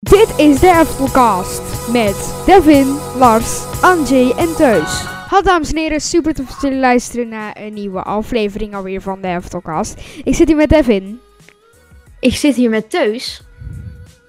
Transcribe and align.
Dit 0.00 0.34
is 0.36 0.60
de 0.60 0.76
Eftelcast 0.80 1.90
met 1.92 2.44
Devin, 2.46 2.86
Lars, 3.16 3.82
Anjay 3.82 4.30
en 4.30 4.54
Teus. 4.56 5.02
Hallo 5.02 5.42
dames 5.42 5.72
en 5.72 5.78
heren, 5.78 6.00
super 6.00 6.34
tof 6.34 6.46
dat 6.46 6.60
jullie 6.60 6.78
luisteren 6.78 7.28
naar 7.28 7.56
een 7.58 7.72
nieuwe 7.72 8.02
aflevering 8.02 8.74
alweer 8.74 9.00
van 9.00 9.20
de 9.20 9.28
Eftelcast. 9.28 10.20
Ik 10.24 10.34
zit 10.34 10.46
hier 10.46 10.56
met 10.56 10.68
Devin. 10.68 11.20
Ik 12.20 12.34
zit 12.34 12.54
hier 12.54 12.70
met 12.70 12.90
Teus. 12.90 13.44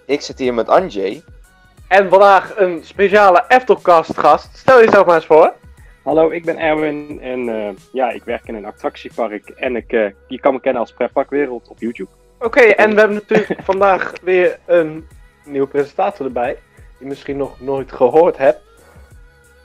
Ik 0.06 0.22
zit 0.22 0.40
hier 0.40 0.54
met 0.54 0.70
Anjay. 0.70 1.24
En 1.88 2.10
vandaag 2.10 2.58
een 2.58 2.82
speciale 2.84 3.46
Eftelcast 3.48 4.18
gast. 4.18 4.58
Stel 4.58 4.84
jezelf 4.84 5.06
maar 5.06 5.16
eens 5.16 5.26
voor. 5.26 5.54
Hallo, 6.04 6.30
ik 6.30 6.46
ben 6.46 6.58
Erwin 6.58 7.20
en 7.22 7.50
eh, 7.50 7.76
ja, 7.92 8.10
ik 8.10 8.24
werk 8.24 8.48
in 8.48 8.56
een 8.56 8.66
attractiepark 8.66 9.50
en 9.50 9.76
ik, 9.76 9.92
eh, 9.92 10.10
je 10.28 10.40
kan 10.40 10.54
me 10.54 10.60
kennen 10.60 10.82
als 10.82 10.94
Pretparkwereld 10.94 11.68
op 11.68 11.80
YouTube. 11.80 12.10
Oké, 12.40 12.62
en 12.62 12.94
we 12.94 13.00
hebben 13.00 13.18
natuurlijk 13.18 13.60
vandaag 13.72 14.14
weer 14.24 14.60
een 14.66 15.08
nieuwe 15.52 15.68
presentator 15.68 16.26
erbij. 16.26 16.58
Die 16.98 17.08
misschien 17.08 17.38
nog 17.38 17.60
nooit 17.60 17.92
gehoord 17.92 18.38
hebt. 18.38 18.60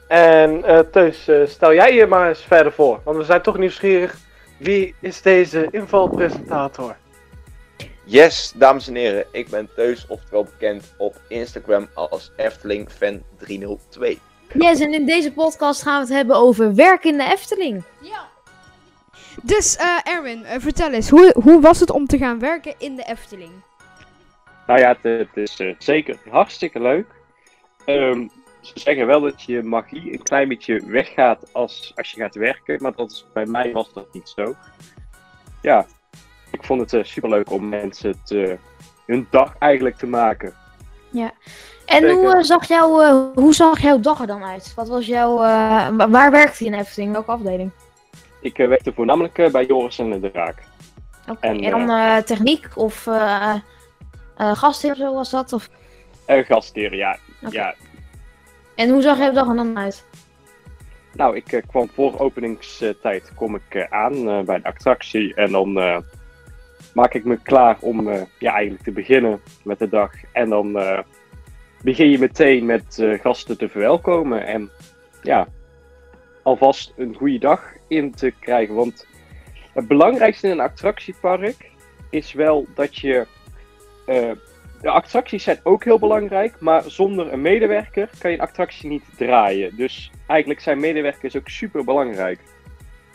En 0.07 0.63
eh 0.63 0.79
Teus, 0.79 1.27
eh, 1.27 1.45
stel 1.45 1.73
jij 1.73 1.93
je 1.93 2.05
maar 2.05 2.29
eens 2.29 2.41
verder 2.41 2.71
voor. 2.71 2.99
Want 3.03 3.17
we 3.17 3.23
zijn 3.23 3.41
toch 3.41 3.57
nieuwsgierig. 3.57 4.17
Wie 4.57 4.95
is 4.99 5.21
deze 5.21 5.67
invalpresentator? 5.71 6.95
Yes, 8.03 8.53
dames 8.55 8.87
en 8.87 8.95
heren, 8.95 9.25
ik 9.31 9.49
ben 9.49 9.69
Teus, 9.75 10.05
oftewel 10.07 10.43
bekend 10.43 10.93
op 10.97 11.15
Instagram 11.27 11.87
als 11.93 12.31
EftelingFan302. 12.37 14.19
Yes, 14.53 14.79
en 14.79 14.93
in 14.93 15.05
deze 15.05 15.31
podcast 15.31 15.81
gaan 15.81 16.01
we 16.01 16.07
het 16.07 16.15
hebben 16.15 16.35
over 16.35 16.75
werk 16.75 17.03
in 17.03 17.17
de 17.17 17.23
Efteling. 17.23 17.83
Dus 19.41 19.75
eh, 19.75 19.97
Erwin, 20.03 20.45
vertel 20.57 20.91
eens, 20.91 21.09
hoe, 21.09 21.35
hoe 21.43 21.61
was 21.61 21.79
het 21.79 21.91
om 21.91 22.07
te 22.07 22.17
gaan 22.17 22.39
werken 22.39 22.73
in 22.77 22.95
de 22.95 23.03
Efteling? 23.03 23.51
Nou 24.67 24.79
ja, 24.79 24.87
het, 25.01 25.19
het 25.19 25.37
is 25.37 25.59
eh, 25.59 25.75
zeker 25.77 26.17
hartstikke 26.29 26.79
leuk. 26.81 27.05
Ehm, 27.85 28.27
ze 28.61 28.71
zeggen 28.79 29.05
wel 29.07 29.21
dat 29.21 29.41
je 29.43 29.63
magie 29.63 30.13
een 30.13 30.23
klein 30.23 30.47
beetje 30.47 30.81
weggaat 30.85 31.53
als, 31.53 31.91
als 31.95 32.11
je 32.11 32.21
gaat 32.21 32.35
werken, 32.35 32.77
maar 32.81 32.95
dat 32.95 33.11
is, 33.11 33.25
bij 33.33 33.45
mij 33.45 33.71
was 33.71 33.93
dat 33.93 34.13
niet 34.13 34.29
zo. 34.35 34.55
Ja, 35.61 35.85
ik 36.51 36.63
vond 36.63 36.79
het 36.81 36.89
super 36.89 37.05
superleuk 37.05 37.51
om 37.51 37.69
mensen 37.69 38.21
te, 38.23 38.57
hun 39.05 39.27
dag 39.29 39.55
eigenlijk 39.59 39.95
te 39.97 40.07
maken. 40.07 40.53
En 41.85 42.01
Zeker. 42.01 42.13
hoe, 42.15 42.33
eh, 42.35 42.41
zag 42.43 42.67
jouw, 42.67 43.01
eh, 43.01 43.15
hoe 43.33 43.53
zag 43.53 43.79
jouw 43.81 43.99
dag 43.99 44.19
er 44.19 44.27
dan 44.27 44.43
uit? 44.43 44.73
Wat 44.75 44.87
was 44.87 45.05
jouw, 45.05 45.35
eh, 45.43 45.87
wa- 45.89 46.09
waar 46.09 46.31
werkte 46.31 46.63
je 46.63 46.69
in 46.71 46.79
Efteling? 46.79 47.11
Welke 47.11 47.31
afdeling? 47.31 47.71
Ik 48.41 48.57
eh, 48.59 48.67
werkte 48.67 48.93
voornamelijk 48.93 49.37
eh, 49.37 49.51
bij 49.51 49.65
Joris 49.65 49.99
en 49.99 50.21
de 50.21 50.31
Draak. 50.31 50.63
Oké, 51.29 51.47
En, 51.47 51.59
en, 51.63 51.71
dan 51.71 51.89
eh, 51.89 52.17
techniek 52.17 52.67
of 52.75 53.07
eh 53.07 53.53
eh, 54.37 54.55
gastheer 54.55 54.95
zo 54.95 55.13
was 55.13 55.29
dat? 55.29 55.53
Of... 55.53 55.69
En 56.25 56.45
gastheer, 56.45 56.95
ja. 56.95 57.17
Ja. 57.49 57.75
En 58.75 58.89
hoe 58.89 59.01
zag 59.01 59.17
jouw 59.17 59.31
dag 59.31 59.47
er 59.47 59.55
dan 59.55 59.77
uit? 59.77 60.05
Nou, 61.13 61.35
ik 61.35 61.51
eh, 61.51 61.61
kwam 61.67 61.89
voor 61.89 62.19
openingstijd 62.19 63.31
kom 63.35 63.55
ik 63.55 63.87
aan 63.89 64.45
bij 64.45 64.57
de 64.57 64.67
attractie 64.67 65.35
en 65.35 65.51
dan 65.51 65.73
maak 66.93 67.13
ik 67.13 67.25
me 67.25 67.37
klaar 67.41 67.77
om 67.79 68.09
ja, 68.39 68.53
eigenlijk 68.53 68.83
te 68.83 68.91
beginnen 68.91 69.41
met 69.63 69.79
de 69.79 69.89
dag. 69.89 70.11
En 70.31 70.49
dan 70.49 70.79
begin 71.81 72.09
je 72.09 72.19
meteen 72.19 72.65
met 72.65 73.03
gasten 73.21 73.57
te 73.57 73.69
verwelkomen 73.69 74.45
en 74.45 74.69
ja, 75.21 75.47
alvast 76.43 76.93
een 76.95 77.15
goede 77.15 77.39
dag 77.39 77.73
in 77.87 78.11
te 78.11 78.33
krijgen. 78.39 78.75
Want 78.75 79.07
het 79.73 79.87
belangrijkste 79.87 80.47
in 80.47 80.53
een 80.53 80.59
attractiepark 80.59 81.71
is 82.09 82.33
wel 82.33 82.67
dat 82.73 82.95
je. 82.95 83.27
Eh, 84.05 84.31
de 84.81 84.89
attracties 84.89 85.43
zijn 85.43 85.59
ook 85.63 85.83
heel 85.83 85.99
belangrijk, 85.99 86.59
maar 86.59 86.83
zonder 86.87 87.33
een 87.33 87.41
medewerker 87.41 88.09
kan 88.19 88.31
je 88.31 88.37
een 88.37 88.43
attractie 88.43 88.89
niet 88.89 89.03
draaien. 89.17 89.75
Dus 89.75 90.11
eigenlijk 90.27 90.59
zijn 90.59 90.79
medewerkers 90.79 91.37
ook 91.37 91.47
super 91.49 91.83
belangrijk. 91.83 92.39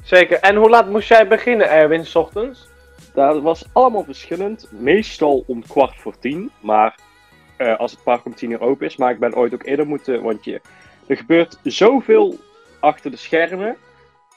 Zeker. 0.02 0.38
En 0.38 0.56
hoe 0.56 0.68
laat 0.70 0.90
moest 0.90 1.08
jij 1.08 1.28
beginnen, 1.28 1.70
Erwin, 1.70 2.04
's 2.06 2.14
ochtends? 2.14 2.68
Dat 3.14 3.42
was 3.42 3.64
allemaal 3.72 4.04
verschillend. 4.04 4.68
Meestal 4.70 5.44
om 5.46 5.66
kwart 5.66 5.96
voor 5.96 6.18
tien, 6.18 6.50
maar 6.60 6.94
eh, 7.56 7.76
als 7.78 7.90
het 7.90 8.02
park 8.02 8.24
om 8.24 8.34
tien 8.34 8.50
uur 8.50 8.60
open 8.60 8.86
is. 8.86 8.96
Maar 8.96 9.10
ik 9.10 9.18
ben 9.18 9.34
ooit 9.34 9.54
ook 9.54 9.64
eerder 9.64 9.86
moeten, 9.86 10.22
want 10.22 10.44
je, 10.44 10.60
er 11.06 11.16
gebeurt 11.16 11.58
zoveel 11.62 12.38
achter 12.80 13.10
de 13.10 13.16
schermen. 13.16 13.76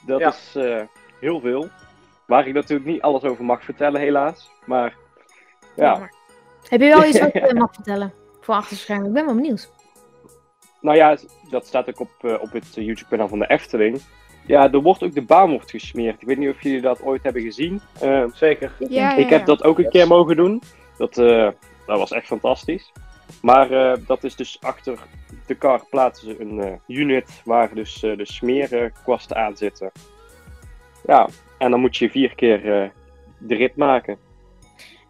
Dat 0.06 0.20
Ja. 0.20 0.28
is 0.28 0.52
eh, 0.56 0.80
heel 1.20 1.40
veel. 1.40 1.68
Waar 2.26 2.46
ik 2.46 2.54
natuurlijk 2.54 2.88
niet 2.88 3.02
alles 3.02 3.22
over 3.22 3.44
mag 3.44 3.64
vertellen, 3.64 4.00
helaas. 4.00 4.50
Maar 4.64 4.94
ja. 5.76 6.08
Heb 6.68 6.80
je 6.80 6.86
wel 6.86 7.04
iets 7.08 7.20
wat 7.20 7.32
je 7.32 7.54
mag 7.54 7.74
vertellen? 7.74 8.12
Voor 8.40 8.54
achter 8.54 8.76
de 8.76 8.82
schermen. 8.82 9.06
Ik 9.06 9.12
ben 9.12 9.24
wel 9.24 9.34
benieuwd. 9.34 9.72
Nou 10.80 10.96
ja, 10.96 11.16
dat 11.50 11.66
staat 11.66 11.88
ook 11.88 12.00
op, 12.00 12.10
eh, 12.20 12.34
op 12.40 12.52
het 12.52 12.74
YouTube-kanaal 12.74 13.28
van 13.28 13.38
de 13.38 13.46
Efteling. 13.46 14.00
Ja, 14.46 14.72
er 14.72 14.82
wordt 14.82 15.02
ook 15.02 15.14
de 15.14 15.22
baan 15.22 15.50
wordt 15.50 15.70
gesmeerd. 15.70 16.22
Ik 16.22 16.26
weet 16.26 16.38
niet 16.38 16.50
of 16.50 16.62
jullie 16.62 16.80
dat 16.80 17.02
ooit 17.02 17.22
hebben 17.22 17.42
gezien. 17.42 17.80
Eh, 18.00 18.24
Zeker. 18.32 18.72
Ja, 18.88 19.16
ik 19.16 19.28
heb 19.28 19.46
dat 19.46 19.64
ook 19.64 19.78
een 19.78 19.88
keer 19.88 20.06
mogen 20.06 20.36
doen. 20.36 20.62
Dat, 20.98 21.18
eh, 21.18 21.48
dat 21.86 21.98
was 21.98 22.12
echt 22.12 22.26
fantastisch. 22.26 22.92
Maar 23.42 23.70
eh, 23.70 23.98
dat 24.06 24.24
is 24.24 24.36
dus 24.36 24.58
achter 24.60 24.98
de 25.46 25.54
kar 25.54 25.86
plaatsen 25.90 26.26
ze 26.28 26.40
een 26.40 26.60
eh, 26.60 26.72
unit 26.86 27.42
waar 27.44 27.74
dus 27.74 28.02
eh, 28.02 28.16
de 28.16 28.26
smeerkwasten 28.26 29.36
aan 29.36 29.56
zitten. 29.56 29.90
Ja, 31.06 31.28
en 31.58 31.70
dan 31.70 31.80
moet 31.80 31.96
je 31.96 32.10
vier 32.10 32.34
keer 32.34 32.82
eh, 32.82 32.88
de 33.38 33.54
rit 33.54 33.76
maken. 33.76 34.18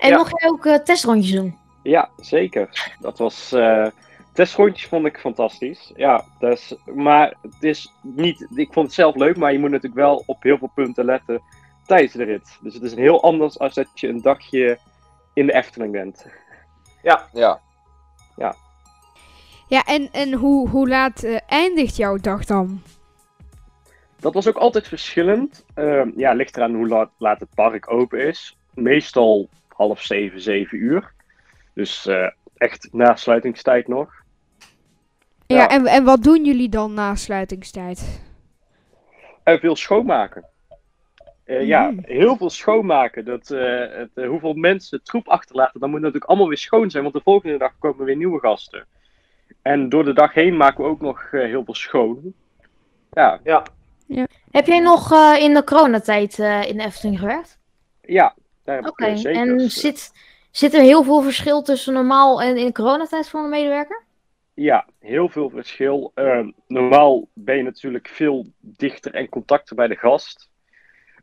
En 0.04 0.10
Ja. 0.10 0.16
mocht 0.16 0.40
jij 0.40 0.50
ook 0.50 0.66
eh, 0.66 0.74
testrondjes 0.74 1.32
doen? 1.32 1.56
Ja, 1.82 2.08
zeker. 2.16 2.92
Dat 3.00 3.18
was. 3.18 3.52
eh 3.52 3.86
testrondjes 4.32 4.88
vond 4.88 5.06
ik 5.06 5.18
fantastisch. 5.18 5.92
Ja, 5.96 6.24
dat 6.38 6.52
is, 6.52 6.74
maar 6.94 7.34
het 7.42 7.62
is 7.62 7.92
niet. 8.02 8.46
Ik 8.54 8.72
vond 8.72 8.86
het 8.86 8.94
zelf 8.94 9.14
leuk, 9.14 9.36
maar 9.36 9.52
je 9.52 9.58
moet 9.58 9.70
natuurlijk 9.70 10.00
wel 10.00 10.22
op 10.26 10.42
heel 10.42 10.58
veel 10.58 10.70
punten 10.74 11.04
letten 11.04 11.42
tijdens 11.86 12.12
de 12.12 12.24
rit. 12.24 12.58
Dus 12.60 12.74
het 12.74 12.82
is 12.82 12.94
heel 12.94 13.22
anders 13.22 13.58
als 13.58 13.74
dat 13.74 13.88
je 13.94 14.08
een 14.08 14.22
dagje 14.22 14.78
in 15.34 15.46
de 15.46 15.52
Efteling 15.54 15.92
bent. 15.92 16.26
Ja, 17.02 17.28
Ja, 19.68 19.82
en, 19.84 20.08
en 20.12 20.32
hoe, 20.32 20.68
hoe 20.68 20.88
laat 20.88 21.22
eh, 21.22 21.36
eindigt 21.46 21.96
jouw 21.96 22.16
dag 22.16 22.44
dan? 22.44 22.82
Dat 24.20 24.34
was 24.34 24.48
ook 24.48 24.56
altijd 24.56 24.88
verschillend. 24.88 25.64
Ehm, 25.74 26.10
ja, 26.16 26.32
ligt 26.32 26.56
eraan 26.56 26.74
hoe 26.74 26.88
laat, 26.88 27.10
laat 27.18 27.40
het 27.40 27.54
park 27.54 27.90
open 27.92 28.26
is. 28.26 28.56
Meestal 28.74 29.48
half 29.74 30.02
zeven, 30.02 30.40
zeven 30.40 30.78
uur. 30.78 31.12
Dus 31.74 32.06
eh, 32.06 32.30
echt 32.56 32.88
na 32.92 33.16
sluitingstijd 33.16 33.88
nog. 33.88 34.12
Ja, 35.46 35.56
Ja. 35.56 35.68
en, 35.68 35.86
en 35.86 36.04
wat 36.04 36.22
doen 36.22 36.44
jullie 36.44 36.68
dan 36.68 36.94
na 36.94 37.14
sluitingstijd? 37.14 38.22
En 39.42 39.58
veel 39.58 39.76
schoonmaken. 39.76 40.44
Eh, 41.44 41.66
Ja, 41.66 41.90
Mm. 41.90 41.98
heel 42.02 42.36
veel 42.36 42.50
schoonmaken. 42.50 43.24
Dat, 43.24 43.50
eh, 43.50 43.78
het, 43.96 44.10
eh, 44.14 44.28
hoeveel 44.28 44.54
mensen 44.54 45.02
troep 45.02 45.28
achterlaten, 45.28 45.80
dan 45.80 45.88
moet 45.88 45.98
het 45.98 46.04
natuurlijk 46.04 46.30
allemaal 46.30 46.48
weer 46.48 46.58
schoon 46.58 46.90
zijn. 46.90 47.02
Want 47.02 47.14
de 47.14 47.20
volgende 47.24 47.58
dag 47.58 47.72
komen 47.78 48.04
weer 48.04 48.16
nieuwe 48.16 48.38
gasten. 48.40 48.86
En 49.62 49.88
door 49.88 50.04
de 50.04 50.12
dag 50.12 50.32
heen 50.34 50.56
maken 50.56 50.84
we 50.84 50.90
ook 50.90 51.00
nog 51.00 51.22
eh, 51.22 51.40
heel 51.40 51.64
veel 51.64 51.74
schoon. 51.74 52.34
Ja, 53.12 53.40
Heb 54.50 54.66
jij 54.66 54.80
nog 54.80 55.12
eh, 55.12 55.34
in 55.38 55.54
de 55.54 55.64
coronatijd 55.64 56.38
eh 56.38 56.68
in 56.68 56.76
de 56.76 56.84
Efteling 56.84 57.18
gewerkt? 57.18 57.58
ja 58.00 58.34
daar 58.64 58.76
heb 58.76 58.86
Oké, 58.86 59.04
ik 59.04 59.10
eh, 59.10 59.16
zeker. 59.16 59.40
en 59.40 59.70
zit, 59.70 60.12
zit 60.50 60.74
er 60.74 60.80
heel 60.80 61.02
veel 61.02 61.22
verschil 61.22 61.62
tussen 61.62 61.92
normaal 61.92 62.42
en 62.42 62.56
in 62.56 62.66
de 62.66 62.72
coronatijd 62.72 63.28
voor 63.28 63.40
een 63.40 63.48
medewerker? 63.48 64.02
Ja, 64.54 64.86
heel 64.98 65.28
veel 65.28 65.50
verschil. 65.50 66.12
Ehm, 66.14 66.50
normaal 66.66 67.28
ben 67.32 67.56
je 67.56 67.62
natuurlijk 67.62 68.08
veel 68.08 68.46
dichter 68.60 69.14
en 69.14 69.28
contacter 69.28 69.76
bij 69.76 69.88
de 69.88 69.96
gast. 69.96 70.48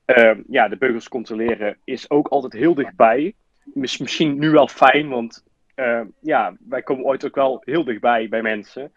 Ehm, 0.05 0.41
ja, 0.47 0.67
de 0.67 0.77
beugels 0.77 1.09
controleren 1.09 1.77
is 1.83 2.09
ook 2.09 2.27
altijd 2.27 2.53
heel 2.53 2.73
dichtbij. 2.73 3.35
Is 3.73 3.97
misschien 3.97 4.39
nu 4.39 4.49
wel 4.49 4.67
fijn, 4.67 5.09
want 5.09 5.43
ehm, 5.75 6.05
ja, 6.19 6.55
wij 6.59 6.81
komen 6.81 7.05
ooit 7.05 7.25
ook 7.25 7.35
wel 7.35 7.61
heel 7.65 7.83
dichtbij 7.83 8.29
bij 8.29 8.41
mensen. 8.41 8.91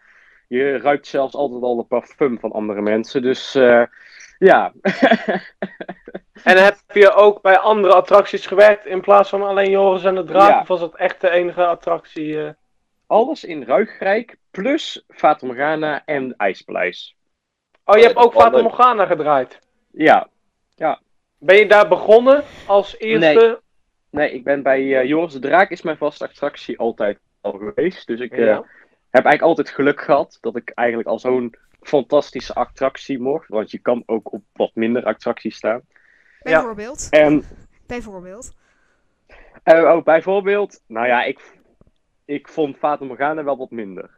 Je 0.47 0.77
ruikt 0.77 1.07
zelfs 1.07 1.35
altijd 1.35 1.61
al 1.61 1.75
de 1.75 1.83
parfum 1.83 2.39
van 2.39 2.51
andere 2.51 2.81
mensen. 2.81 3.21
Dus 3.21 3.55
eh, 3.55 3.83
ja, 4.37 4.73
En 6.43 6.63
heb 6.63 6.77
je 6.93 7.11
ook 7.13 7.41
bij 7.41 7.57
andere 7.57 7.93
attracties 7.93 8.45
gewerkt 8.45 8.85
in 8.85 9.01
plaats 9.01 9.29
van 9.29 9.43
alleen 9.43 9.69
Joris 9.69 10.03
en 10.03 10.15
de 10.15 10.23
Draak? 10.23 10.49
Ja. 10.49 10.59
Of 10.59 10.67
was 10.67 10.79
dat 10.79 10.95
echt 10.95 11.21
de 11.21 11.29
enige 11.29 11.65
attractie? 11.65 12.43
eh? 12.43 12.49
alles 13.07 13.43
in 13.43 13.63
Ruigrijk 13.63 14.37
plus 14.51 15.03
Fata 15.07 15.45
Morgana 15.45 16.05
en 16.05 16.33
IJspaleis. 16.37 17.15
Oh, 17.85 17.95
je 17.95 18.03
hebt 18.03 18.15
dat 18.15 18.23
ook 18.23 18.33
Fata. 18.33 18.61
Morgana 18.61 19.05
gedraaid. 19.05 19.59
Ja, 19.91 20.27
Ben 21.39 21.57
je 21.57 21.67
daar 21.67 21.87
begonnen 21.87 22.43
als 22.67 22.97
eerste? 22.97 23.61
Nee, 24.09 24.31
ik 24.31 24.43
ben 24.43 24.63
bij 24.63 24.99
eh, 24.99 25.07
Joris 25.07 25.33
de 25.33 25.39
Draak 25.39 25.69
is 25.69 25.81
mijn 25.81 25.97
vaste 25.97 26.23
attractie 26.23 26.79
altijd 26.79 27.19
al 27.41 27.51
geweest. 27.51 28.07
Dus 28.07 28.19
ik 28.19 28.35
Ja. 28.35 28.65
Heb 29.15 29.25
eigenlijk 29.25 29.41
altijd 29.57 29.69
geluk 29.75 30.01
gehad 30.01 30.37
dat 30.41 30.55
ik 30.55 30.69
eigenlijk 30.69 31.07
al 31.09 31.19
zo'n 31.19 31.55
fantastische 31.81 32.53
attractie 32.53 33.19
mocht. 33.19 33.47
Want 33.47 33.71
je 33.71 33.77
kan 33.79 34.03
ook 34.05 34.31
op 34.31 34.43
wat 34.53 34.71
minder 34.73 35.03
attracties 35.03 35.55
staan. 35.55 35.81
Bijvoorbeeld. 36.41 37.07
En 37.09 37.43
Bijvoorbeeld. 37.87 38.53
eh, 39.63 39.81
oh, 39.95 40.03
bijvoorbeeld, 40.03 40.81
nou 40.87 41.07
ja, 41.07 41.23
ik, 41.23 41.59
ik 42.25 42.47
vond 42.47 42.77
Fata 42.77 43.05
Morgana 43.05 43.43
wel 43.43 43.57
wat 43.57 43.71
minder. 43.71 44.09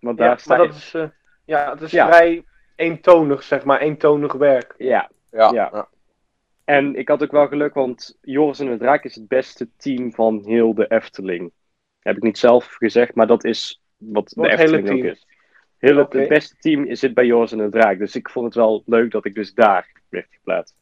Want 0.00 0.18
daar 0.18 0.38
sta 0.40 0.56
maar 0.56 0.62
je... 0.66 0.68
dat 0.72 0.76
is, 0.76 0.94
eh, 0.94 1.08
ja, 1.44 1.70
het 1.70 1.80
is 1.80 1.90
Ja. 1.90 2.06
vrij 2.06 2.44
eentonig, 2.76 3.42
zeg 3.42 3.64
maar, 3.64 3.80
eentonig 3.80 4.32
werk. 4.32 4.74
Ja, 4.78 5.10
Ja, 5.30 5.50
Ja. 5.52 5.70
ja. 5.72 5.88
en 6.64 6.94
ik 6.96 7.08
had 7.08 7.22
ook 7.22 7.30
wel 7.30 7.48
geluk, 7.48 7.74
want 7.74 8.18
Joris 8.20 8.58
en 8.58 8.66
de 8.66 8.76
Draak 8.76 9.04
is 9.04 9.14
het 9.14 9.28
beste 9.28 9.68
team 9.76 10.12
van 10.12 10.42
heel 10.44 10.74
de 10.74 10.86
Efteling. 10.88 11.52
Heb 12.00 12.16
ik 12.16 12.22
niet 12.22 12.38
zelf 12.38 12.64
gezegd, 12.66 13.14
maar 13.14 13.26
dat 13.26 13.44
is 13.44 13.82
wat 14.12 14.28
de 14.28 14.40
het 14.40 14.50
hele 14.58 14.62
Efteling 14.62 14.88
ook 14.90 14.96
team. 14.96 15.06
is. 15.12 15.26
Heel 15.78 15.96
het, 15.96 16.12
het 16.12 16.28
beste 16.28 16.54
team 16.60 16.94
zit 16.94 17.14
bij 17.14 17.26
Joris 17.26 17.52
en 17.52 17.58
de 17.58 17.68
Draak. 17.68 17.98
Dus 17.98 18.16
ik 18.16 18.30
vond 18.30 18.44
het 18.46 18.54
wel 18.54 18.82
leuk 18.86 19.10
dat 19.10 19.24
ik 19.24 19.34
dus 19.34 19.54
daar 19.54 19.86
werd 20.08 20.26
geplaatst. 20.30 20.74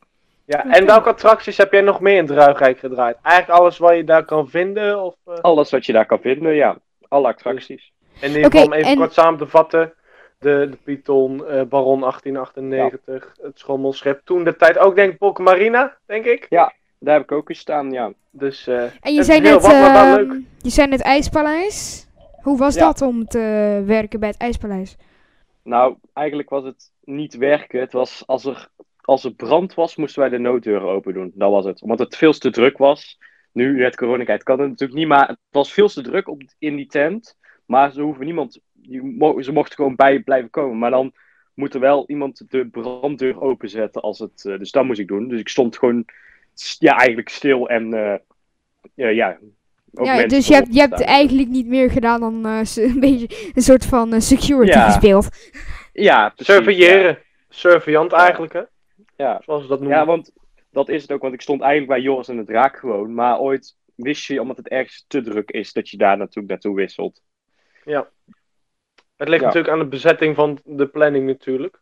Ja, 0.44 0.70
en 0.70 0.86
welke 0.86 1.08
attracties 1.08 1.56
heb 1.56 1.72
jij 1.72 1.80
nog 1.80 2.00
meer 2.00 2.16
in 2.16 2.26
Druigrijk 2.26 2.78
gedraaid? 2.78 3.16
Eigenlijk 3.22 3.60
alles 3.60 3.78
wat 3.78 3.96
je 3.96 4.04
daar 4.04 4.24
kan 4.24 4.48
vinden? 4.48 5.02
Of, 5.02 5.14
eh, 5.26 5.34
Alles 5.34 5.70
wat 5.70 5.86
je 5.86 5.92
daar 5.92 6.06
kan 6.06 6.20
vinden, 6.20 6.54
ja. 6.54 6.78
Alle 7.08 7.28
attracties. 7.28 7.92
in 8.20 8.28
ieder 8.30 8.44
geval 8.50 8.64
om 8.66 8.72
even 8.72 8.90
en- 8.90 8.96
kort 8.96 9.12
samen 9.12 9.38
te 9.38 9.46
vatten. 9.46 9.92
De, 10.38 10.68
de 10.70 10.76
Python, 10.84 11.46
eh, 11.46 11.62
Baron 11.62 12.02
1898, 12.02 13.34
het 13.42 13.58
schommelschip. 13.58 14.20
Toen 14.24 14.44
de 14.44 14.56
tijd 14.56 14.78
ook 14.78 14.94
denk 14.94 15.12
ik 15.12 15.18
Polka 15.18 15.42
Marina, 15.42 15.96
denk 16.06 16.24
ik. 16.24 16.46
Daar 16.98 17.14
heb 17.14 17.22
ik 17.22 17.32
ook 17.32 17.46
gestaan, 17.46 17.90
ja. 17.92 18.12
Dus 18.30 18.66
eh, 18.66 18.82
En 18.82 19.12
je 19.12 19.16
Het 19.16 19.26
zei 19.26 19.40
net, 19.40 19.52
wat, 19.52 19.70
maar 19.70 19.92
wel 20.16 20.16
leuk. 20.26 20.40
je 20.58 20.70
zei 20.70 20.88
net 20.88 21.00
IJspaleis. 21.00 22.06
Hoe 22.42 22.58
was 22.58 22.74
Ja. 22.74 22.80
dat 22.86 23.02
om 23.02 23.26
te 23.26 23.38
werken 23.86 24.20
bij 24.20 24.28
het 24.28 24.38
IJspaleis? 24.38 24.96
Nou, 25.62 25.96
eigenlijk 26.12 26.48
was 26.50 26.64
het 26.64 26.90
niet 27.04 27.36
werken. 27.36 27.80
Het 27.80 27.92
was 27.92 28.22
als 28.26 28.44
er, 28.44 28.68
als 29.00 29.24
er 29.24 29.34
brand 29.34 29.74
was, 29.74 29.96
moesten 29.96 30.20
wij 30.20 30.28
de 30.30 30.38
nooddeuren 30.38 30.88
open 30.88 31.14
doen. 31.14 31.32
Dat 31.34 31.50
was 31.50 31.64
het. 31.64 31.82
Omdat 31.82 31.98
het 31.98 32.16
veel 32.16 32.32
te 32.32 32.50
druk 32.50 32.78
was. 32.78 33.18
Nu, 33.52 33.76
met 33.78 33.96
coronatijd 33.96 34.42
kan 34.42 34.58
het 34.60 34.68
natuurlijk 34.68 34.98
niet, 34.98 35.08
maar 35.08 35.28
het 35.28 35.38
was 35.50 35.72
veel 35.72 35.88
te 35.88 36.02
druk 36.02 36.28
op, 36.28 36.42
in 36.58 36.76
die 36.76 36.86
tent. 36.86 37.36
Maar 37.66 37.92
ze 37.92 38.00
hoeven 38.02 38.24
niemand, 38.24 38.60
mo- 39.02 39.40
ze 39.42 39.52
mochten 39.52 39.74
gewoon 39.76 39.96
bij 39.96 40.20
blijven 40.20 40.50
komen. 40.50 40.78
Maar 40.78 40.90
dan 40.90 41.12
moet 41.54 41.74
er 41.74 41.80
wel 41.80 42.04
iemand 42.06 42.50
de 42.50 42.68
branddeur 42.68 43.40
openzetten 43.40 44.02
als 44.02 44.18
het, 44.18 44.44
eh, 44.44 44.58
dus 44.58 44.70
dat 44.70 44.84
moest 44.84 45.00
ik 45.00 45.08
doen. 45.08 45.28
Dus 45.28 45.40
ik 45.40 45.48
stond 45.48 45.78
gewoon, 45.78 46.04
ja, 46.78 46.96
eigenlijk 46.96 47.28
stil 47.28 47.68
en, 47.68 47.94
eh, 48.94 49.14
ja, 49.14 49.38
ja. 49.92 50.14
Ja, 50.14 50.26
dus 50.26 50.46
je 50.46 50.54
hebt, 50.54 50.74
je 50.74 50.80
hebt 50.80 51.00
eigenlijk 51.00 51.48
niet 51.48 51.66
meer 51.66 51.90
gedaan 51.90 52.20
dan 52.20 52.46
eh, 52.46 52.60
een 52.92 53.00
beetje 53.00 53.50
een 53.54 53.62
soort 53.62 53.84
van 53.86 54.12
eh, 54.12 54.20
security 54.20 54.72
Ja. 54.78 54.90
gespeeld. 54.90 55.28
Ja, 55.92 56.28
precies, 56.28 56.54
surveilleren. 56.54 57.18
Surveillant 57.48 58.12
eigenlijk, 58.12 58.52
hè? 58.52 58.58
Ja. 58.58 58.66
ja. 59.16 59.40
Zoals 59.44 59.62
ze 59.62 59.68
dat 59.68 59.80
noemen. 59.80 59.98
Ja, 59.98 60.04
want 60.06 60.32
dat 60.70 60.88
is 60.88 61.02
het 61.02 61.12
ook. 61.12 61.22
Want 61.22 61.34
ik 61.34 61.40
stond 61.42 61.60
eigenlijk 61.60 61.92
bij 61.92 62.00
Joris 62.00 62.28
en 62.28 62.36
de 62.36 62.44
Draak 62.44 62.76
gewoon. 62.76 63.14
Maar 63.14 63.38
ooit 63.38 63.76
wist 63.94 64.26
je, 64.26 64.40
omdat 64.40 64.56
het 64.56 64.68
ergens 64.68 65.04
te 65.08 65.22
druk 65.22 65.50
is, 65.50 65.72
dat 65.72 65.88
je 65.88 65.96
daar 65.96 66.16
naartoe, 66.16 66.42
naartoe 66.46 66.74
wisselt. 66.74 67.20
Het 69.16 69.28
ligt 69.28 69.40
Ja. 69.40 69.46
natuurlijk 69.46 69.74
aan 69.74 69.78
de 69.78 69.86
bezetting 69.88 70.34
van 70.36 70.58
de 70.64 70.86
planning 70.86 71.26
natuurlijk. 71.26 71.80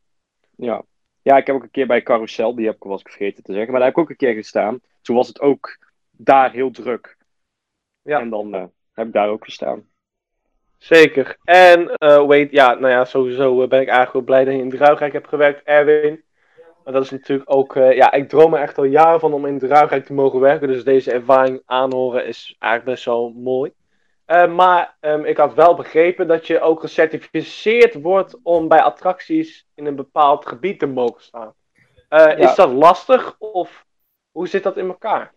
Ja. 0.56 0.82
ja, 1.22 1.36
ik 1.36 1.46
heb 1.46 1.56
ook 1.56 1.62
een 1.62 1.70
keer 1.70 1.86
bij 1.86 2.02
Carousel, 2.02 2.54
die 2.54 2.66
heb 2.66 2.74
ik 2.74 2.82
was 2.82 3.00
ik 3.00 3.08
vergeten 3.08 3.42
te 3.42 3.52
zeggen. 3.52 3.70
Maar 3.70 3.80
daar 3.80 3.88
heb 3.88 3.96
ik 3.98 4.02
ook 4.02 4.10
een 4.10 4.16
keer 4.16 4.34
gestaan. 4.34 4.80
Toen 5.02 5.16
was 5.16 5.28
het 5.28 5.40
ook 5.40 5.78
daar 6.10 6.52
heel 6.52 6.70
druk. 6.70 7.16
Ja. 8.10 8.20
En 8.20 8.30
dan 8.30 8.54
eh, 8.54 8.64
heb 8.92 9.06
ik 9.06 9.12
daar 9.12 9.28
ook 9.28 9.44
gestaan. 9.44 9.88
Zeker. 10.78 11.36
En 11.44 11.94
eh 11.94 12.26
weet, 12.26 12.50
ja, 12.50 12.74
nou 12.74 12.92
ja, 12.92 13.04
sowieso 13.04 13.62
eh, 13.62 13.68
ben 13.68 13.80
ik 13.80 13.88
eigenlijk 13.88 14.12
wel 14.12 14.22
blij 14.22 14.44
dat 14.44 14.54
je 14.54 14.60
in 14.60 14.70
Druigrijk 14.70 15.12
hebt 15.12 15.28
gewerkt, 15.28 15.62
Erwin. 15.64 16.22
Maar 16.84 16.92
dat 16.92 17.02
is 17.02 17.10
natuurlijk 17.10 17.54
ook, 17.54 17.74
ja, 17.74 18.12
ik 18.12 18.28
droom 18.28 18.54
er 18.54 18.60
echt 18.60 18.78
al 18.78 18.84
jaren 18.84 19.20
van 19.20 19.32
om 19.32 19.46
in 19.46 19.58
Druigrijk 19.58 20.04
te 20.04 20.12
mogen 20.12 20.40
werken. 20.40 20.68
Dus 20.68 20.84
deze 20.84 21.12
ervaring 21.12 21.62
aanhoren 21.66 22.26
is 22.26 22.56
eigenlijk 22.58 22.94
best 22.94 23.04
wel 23.04 23.30
mooi. 23.30 23.72
Maar 24.26 24.96
ehm, 25.00 25.24
ik 25.24 25.36
had 25.36 25.54
wel 25.54 25.74
begrepen 25.74 26.26
dat 26.26 26.46
je 26.46 26.60
ook 26.60 26.80
gecertificeerd 26.80 27.94
wordt 27.94 28.36
om 28.42 28.68
bij 28.68 28.82
attracties 28.82 29.66
in 29.74 29.86
een 29.86 29.96
bepaald 29.96 30.46
gebied 30.46 30.78
te 30.78 30.86
mogen 30.86 31.22
staan. 31.22 31.54
Is 32.36 32.54
dat 32.54 32.72
lastig 32.72 33.36
of 33.38 33.84
hoe 34.30 34.48
zit 34.48 34.62
dat 34.62 34.76
in 34.76 34.88
elkaar? 34.88 35.32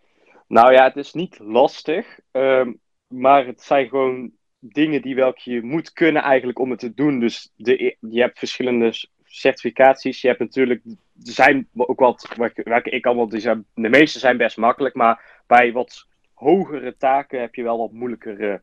Nou 0.54 0.74
ja, 0.74 0.84
het 0.84 0.96
is 0.96 1.14
niet 1.14 1.40
lastig. 1.40 2.20
ehm, 2.32 2.74
maar 3.08 3.46
het 3.46 3.62
zijn 3.62 3.88
gewoon 3.88 4.32
dingen 4.60 5.02
die 5.02 5.16
welke 5.16 5.52
je 5.52 5.62
moet 5.62 5.94
kunnen 5.94 6.22
eigenlijk 6.22 6.60
om 6.60 6.70
het 6.70 6.80
te 6.80 6.94
doen. 6.94 7.20
Dus 7.20 7.52
de, 7.56 7.98
je 8.00 8.22
hebt 8.22 8.40
verschillende 8.40 8.94
certificaties. 9.24 10.22
Je 10.22 10.28
hebt 10.28 10.40
natuurlijk, 10.40 10.82
er 10.86 11.32
zijn 11.32 11.70
ook 11.74 12.00
wat, 12.00 12.34
welke, 12.64 12.90
ik 12.90 13.06
allemaal, 13.06 13.30
de 13.30 13.64
meeste 13.74 14.20
zijn 14.20 14.38
best 14.38 14.58
makkelijk. 14.58 14.96
Maar 14.96 15.42
bij 15.48 15.72
wat 15.72 16.08
hogere 16.34 16.98
taken 16.98 17.40
heb 17.40 17.56
je 17.56 17.64
wel 17.64 17.78
wat 17.78 17.92
moeilijkere 17.92 18.62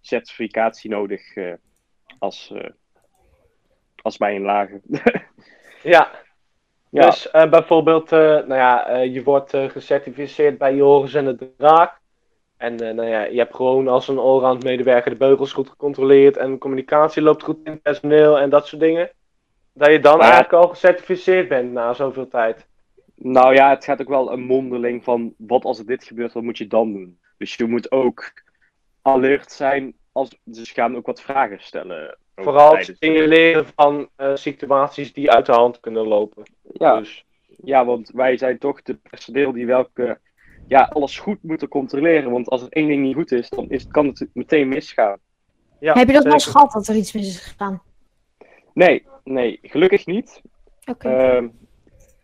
certificatie 0.00 0.90
nodig 0.90 1.34
eh, 1.34 1.52
als, 2.18 2.52
eh, 2.54 2.70
als 4.02 4.16
bij 4.16 4.36
een 4.36 4.42
lage. 4.42 4.80
Ja, 5.82 6.21
ja, 6.92 7.06
Dus 7.06 7.30
eh, 7.30 7.50
bijvoorbeeld, 7.50 8.12
eh, 8.12 8.18
nou 8.18 8.54
ja, 8.54 8.86
eh, 8.86 9.14
je 9.14 9.22
wordt 9.22 9.56
gecertificeerd 9.56 10.58
bij 10.58 10.74
Joris 10.74 11.14
en 11.14 11.24
de 11.24 11.54
Draak. 11.56 12.00
En 12.56 12.76
nou 12.76 13.04
ja, 13.04 13.22
je 13.22 13.38
hebt 13.38 13.54
gewoon 13.54 13.88
als 13.88 14.08
een 14.08 14.18
allround 14.18 14.62
medewerker 14.62 15.10
de 15.10 15.16
beugels 15.16 15.52
goed 15.52 15.68
gecontroleerd 15.68 16.36
en 16.36 16.50
de 16.50 16.58
communicatie 16.58 17.22
loopt 17.22 17.42
goed 17.42 17.58
in 17.64 17.72
het 17.72 17.82
personeel 17.82 18.38
en 18.38 18.50
dat 18.50 18.66
soort 18.66 18.82
dingen. 18.82 19.10
Dat 19.72 19.90
je 19.90 20.00
dan 20.00 20.18
Maar 20.18 20.30
eigenlijk 20.30 20.64
al 20.64 20.68
gecertificeerd 20.68 21.48
bent 21.48 21.72
na 21.72 21.92
zoveel 21.92 22.28
tijd. 22.28 22.66
Nou 23.14 23.54
ja, 23.54 23.70
het 23.70 23.84
gaat 23.84 24.00
ook 24.00 24.08
wel 24.08 24.32
een 24.32 24.42
mondeling 24.42 25.04
van 25.04 25.34
wat 25.38 25.64
als 25.64 25.78
er 25.78 25.86
dit 25.86 26.04
gebeurt, 26.04 26.32
wat 26.32 26.42
moet 26.42 26.58
je 26.58 26.66
dan 26.66 26.92
doen? 26.92 27.18
Dus 27.36 27.54
je 27.54 27.66
moet 27.66 27.90
ook 27.90 28.32
alert 29.02 29.52
zijn. 29.52 29.94
Als, 30.12 30.38
dus 30.44 30.68
ze 30.68 30.74
gaan 30.74 30.96
ook 30.96 31.06
wat 31.06 31.20
vragen 31.22 31.60
stellen. 31.60 32.18
Vooral 32.36 32.76
het 32.76 32.84
signaleren 32.84 33.66
van 33.74 34.08
eh, 34.16 34.34
situaties 34.34 35.12
die 35.12 35.30
uit 35.30 35.46
de 35.46 35.52
hand 35.52 35.80
kunnen 35.80 36.06
lopen. 36.06 36.42
Ja, 36.72 36.98
Dus, 36.98 37.24
ja, 37.64 37.84
want 37.84 38.10
wij 38.14 38.36
zijn 38.36 38.58
toch 38.58 38.82
de 38.82 38.94
personeel 38.94 39.52
die 39.52 39.66
welke 39.66 40.18
ja, 40.66 40.82
alles 40.92 41.18
goed 41.18 41.42
moeten 41.42 41.68
controleren. 41.68 42.30
Want 42.30 42.48
als 42.48 42.62
er 42.62 42.68
één 42.68 42.88
ding 42.88 43.02
niet 43.02 43.14
goed 43.14 43.32
is, 43.32 43.48
dan 43.48 43.70
is, 43.70 43.86
kan 43.88 44.06
het 44.06 44.28
meteen 44.32 44.68
misgaan. 44.68 45.18
ja, 45.80 45.92
Heb 45.92 46.06
je 46.06 46.12
dat 46.12 46.24
wel 46.24 46.32
eens 46.32 46.46
gehad 46.46 46.72
dat 46.72 46.88
er 46.88 46.96
iets 46.96 47.12
mis 47.12 47.26
is 47.26 47.40
gegaan? 47.40 47.82
Nee, 48.72 49.06
nee, 49.24 49.58
gelukkig 49.62 50.06
niet. 50.06 50.42
Oké. 50.84 51.08
Ehm, 51.08 51.48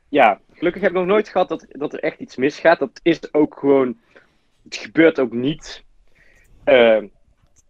ja, 0.09 0.41
gelukkig 0.53 0.83
heb 0.83 0.91
ik 0.91 0.97
nog 0.97 1.07
nooit 1.07 1.29
gehad 1.29 1.49
dat, 1.49 1.67
dat 1.69 1.93
er 1.93 2.01
echt 2.01 2.19
iets 2.19 2.37
misgaat. 2.37 2.79
Dat 2.79 3.01
is 3.03 3.35
ook 3.35 3.59
gewoon. 3.59 3.99
Het 4.65 4.77
gebeurt 4.77 5.21
ook 5.21 5.33
niet. 5.33 5.85
Ehm, 6.65 7.07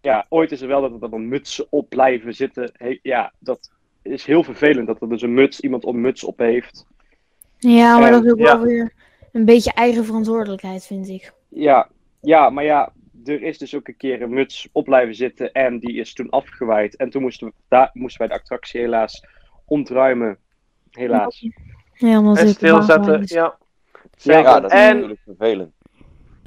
ja, 0.01 0.27
ooit 0.29 0.53
is 0.53 0.61
er 0.61 0.69
wel 0.69 0.81
dat 0.81 1.03
er 1.03 1.11
dan 1.11 1.29
mutsen 1.29 1.67
op 1.71 1.89
blijven 1.89 2.35
zitten. 2.35 2.71
He- 2.73 2.99
ja, 3.03 3.33
dat 3.39 3.71
is 4.03 4.25
heel 4.25 4.43
vervelend 4.43 4.87
dat 4.87 5.03
er 5.03 5.09
dus 5.09 5.23
een 5.23 5.35
muts, 5.35 5.61
iemand 5.61 5.87
een 5.87 6.01
muts 6.01 6.25
op 6.25 6.39
heeft. 6.39 6.87
ja, 7.59 7.99
maar 7.99 8.11
dat 8.11 8.25
is 8.25 8.33
ook 8.33 8.39
ja. 8.39 8.45
wel 8.45 8.61
weer 8.61 8.93
een 9.33 9.45
beetje 9.45 9.73
eigen 9.73 10.05
verantwoordelijkheid, 10.05 10.87
vind 10.87 11.09
ik. 11.09 11.33
Ja, 11.49 11.89
ja, 12.21 12.51
maar 12.51 12.65
ja, 12.65 12.93
er 13.25 13.43
is 13.43 13.59
dus 13.59 13.75
ook 13.75 13.89
een 13.89 13.97
keer 13.97 14.23
een 14.23 14.35
muts 14.35 14.69
op 14.73 14.85
blijven 14.85 15.15
zitten 15.15 15.53
en 15.53 15.79
die 15.79 15.97
is 15.97 16.15
toen 16.15 16.31
afgewaaid. 16.31 16.97
En 16.97 17.11
toen 17.11 17.23
moesten, 17.23 17.47
we, 17.47 17.53
daar, 17.69 17.91
moesten 17.93 18.19
wij 18.21 18.29
de 18.29 18.43
attractie 18.43 18.81
helaas 18.81 19.27
ontruimen. 19.65 20.39
Helaas. 20.91 21.49
Ja, 21.93 22.19
omdat 22.19 22.39
En 22.39 22.47
het 22.47 22.55
stilzetten, 22.55 23.23
ja. 23.25 23.27
Ja, 23.27 23.59
Zeker. 24.17 24.43
Ja, 24.43 24.61
dat 24.61 24.73
is 24.73 24.79
en 24.79 24.95
natuurlijk 24.95 25.21
vervelend. 25.25 25.73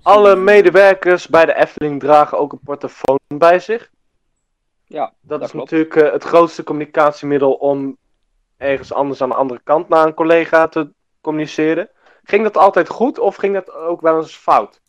Alle 0.04 0.36
medewerkers 0.36 1.28
bij 1.28 1.46
de 1.46 1.56
Efteling 1.56 2.00
dragen 2.00 2.38
ook 2.38 2.52
een 2.52 2.60
portofoon 2.64 3.20
bij 3.28 3.60
zich. 3.60 3.90
Ja, 4.86 5.06
Dat, 5.22 5.40
dat 5.40 5.42
is 5.42 5.52
klopt. 5.52 5.72
natuurlijk 5.72 5.96
eh, 6.08 6.12
het 6.12 6.24
grootste 6.24 6.64
communicatiemiddel 6.64 7.54
om 7.54 7.98
ergens 8.58 8.94
anders 8.94 9.22
aan 9.22 9.30
de 9.30 9.36
andere 9.36 9.62
kant 9.64 9.90
naar 9.90 10.06
een 10.08 10.14
collega 10.14 10.68
te 10.68 10.92
communiceren. 11.22 11.90
Ging 12.24 12.44
dat 12.44 12.58
altijd 12.58 12.90
goed 12.90 13.20
of 13.20 13.36
ging 13.36 13.54
dat 13.54 13.72
ook 13.74 14.02
wel 14.02 14.18
eens 14.18 14.36
fout? 14.36 14.82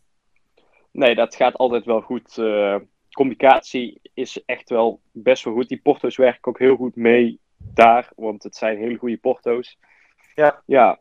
Nee, 0.90 1.14
dat 1.14 1.34
gaat 1.34 1.56
altijd 1.56 1.84
wel 1.84 2.00
goed. 2.00 2.38
Eh, 2.38 2.76
communicatie 3.12 4.00
is 4.14 4.44
echt 4.44 4.68
wel 4.70 5.00
best 5.10 5.44
wel 5.44 5.54
goed. 5.54 5.68
Die 5.68 5.80
porto's 5.82 6.16
werken 6.16 6.48
ook 6.52 6.58
heel 6.58 6.76
goed 6.76 6.96
mee 6.96 7.38
daar, 7.58 8.10
want 8.16 8.42
het 8.42 8.56
zijn 8.56 8.78
hele 8.78 8.96
goede 8.98 9.16
porto's. 9.16 9.78
Ja. 10.34 10.62
Ja, 10.66 10.98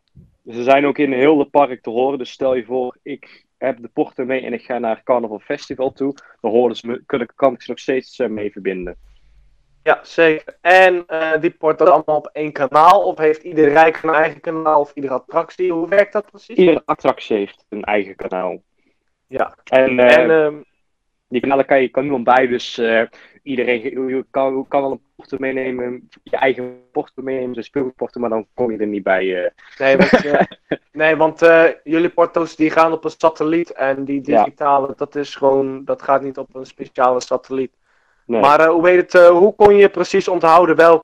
ze 0.50 0.64
zijn 0.64 0.86
ook 0.86 0.98
in 0.98 1.14
heel 1.14 1.40
het 1.40 1.50
park 1.50 1.82
te 1.82 1.90
horen. 1.90 2.18
Dus 2.18 2.32
stel 2.32 2.56
je 2.56 2.66
voor, 2.66 2.98
ik 3.04 3.46
heb 3.62 3.82
de 3.82 3.88
porto 3.88 4.26
mee 4.26 4.42
en 4.42 4.54
ik 4.54 4.62
ga 4.62 4.78
naar 4.78 5.04
Carnival 5.04 5.40
Festival 5.40 5.92
toe. 5.92 6.16
Dan 6.42 6.52
horen 6.52 6.76
ze 6.76 6.88
me, 6.88 7.04
kunnen, 7.06 7.28
kan 7.36 7.54
ik 7.54 7.62
ze 7.62 7.70
nog 7.70 7.80
steeds 7.80 8.20
eh, 8.20 8.28
mee 8.30 8.52
verbinden. 8.52 8.98
Ja, 9.84 10.00
zeker. 10.04 10.58
En 10.62 11.06
eh, 11.08 11.42
die 11.42 11.52
port 11.52 11.78
dat 11.78 11.90
allemaal 11.90 12.18
op 12.18 12.30
één 12.34 12.52
kanaal? 12.52 13.04
Of 13.04 13.18
heeft 13.18 13.44
ieder 13.44 13.70
rijk 13.70 14.04
een 14.04 14.14
eigen 14.14 14.42
kanaal 14.42 14.80
of 14.80 14.92
iedere 14.94 15.14
attractie? 15.14 15.72
Hoe 15.72 15.88
werkt 15.88 16.14
dat 16.14 16.26
precies? 16.30 16.58
Iedere 16.58 16.82
attractie 16.86 17.38
heeft 17.38 17.66
een 17.70 17.84
eigen 17.84 18.16
kanaal. 18.16 18.62
Ja. 19.28 19.56
En, 19.64 20.00
eh, 20.00 20.18
En 20.18 20.32
ehm, 20.32 20.62
die 21.32 21.42
kanalen 21.42 21.66
kan 21.66 21.82
je 21.82 21.88
kan 21.90 22.02
niemand 22.04 22.24
bij, 22.24 22.48
dus 22.48 22.78
eh, 22.78 23.02
iedereen 23.44 24.08
je 24.08 24.26
kan, 24.30 24.66
kan 24.68 24.82
wel 24.82 24.92
een 24.92 25.02
porto 25.16 25.38
meenemen, 25.40 26.10
je 26.24 26.36
eigen 26.38 26.82
porto 26.92 27.22
meenemen, 27.22 27.54
dus 27.54 27.66
speelgoedporto, 27.66 28.20
maar 28.20 28.30
dan 28.30 28.48
kom 28.54 28.72
je 28.72 28.78
er 28.78 28.88
niet 28.88 29.04
bij. 29.04 29.44
eh. 29.44 29.52
Nee, 29.78 29.98
want, 29.98 30.26
eh, 30.26 30.42
nee, 31.02 31.16
want 31.16 31.40
jullie 31.84 32.10
porto's 32.10 32.56
die 32.56 32.70
gaan 32.70 32.92
op 32.92 33.04
een 33.04 33.12
satelliet 33.18 33.72
en 33.72 34.06
die 34.06 34.22
Ja. 34.30 34.44
digitale, 34.44 34.94
dat 34.96 35.16
is 35.16 35.36
gewoon, 35.36 35.86
dat 35.86 36.02
gaat 36.02 36.22
niet 36.22 36.38
op 36.38 36.56
een 36.56 36.66
speciale 36.66 37.22
satelliet. 37.22 37.72
Nee. 38.26 38.42
Maar 38.42 38.68
hoe 38.68 38.82
weet 38.82 39.12
het, 39.14 39.28
hoe 39.28 39.56
kon 39.56 39.76
je 39.76 39.90
precies 39.90 40.28
onthouden 40.28 40.76
welk? 40.76 41.04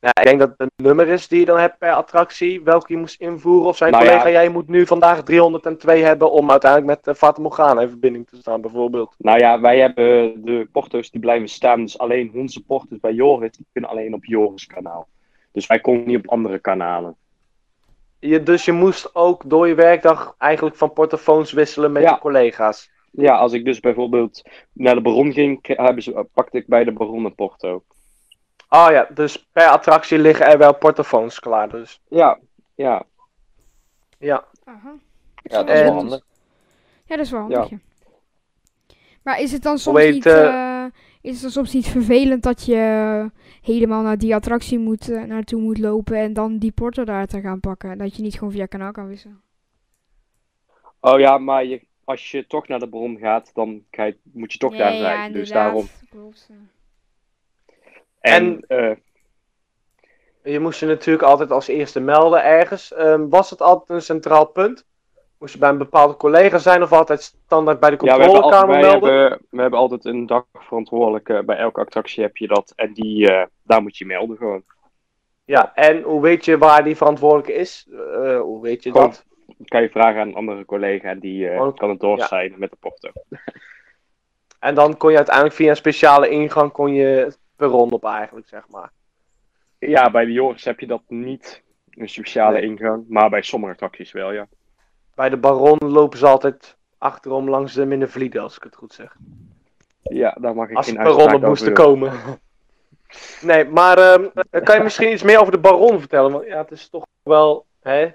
Nou, 0.00 0.12
ik 0.20 0.24
denk 0.24 0.38
dat 0.38 0.48
het 0.48 0.60
een 0.60 0.84
nummer 0.84 1.08
is 1.08 1.28
die 1.28 1.38
je 1.38 1.44
dan 1.44 1.58
hebt 1.58 1.78
per 1.78 1.92
attractie, 1.92 2.62
welke 2.62 2.92
je 2.92 2.98
moest 2.98 3.20
invoeren. 3.20 3.68
Of 3.68 3.76
zijn 3.76 3.90
Nou 3.92 4.04
ja. 4.04 4.10
collega, 4.10 4.30
jij 4.30 4.48
moet 4.48 4.68
nu 4.68 4.86
vandaag 4.86 5.22
302 5.22 6.02
hebben 6.02 6.32
om 6.32 6.50
uiteindelijk 6.50 6.90
met 6.90 7.14
uh, 7.14 7.20
Fata 7.22 7.42
Morgana 7.42 7.80
in 7.80 7.88
verbinding 7.88 8.28
te 8.28 8.36
staan, 8.36 8.60
bijvoorbeeld. 8.60 9.14
Nou 9.18 9.38
ja, 9.38 9.60
wij 9.60 9.78
hebben 9.78 10.44
de 10.44 10.68
porto's 10.72 11.10
die 11.10 11.20
blijven 11.20 11.48
staan, 11.48 11.80
dus 11.80 11.98
alleen 11.98 12.30
onze 12.34 12.64
porto's 12.64 13.00
bij 13.00 13.12
Joris, 13.12 13.56
die 13.56 13.66
kunnen 13.72 13.90
alleen 13.90 14.14
op 14.14 14.24
Joris 14.24 14.66
kanaal. 14.66 15.08
Dus 15.52 15.66
wij 15.66 15.80
komen 15.80 16.06
niet 16.06 16.18
op 16.18 16.28
andere 16.28 16.58
kanalen. 16.58 17.16
Je, 18.18 18.42
dus 18.42 18.64
je 18.64 18.72
moest 18.72 19.14
ook 19.14 19.42
door 19.46 19.68
je 19.68 19.74
werkdag 19.74 20.34
eigenlijk 20.38 20.76
van 20.76 20.92
portofoons 20.92 21.52
wisselen 21.52 21.92
met 21.92 22.02
Ja. 22.02 22.10
je 22.10 22.18
collega's. 22.18 22.90
Ja, 23.10 23.36
als 23.36 23.52
ik 23.52 23.64
dus 23.64 23.80
bijvoorbeeld 23.80 24.42
naar 24.72 24.94
de 24.94 25.00
Baron 25.00 25.32
ging, 25.32 25.58
ze, 25.96 26.26
pakte 26.32 26.56
ik 26.56 26.66
bij 26.66 26.84
de 26.84 26.92
Baron 26.92 27.24
een 27.24 27.34
porto. 27.34 27.82
Oh 28.72 28.86
ja, 28.90 29.08
dus 29.14 29.48
per 29.52 29.66
attractie 29.66 30.18
liggen 30.18 30.46
er 30.46 30.58
wel 30.58 30.74
portofoons 30.74 31.40
klaar. 31.40 31.68
Dus 31.68 32.00
Ja, 32.08 32.38
ja. 32.74 33.02
ja. 34.18 34.44
Aha. 34.64 34.94
Ja, 35.42 35.62
dat 35.62 35.68
is 35.68 35.78
En- 35.78 35.84
wel 35.84 35.94
handig. 35.94 36.24
Ja, 37.04 37.16
dat 37.16 37.24
is 37.24 37.30
wel 37.30 37.40
handig. 37.40 37.68
Ja. 37.70 37.78
Maar 39.22 39.40
is 39.40 39.52
het 39.52 39.62
dan 39.62 39.78
soms 39.78 39.96
weet, 39.96 40.12
niet, 40.14 40.26
eh, 40.26 40.84
eh, 40.84 40.90
is 41.20 41.32
het 41.32 41.42
dan 41.42 41.50
soms 41.50 41.72
niet 41.72 41.86
vervelend 41.86 42.42
dat 42.42 42.64
je 42.64 43.30
helemaal 43.62 44.02
naar 44.02 44.18
die 44.18 44.34
attractie 44.34 44.78
moet, 44.78 45.08
eh, 45.10 45.22
naartoe 45.22 45.60
moet 45.60 45.78
lopen 45.78 46.16
en 46.16 46.32
dan 46.32 46.58
die 46.58 46.72
porto 46.72 47.04
daar 47.04 47.26
te 47.26 47.40
gaan 47.40 47.60
pakken? 47.60 47.98
Dat 47.98 48.16
je 48.16 48.22
niet 48.22 48.34
gewoon 48.34 48.52
via 48.52 48.66
kanaal 48.66 48.92
kan 48.92 49.08
wisselen. 49.08 49.40
Oh 51.00 51.18
ja, 51.18 51.38
maar 51.38 51.64
je, 51.64 51.86
als 52.04 52.30
je 52.30 52.46
toch 52.46 52.68
naar 52.68 52.78
de 52.78 52.86
Baron 52.88 53.18
gaat, 53.18 53.54
dan 53.54 53.84
ga 53.90 54.04
je, 54.04 54.16
moet 54.22 54.52
je 54.52 54.58
toch 54.58 54.76
daar 54.76 54.92
zijn. 54.92 55.28
ja, 55.32 55.38
dus 55.38 55.48
daarom. 55.50 55.86
Klopt. 56.10 56.46
ja. 56.48 56.54
En, 58.20 58.64
eh, 58.68 58.90
Je 60.42 60.60
moest 60.60 60.80
je 60.80 60.86
natuurlijk 60.86 61.24
altijd 61.24 61.50
als 61.50 61.68
eerste 61.68 62.00
melden 62.00 62.44
ergens. 62.44 62.92
Ehm, 62.92 63.28
was 63.28 63.50
het 63.50 63.60
altijd 63.62 63.88
een 63.88 64.02
centraal 64.02 64.46
punt? 64.46 64.84
Moest 65.38 65.52
je 65.52 65.58
bij 65.58 65.68
een 65.68 65.78
bepaalde 65.78 66.16
collega 66.16 66.58
zijn 66.58 66.82
of 66.82 66.92
altijd 66.92 67.22
standaard 67.22 67.80
bij 67.80 67.90
de 67.90 67.96
ja, 68.00 68.16
we 68.16 68.22
hebben, 68.22 68.26
al- 68.28 68.40
controlekamer 68.40 68.74
wij 68.80 68.90
melden? 68.90 69.20
hebben, 69.20 69.46
we 69.50 69.60
hebben 69.60 69.78
altijd 69.78 70.04
een 70.04 70.26
dagverantwoordelijke. 70.26 71.42
Bij 71.44 71.56
elke 71.56 71.80
attractie 71.80 72.22
heb 72.22 72.36
je 72.36 72.46
dat. 72.48 72.72
En 72.76 72.92
die, 72.92 73.32
eh, 73.32 73.46
daar 73.62 73.82
moet 73.82 73.96
je 73.96 74.06
melden 74.06 74.36
gewoon. 74.36 74.62
Ja, 75.44 75.74
en 75.74 76.02
hoe 76.02 76.20
weet 76.22 76.44
je 76.44 76.58
waar 76.58 76.84
die 76.84 76.96
verantwoordelijke 76.96 77.52
is? 77.52 77.88
Eh, 77.92 78.40
hoe 78.40 78.62
weet 78.62 78.82
je 78.82 78.90
Gewoon. 78.90 79.06
dat? 79.06 79.24
Kan 79.64 79.82
je 79.82 79.90
vragen 79.90 80.20
aan 80.20 80.28
een 80.28 80.34
andere 80.34 80.64
collega 80.64 81.08
en 81.08 81.18
die 81.18 81.50
Oh, 81.60 81.76
kan 81.76 81.90
het 81.90 82.00
doorzijden 82.00 82.58
met 82.58 82.70
de 82.70 82.76
porto. 82.80 83.10
En 84.58 84.74
dan 84.74 84.96
kon 84.96 85.10
je 85.10 85.16
uiteindelijk 85.16 85.54
via 85.56 85.70
een 85.70 85.76
speciale 85.76 86.28
ingang 86.28 86.72
kon 86.72 86.92
je 86.94 87.32
perron 87.60 87.90
op 87.92 88.04
eigenlijk, 88.04 88.48
zeg 88.48 88.68
maar. 88.68 88.90
Ja, 89.78 90.10
bij 90.10 90.24
de 90.24 90.32
Joris 90.32 90.64
heb 90.64 90.80
je 90.80 90.86
dat 90.86 91.02
niet. 91.08 91.62
Een 91.90 92.08
speciale 92.08 92.52
Nee. 92.52 92.62
ingang. 92.62 93.04
Maar 93.08 93.30
bij 93.30 93.42
sommige 93.42 93.72
attracties 93.72 94.12
wel, 94.12 94.32
ja. 94.32 94.46
Bij 95.14 95.28
de 95.28 95.36
Baron 95.36 95.78
lopen 95.78 96.18
ze 96.18 96.26
altijd 96.26 96.76
achterom 96.98 97.48
langs 97.48 97.74
de 97.74 97.86
Minnevlieden, 97.86 98.42
als 98.42 98.56
ik 98.56 98.62
het 98.62 98.76
goed 98.76 98.92
zeg. 98.92 99.16
Ja, 100.02 100.36
daar 100.40 100.54
mag 100.54 100.68
ik 100.68 100.76
Als 100.76 100.86
geen 100.86 100.94
perronnen 100.94 101.22
uitspraak 101.26 101.48
moesten 101.48 101.74
komen. 101.74 102.12
Nee, 103.42 103.64
maar 103.64 103.98
ehm, 103.98 104.28
kan 104.64 104.76
je 104.76 104.82
misschien 104.82 105.12
iets 105.12 105.22
meer 105.22 105.40
over 105.40 105.52
de 105.52 105.58
Baron 105.58 105.98
vertellen? 105.98 106.32
Want 106.32 106.46
ja, 106.46 106.58
het 106.58 106.70
is 106.70 106.88
toch 106.88 107.06
wel, 107.22 107.66
hè? 107.80 107.98
Het 108.00 108.08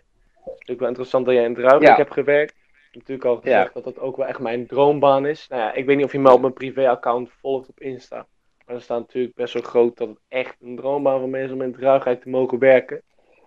is 0.43 0.51
natuurlijk 0.51 0.79
wel 0.79 0.87
interessant 0.87 1.25
dat 1.25 1.33
jij 1.33 1.43
in 1.43 1.55
Ja. 1.81 1.95
hebt 1.95 2.13
gewerkt. 2.13 2.55
Natuurlijk 2.91 3.25
al 3.25 3.35
gezegd 3.35 3.65
Ja. 3.65 3.69
dat 3.73 3.83
dat 3.83 3.99
ook 3.99 4.17
wel 4.17 4.25
echt 4.25 4.39
mijn 4.39 4.67
droombaan 4.67 5.25
is. 5.25 5.47
Nou 5.47 5.61
ja, 5.61 5.73
ik 5.73 5.85
weet 5.85 5.95
niet 5.95 6.05
of 6.05 6.11
je 6.11 6.19
me 6.19 6.31
op 6.31 6.41
mijn 6.41 6.53
privé-account 6.53 7.29
volgt 7.39 7.69
op 7.69 7.79
Insta. 7.79 8.25
Maar 8.65 8.75
er 8.75 8.81
staat 8.81 8.99
natuurlijk 8.99 9.35
best 9.35 9.53
wel 9.53 9.63
groot 9.63 9.97
dat 9.97 10.07
het 10.07 10.19
echt 10.27 10.55
een 10.61 10.75
droombaan 10.75 11.19
van 11.19 11.29
mij 11.29 11.43
is 11.43 11.51
om 11.51 11.61
in 11.61 11.73
Druigheid 11.73 12.21
te 12.21 12.29
mogen 12.29 12.59
werken. 12.59 13.01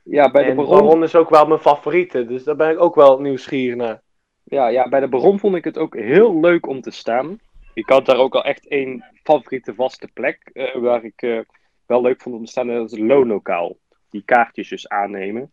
Ja, 0.05 0.31
bij 0.31 0.45
de 0.45 0.51
en 0.51 0.57
Baron, 0.57 0.79
Baron 0.79 1.03
is 1.03 1.15
ook 1.15 1.31
wel 1.31 1.47
mijn 1.47 1.61
favoriete, 1.61 2.27
dus 2.27 2.45
daar 2.45 2.57
ben 2.57 2.71
ik 2.71 2.81
ook 2.81 2.95
wel 2.95 3.21
nieuwsgierig 3.21 3.77
naar. 3.77 4.03
ja, 4.45 4.69
ja, 4.69 4.89
bij 4.89 5.01
de 5.01 5.09
Baron 5.09 5.39
vond 5.39 5.55
ik 5.55 5.65
het 5.65 5.79
ook 5.79 5.97
heel 5.97 6.41
leuk 6.41 6.67
om 6.67 6.81
te 6.81 6.91
staan. 6.91 7.41
Ik 7.75 7.89
had 7.89 8.07
daar 8.07 8.19
ook 8.19 8.35
al 8.35 8.45
echt 8.45 8.69
één 8.69 9.05
favoriete 9.23 9.75
vaste 9.75 10.09
plek. 10.15 10.51
eh, 10.53 10.75
waar 10.75 11.05
ik 11.05 11.23
eh, 11.23 11.41
wel 11.87 12.03
leuk 12.03 12.21
vond 12.21 12.35
om 12.35 12.45
te 12.45 12.51
staan. 12.51 12.67
Dat 12.67 12.93
is 12.93 12.99
het 12.99 13.09
loonlokaal. 13.09 13.77
Die 14.11 14.23
kaartjes 14.25 14.69
dus 14.69 14.89
aannemen. 14.89 15.53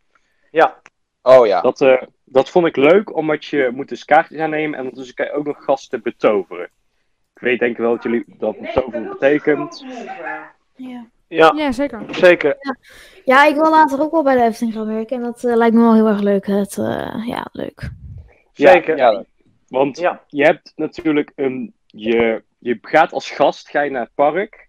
Ja, 0.52 0.82
Oh 1.28 1.46
ja. 1.46 1.62
Dat, 1.62 1.82
eh, 1.82 2.02
dat 2.24 2.50
vond 2.50 2.66
ik 2.66 2.76
leuk, 2.76 3.16
omdat 3.16 3.46
je 3.46 3.70
moet 3.74 3.90
dus 3.90 4.06
kaartjes 4.06 4.40
aannemen. 4.40 4.74
En 4.74 4.80
ondertussen 4.80 5.16
kan 5.16 5.26
je 5.26 5.32
ook 5.32 5.46
nog 5.46 5.64
gasten 5.64 6.02
betoveren. 6.02 6.70
Ik 7.36 7.42
weet 7.42 7.60
denk 7.60 7.72
ik 7.72 7.78
wel 7.78 7.94
dat 7.94 8.04
jullie 8.04 8.24
dat 8.28 8.60
betoveren 8.60 9.10
betekent. 9.10 9.86
Ja. 10.76 11.06
ja, 11.28 11.54
Ja, 11.56 11.72
zeker. 11.72 12.02
zeker. 12.16 12.58
ja, 13.26 13.46
ik 13.46 13.56
wil 13.56 13.70
later 13.70 14.02
ook 14.02 14.12
wel 14.12 14.24
bij 14.24 14.36
de 14.36 14.44
Efteling 14.44 14.76
gaan 14.76 14.88
werken. 14.88 15.18
En 15.18 15.24
dat 15.24 15.44
eh, 15.44 15.56
lijkt 15.56 15.76
me 15.76 15.82
wel 15.82 15.94
heel 15.94 16.08
erg 16.08 16.22
leuk. 16.22 16.46
Het, 16.48 16.78
eh, 16.78 17.24
ja, 17.28 17.48
leuk. 17.52 17.90
Zeker. 18.54 18.98
Ja, 18.98 19.24
Want 19.68 19.98
Ja. 20.00 20.24
je 20.28 20.44
hebt 20.44 20.74
natuurlijk 20.76 21.32
een. 21.36 21.74
Je, 21.86 22.44
je 22.60 22.78
gaat 22.82 23.12
als 23.14 23.32
gast 23.32 23.70
ga 23.70 23.82
je 23.82 23.92
naar 23.92 24.02
het 24.04 24.16
park. 24.16 24.68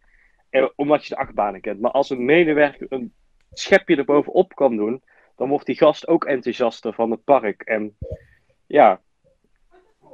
eh, 0.50 0.66
omdat 0.76 1.06
je 1.06 1.14
de 1.14 1.20
achtbanen 1.20 1.61
kent. 1.61 1.80
Maar 1.80 1.90
als 1.90 2.11
een 2.11 2.25
medewerker 2.25 2.87
een 2.90 3.12
schepje 3.52 3.96
erbovenop 3.96 4.54
kan 4.54 4.76
doen. 4.76 5.02
dan 5.37 5.49
wordt 5.49 5.66
die 5.66 5.76
gast 5.76 6.08
ook 6.08 6.25
enthousiaster 6.25 6.92
van 6.92 7.11
het 7.11 7.25
park. 7.25 7.62
En 7.62 7.96
ja, 8.66 9.00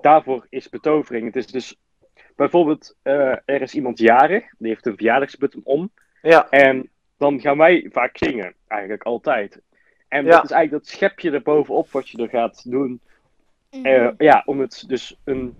daarvoor 0.00 0.46
is 0.48 0.68
betovering. 0.68 1.24
Het 1.26 1.36
is 1.36 1.46
dus. 1.46 1.76
Bijvoorbeeld, 2.36 2.96
eh, 3.02 3.30
er 3.44 3.62
is 3.62 3.74
iemand 3.74 3.98
jarig. 3.98 4.44
Die 4.58 4.68
heeft 4.68 4.86
een 4.86 4.96
verjaardagsbutton 4.96 5.60
om. 5.64 5.90
Ja, 6.22 6.48
En 6.50 6.88
dan 7.16 7.40
gaan 7.40 7.58
wij 7.58 7.88
vaak 7.92 8.18
zingen, 8.18 8.54
eigenlijk 8.66 9.02
altijd. 9.02 9.60
En 10.08 10.24
Ja. 10.24 10.30
dat 10.30 10.44
is 10.44 10.50
eigenlijk 10.50 10.84
dat 10.84 10.92
schepje 10.94 11.30
erbovenop 11.30 11.90
wat 11.90 12.08
je 12.08 12.22
er 12.22 12.28
gaat 12.28 12.70
doen. 12.70 13.00
Eh, 13.82 14.08
ja, 14.18 14.42
om 14.46 14.60
het 14.60 14.84
dus 14.86 15.16
een 15.24 15.56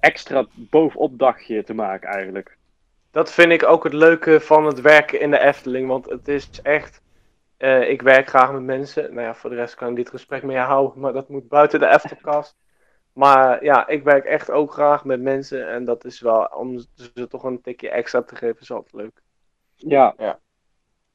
extra 0.00 0.46
bovenop 0.54 1.18
dagje 1.18 1.62
te 1.64 1.74
maken 1.74 2.08
eigenlijk. 2.08 2.56
dat 3.10 3.32
vind 3.32 3.52
ik 3.52 3.64
ook 3.66 3.84
het 3.84 3.92
leuke 3.92 4.40
van 4.40 4.64
het 4.66 4.80
werken 4.80 5.20
in 5.20 5.30
de 5.30 5.38
Efteling. 5.38 5.88
Want 5.88 6.10
het 6.10 6.28
is 6.28 6.60
echt. 6.62 7.00
eh, 7.56 7.90
ik 7.90 8.02
werk 8.02 8.28
graag 8.28 8.52
met 8.52 8.62
mensen. 8.62 9.14
Nou 9.14 9.26
ja, 9.26 9.34
voor 9.34 9.50
de 9.50 9.56
rest 9.56 9.74
kan 9.74 9.88
ik 9.90 9.96
dit 9.96 10.10
gesprek 10.10 10.42
mee 10.42 10.56
houden. 10.56 11.00
Maar 11.00 11.12
dat 11.12 11.28
moet 11.28 11.48
buiten 11.48 11.80
de 11.80 11.86
Eftelcast. 11.86 12.56
Maar 13.16 13.64
ja, 13.64 13.86
ik 13.86 14.04
werk 14.04 14.24
echt 14.24 14.50
ook 14.50 14.72
graag 14.72 15.04
met 15.04 15.20
mensen. 15.20 15.68
En 15.68 15.84
dat 15.84 16.04
is 16.04 16.20
wel. 16.20 16.44
Om 16.54 16.78
ze 16.94 17.28
toch 17.28 17.42
een 17.42 17.60
tikje 17.60 17.90
extra 17.90 18.22
te 18.22 18.36
geven, 18.36 18.60
is 18.60 18.70
altijd 18.70 18.94
leuk. 18.94 19.22
Ja, 19.76 20.14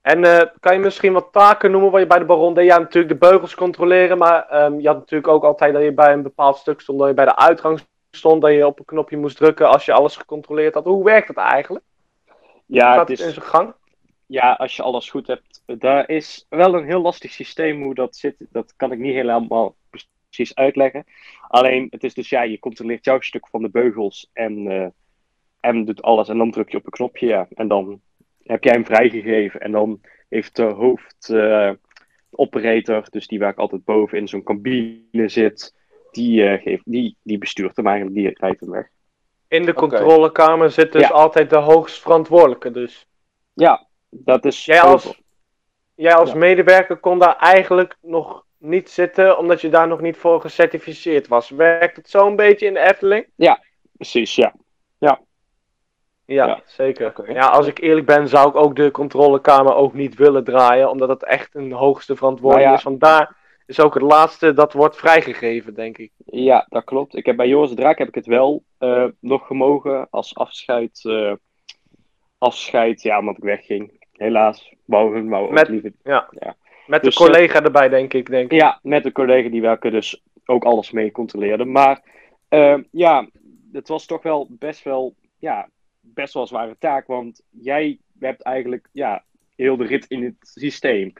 En 0.01 0.23
eh, 0.23 0.47
kan 0.59 0.73
je 0.73 0.79
misschien 0.79 1.13
wat 1.13 1.31
taken 1.31 1.71
noemen 1.71 1.91
wat 1.91 1.99
je 2.01 2.07
bij 2.07 2.19
de 2.19 2.25
Baron 2.25 2.53
deed? 2.53 2.65
Ja, 2.65 2.77
natuurlijk 2.77 3.13
de 3.13 3.27
beugels 3.29 3.55
controleren. 3.55 4.17
Maar 4.17 4.47
ehm, 4.49 4.79
je 4.79 4.87
had 4.87 4.97
natuurlijk 4.97 5.33
ook 5.33 5.43
altijd 5.43 5.73
dat 5.73 5.83
je 5.83 5.93
bij 5.93 6.13
een 6.13 6.21
bepaald 6.23 6.57
stuk 6.57 6.81
stond. 6.81 6.99
Dat 6.99 7.07
je 7.07 7.13
bij 7.13 7.25
de 7.25 7.35
uitgang 7.37 7.79
stond. 8.11 8.41
Dat 8.41 8.51
je 8.51 8.65
op 8.65 8.79
een 8.79 8.85
knopje 8.85 9.17
moest 9.17 9.37
drukken 9.37 9.67
als 9.69 9.85
je 9.85 9.93
alles 9.93 10.17
gecontroleerd 10.17 10.73
had. 10.73 10.85
Hoe 10.85 11.03
werkt 11.03 11.27
dat 11.27 11.37
eigenlijk? 11.45 11.85
ja, 12.65 12.93
Gaat 12.93 13.07
het 13.07 13.07
het 13.07 13.19
in 13.19 13.27
is, 13.27 13.33
zijn 13.33 13.45
gang? 13.45 13.73
ja, 14.25 14.53
als 14.53 14.75
je 14.75 14.81
alles 14.83 15.09
goed 15.09 15.27
hebt. 15.27 15.63
Daar 15.65 16.09
is 16.09 16.45
wel 16.49 16.75
een 16.75 16.85
heel 16.85 17.01
lastig 17.01 17.31
systeem 17.31 17.83
hoe 17.83 17.93
dat 17.93 18.15
zit. 18.15 18.45
Dat 18.49 18.73
kan 18.75 18.91
ik 18.91 18.99
niet 18.99 19.13
helemaal 19.13 19.75
precies 20.31 20.55
uitleggen. 20.55 21.05
Alleen, 21.47 21.87
het 21.89 22.03
is 22.03 22.13
dus 22.13 22.29
ja, 22.29 22.41
je 22.41 22.59
controleert 22.59 23.05
jouw 23.05 23.19
stuk 23.19 23.47
van 23.47 23.61
de 23.61 23.69
beugels. 23.69 24.29
En, 24.33 24.67
eh, 24.67 24.87
en 25.59 25.85
doet 25.85 26.01
alles. 26.01 26.29
En 26.29 26.37
dan 26.37 26.51
druk 26.51 26.69
je 26.71 26.77
op 26.77 26.85
een 26.85 26.91
knopje, 26.91 27.27
ja. 27.27 27.47
En 27.53 27.67
dan 27.67 28.01
heb 28.43 28.63
jij 28.63 28.73
hem 28.73 28.85
vrijgegeven. 28.85 29.59
En 29.59 29.71
dan 29.71 30.01
heeft 30.29 30.55
de 30.55 30.63
hoofd 30.63 31.29
eh, 31.29 31.71
dus 33.09 33.27
die 33.27 33.39
waar 33.39 33.51
ik 33.51 33.57
altijd 33.57 33.83
boven 33.83 34.17
in 34.17 34.27
zo'n 34.27 34.43
cabine 34.43 35.29
zit, 35.29 35.75
die, 36.11 36.43
eh, 36.47 36.61
geeft, 36.61 36.83
die, 36.85 37.15
die 37.23 37.37
bestuurt 37.37 37.75
hem 37.75 37.87
eigenlijk, 37.87 38.15
die 38.15 38.31
rijdt 38.33 38.59
hem 38.59 38.69
weg. 38.69 38.89
In 39.47 39.65
de 39.65 39.73
controlekamer 39.73 40.71
zit 40.71 40.91
dus 40.91 41.01
Ja. 41.01 41.09
altijd 41.09 41.49
de 41.49 41.57
hoogst 41.57 42.01
verantwoordelijke. 42.01 42.71
Dus 42.71 43.07
Ja, 43.53 43.87
dat 44.09 44.45
is. 44.45 44.65
jij 44.65 44.81
als, 44.81 45.21
jij 45.95 46.13
als 46.13 46.31
Ja. 46.31 46.37
medewerker 46.37 46.97
kon 46.97 47.19
daar 47.19 47.35
eigenlijk 47.35 47.97
nog 48.01 48.45
niet 48.61 48.89
zitten, 48.89 49.37
omdat 49.37 49.61
je 49.61 49.69
daar 49.69 49.87
nog 49.87 50.01
niet 50.01 50.17
voor 50.17 50.41
gecertificeerd 50.41 51.27
was. 51.27 51.49
Werkt 51.49 51.95
het 51.95 52.09
zo 52.09 52.27
een 52.27 52.35
beetje 52.35 52.65
in 52.67 52.73
de 52.73 52.79
Efteling? 52.79 53.25
Precies, 53.97 54.35
ja. 54.35 54.53
Ja, 54.97 55.19
Ja. 56.45 56.61
zeker. 56.65 57.31
Ja, 57.33 57.47
als 57.47 57.67
ik 57.67 57.79
eerlijk 57.79 58.05
ben, 58.05 58.27
zou 58.27 58.49
ik 58.49 58.55
ook 58.55 58.75
de 58.75 58.91
controlekamer 58.91 59.73
ook 59.75 59.93
niet 59.93 60.15
willen 60.15 60.43
draaien, 60.43 60.89
omdat 60.89 61.09
het 61.09 61.23
echt 61.23 61.55
een 61.55 61.71
hoogste 61.71 62.15
verantwoording 62.15 62.61
Nou 62.63 62.71
ja. 62.73 62.77
is. 62.79 62.83
Want 62.83 62.99
daar 62.99 63.35
is 63.65 63.79
ook 63.79 63.93
het 63.93 64.03
laatste 64.03 64.53
dat 64.53 64.73
wordt 64.73 64.95
vrijgegeven, 64.97 65.73
denk 65.73 65.97
ik. 65.97 66.11
Ja, 66.25 66.65
dat 66.69 66.83
klopt. 66.83 67.15
Ik 67.15 67.25
heb 67.25 67.35
bij 67.35 67.47
Joris 67.47 67.73
Draak 67.73 67.97
heb 67.97 68.07
ik 68.07 68.15
het 68.15 68.25
wel 68.25 68.63
eh, 68.77 69.05
nog 69.19 69.47
gemogen 69.47 70.07
als 70.09 70.35
afscheid. 70.35 70.99
eh, 71.05 71.33
afscheid, 72.37 73.01
ja, 73.01 73.19
omdat 73.19 73.37
ik 73.37 73.43
wegging. 73.43 74.05
Helaas. 74.11 74.73
Wou 74.85 75.13
hun 75.13 75.29
wou 75.29 75.43
ook 75.45 75.51
Met- 75.51 75.67
liever. 75.69 75.91
Ja. 76.03 76.27
Ja. 76.39 76.55
Met 76.87 77.03
Dus, 77.03 77.15
de 77.15 77.23
collega 77.23 77.63
erbij, 77.63 77.89
denk 77.89 78.13
ik. 78.13 78.29
Denk 78.29 78.51
ik. 78.51 78.59
Ja, 78.59 78.79
met 78.83 79.05
een 79.05 79.11
collega 79.11 79.49
die 79.49 79.61
welke 79.61 79.89
dus 79.89 80.23
ook 80.45 80.63
alles 80.63 80.91
mee 80.91 81.11
controleerde. 81.11 81.65
Maar 81.65 82.01
eh, 82.47 82.77
ja, 82.91 83.27
het 83.71 83.87
was 83.87 84.05
toch 84.05 84.23
wel 84.23 84.47
best 84.49 84.83
wel, 84.83 85.15
ja, 85.39 85.69
best 85.99 86.33
wel 86.33 86.41
een 86.41 86.47
zware 86.47 86.75
taak. 86.79 87.07
Want 87.07 87.41
jij 87.49 87.99
hebt 88.19 88.41
eigenlijk, 88.41 88.89
ja, 88.91 89.23
heel 89.55 89.77
de 89.77 89.85
rit 89.85 90.05
in 90.07 90.23
het 90.23 90.35
systeem. 90.39 91.13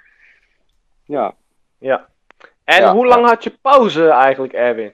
Ja, 1.05 1.35
Ja. 1.79 2.09
En 2.63 2.81
Ja, 2.81 2.93
hoe 2.93 3.07
ja. 3.07 3.09
lang 3.15 3.27
had 3.27 3.43
je 3.43 3.57
pauze 3.61 4.07
eigenlijk, 4.07 4.53
Erwin? 4.53 4.93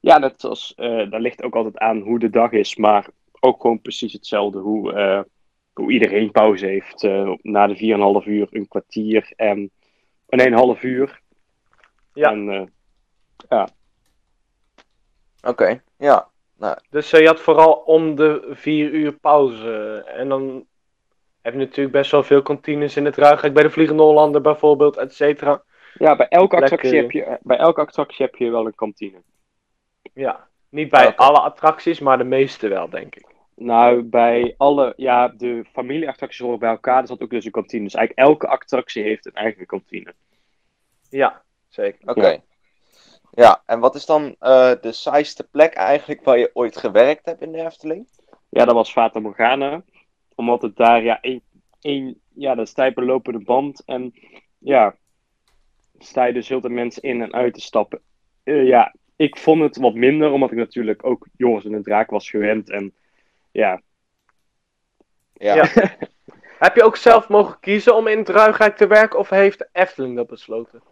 ja 0.00 0.18
dat, 0.18 0.42
was, 0.42 0.74
eh 0.76 1.10
dat 1.10 1.20
ligt 1.20 1.42
ook 1.42 1.54
altijd 1.54 1.78
aan 1.78 2.00
hoe 2.00 2.18
de 2.18 2.30
dag 2.30 2.52
is. 2.52 2.76
Maar 2.76 3.06
ook 3.40 3.60
gewoon 3.60 3.80
precies 3.80 4.12
hetzelfde. 4.12 4.58
Hoe, 4.58 4.92
eh, 4.92 5.20
hoe 5.78 5.92
iedereen 5.92 6.30
pauze 6.30 6.66
heeft. 6.66 7.04
eh, 7.04 7.32
na 7.42 7.66
de 7.66 7.76
4,5 7.76 8.26
uur 8.26 8.48
een 8.50 8.68
kwartier 8.68 9.32
en 9.36 9.70
nee, 10.28 10.46
een 10.46 10.52
half 10.52 10.82
uur. 10.82 11.20
Ja. 12.12 12.30
En, 12.30 12.48
eh, 13.48 13.64
Oké, 15.42 15.82
ja. 15.98 16.28
Dus 16.90 17.12
eh, 17.12 17.20
je 17.20 17.26
had 17.26 17.40
vooral 17.40 17.72
om 17.72 18.14
de 18.14 18.48
vier 18.50 18.90
uur 18.90 19.12
pauze. 19.12 20.04
En 20.06 20.28
dan 20.28 20.66
heb 21.42 21.52
je 21.52 21.58
natuurlijk 21.58 21.92
best 21.96 22.10
wel 22.10 22.22
veel 22.22 22.42
kantines 22.42 22.96
in 22.96 23.04
het 23.04 23.16
Ruigrijk. 23.16 23.54
Bij 23.54 23.62
de 23.62 23.70
Vliegende 23.70 24.02
Hollander 24.02 24.40
bijvoorbeeld, 24.40 24.96
et 24.96 25.14
cetera. 25.14 25.62
ja, 25.94 26.16
bij 26.16 26.28
elke, 26.28 26.58
Lekker. 26.58 26.78
attractie 26.78 27.00
heb 27.02 27.10
je, 27.10 27.38
bij 27.42 27.56
elke 27.56 27.80
attractie 27.80 28.24
heb 28.24 28.34
je 28.34 28.50
wel 28.50 28.66
een 28.66 28.74
kantine. 28.74 29.22
Ja. 30.12 30.48
Niet 30.68 30.90
bij 30.90 31.16
alle 31.16 31.40
attracties, 31.40 32.00
maar 32.00 32.18
de 32.18 32.24
meeste 32.24 32.68
wel, 32.68 32.88
denk 32.90 33.16
ik. 33.16 33.26
Nou, 33.60 34.02
bij 34.02 34.54
alle, 34.56 34.92
ja, 34.96 35.28
de 35.28 35.64
familieattracties 35.72 36.40
horen 36.40 36.58
bij 36.58 36.70
elkaar. 36.70 37.00
Er 37.00 37.06
zat 37.06 37.22
ook 37.22 37.30
dus 37.30 37.44
een 37.44 37.50
kantine. 37.50 37.84
Dus 37.84 37.94
eigenlijk 37.94 38.28
elke 38.28 38.46
attractie 38.48 39.02
heeft 39.02 39.26
een 39.26 39.32
eigen 39.32 39.66
kantine. 39.66 40.14
Ja, 41.10 41.42
zeker. 41.68 42.08
Oké. 42.08 42.28
Ja. 42.28 42.40
Ja. 43.30 43.62
en 43.66 43.80
wat 43.80 43.94
is 43.94 44.06
dan 44.06 44.36
eh, 44.38 44.72
de 44.80 44.92
saaiste 44.92 45.48
plek 45.48 45.72
eigenlijk 45.72 46.24
waar 46.24 46.38
je 46.38 46.50
ooit 46.52 46.76
gewerkt 46.76 47.26
hebt 47.26 47.40
in 47.40 47.52
de 47.52 47.64
Efteling? 47.64 48.06
Ja, 48.48 48.64
dat 48.64 48.74
was 48.74 48.92
Fata 48.92 49.20
Morgana. 49.20 49.82
Omdat 50.34 50.62
het 50.62 50.76
daar, 50.76 51.02
ja, 51.02 51.20
één, 51.20 51.42
één 51.80 52.20
ja, 52.34 52.54
dat 52.54 52.92
lopende 52.94 53.44
band. 53.44 53.82
En 53.84 54.14
ja, 54.58 54.96
sta 55.98 56.24
je 56.24 56.32
dus 56.32 56.48
heel 56.48 56.60
de 56.60 56.68
mensen 56.68 57.02
in 57.02 57.22
en 57.22 57.32
uit 57.32 57.54
te 57.54 57.60
stappen. 57.60 58.00
Eh, 58.42 58.66
ja, 58.66 58.94
ik 59.16 59.36
vond 59.36 59.62
het 59.62 59.76
wat 59.76 59.94
minder, 59.94 60.30
omdat 60.30 60.50
ik 60.50 60.58
natuurlijk 60.58 61.04
ook 61.04 61.26
Joris 61.36 61.64
en 61.64 61.72
de 61.72 61.82
Draak 61.82 62.10
was 62.10 62.30
gewend. 62.30 62.70
En 62.70 62.94
ja, 63.58 63.80
Ja. 65.32 65.54
Ja. 65.54 65.68
Heb 66.58 66.76
je 66.76 66.82
ook 66.82 66.96
zelf 66.96 67.28
mogen 67.28 67.60
kiezen 67.60 67.94
om 67.94 68.06
in 68.06 68.18
het 68.18 68.28
Ruigrijk 68.28 68.76
te 68.76 68.86
werken? 68.86 69.18
Of 69.18 69.28
heeft 69.28 69.58
de 69.58 69.68
Efteling 69.72 70.16
dat 70.16 70.26
besloten? 70.26 70.82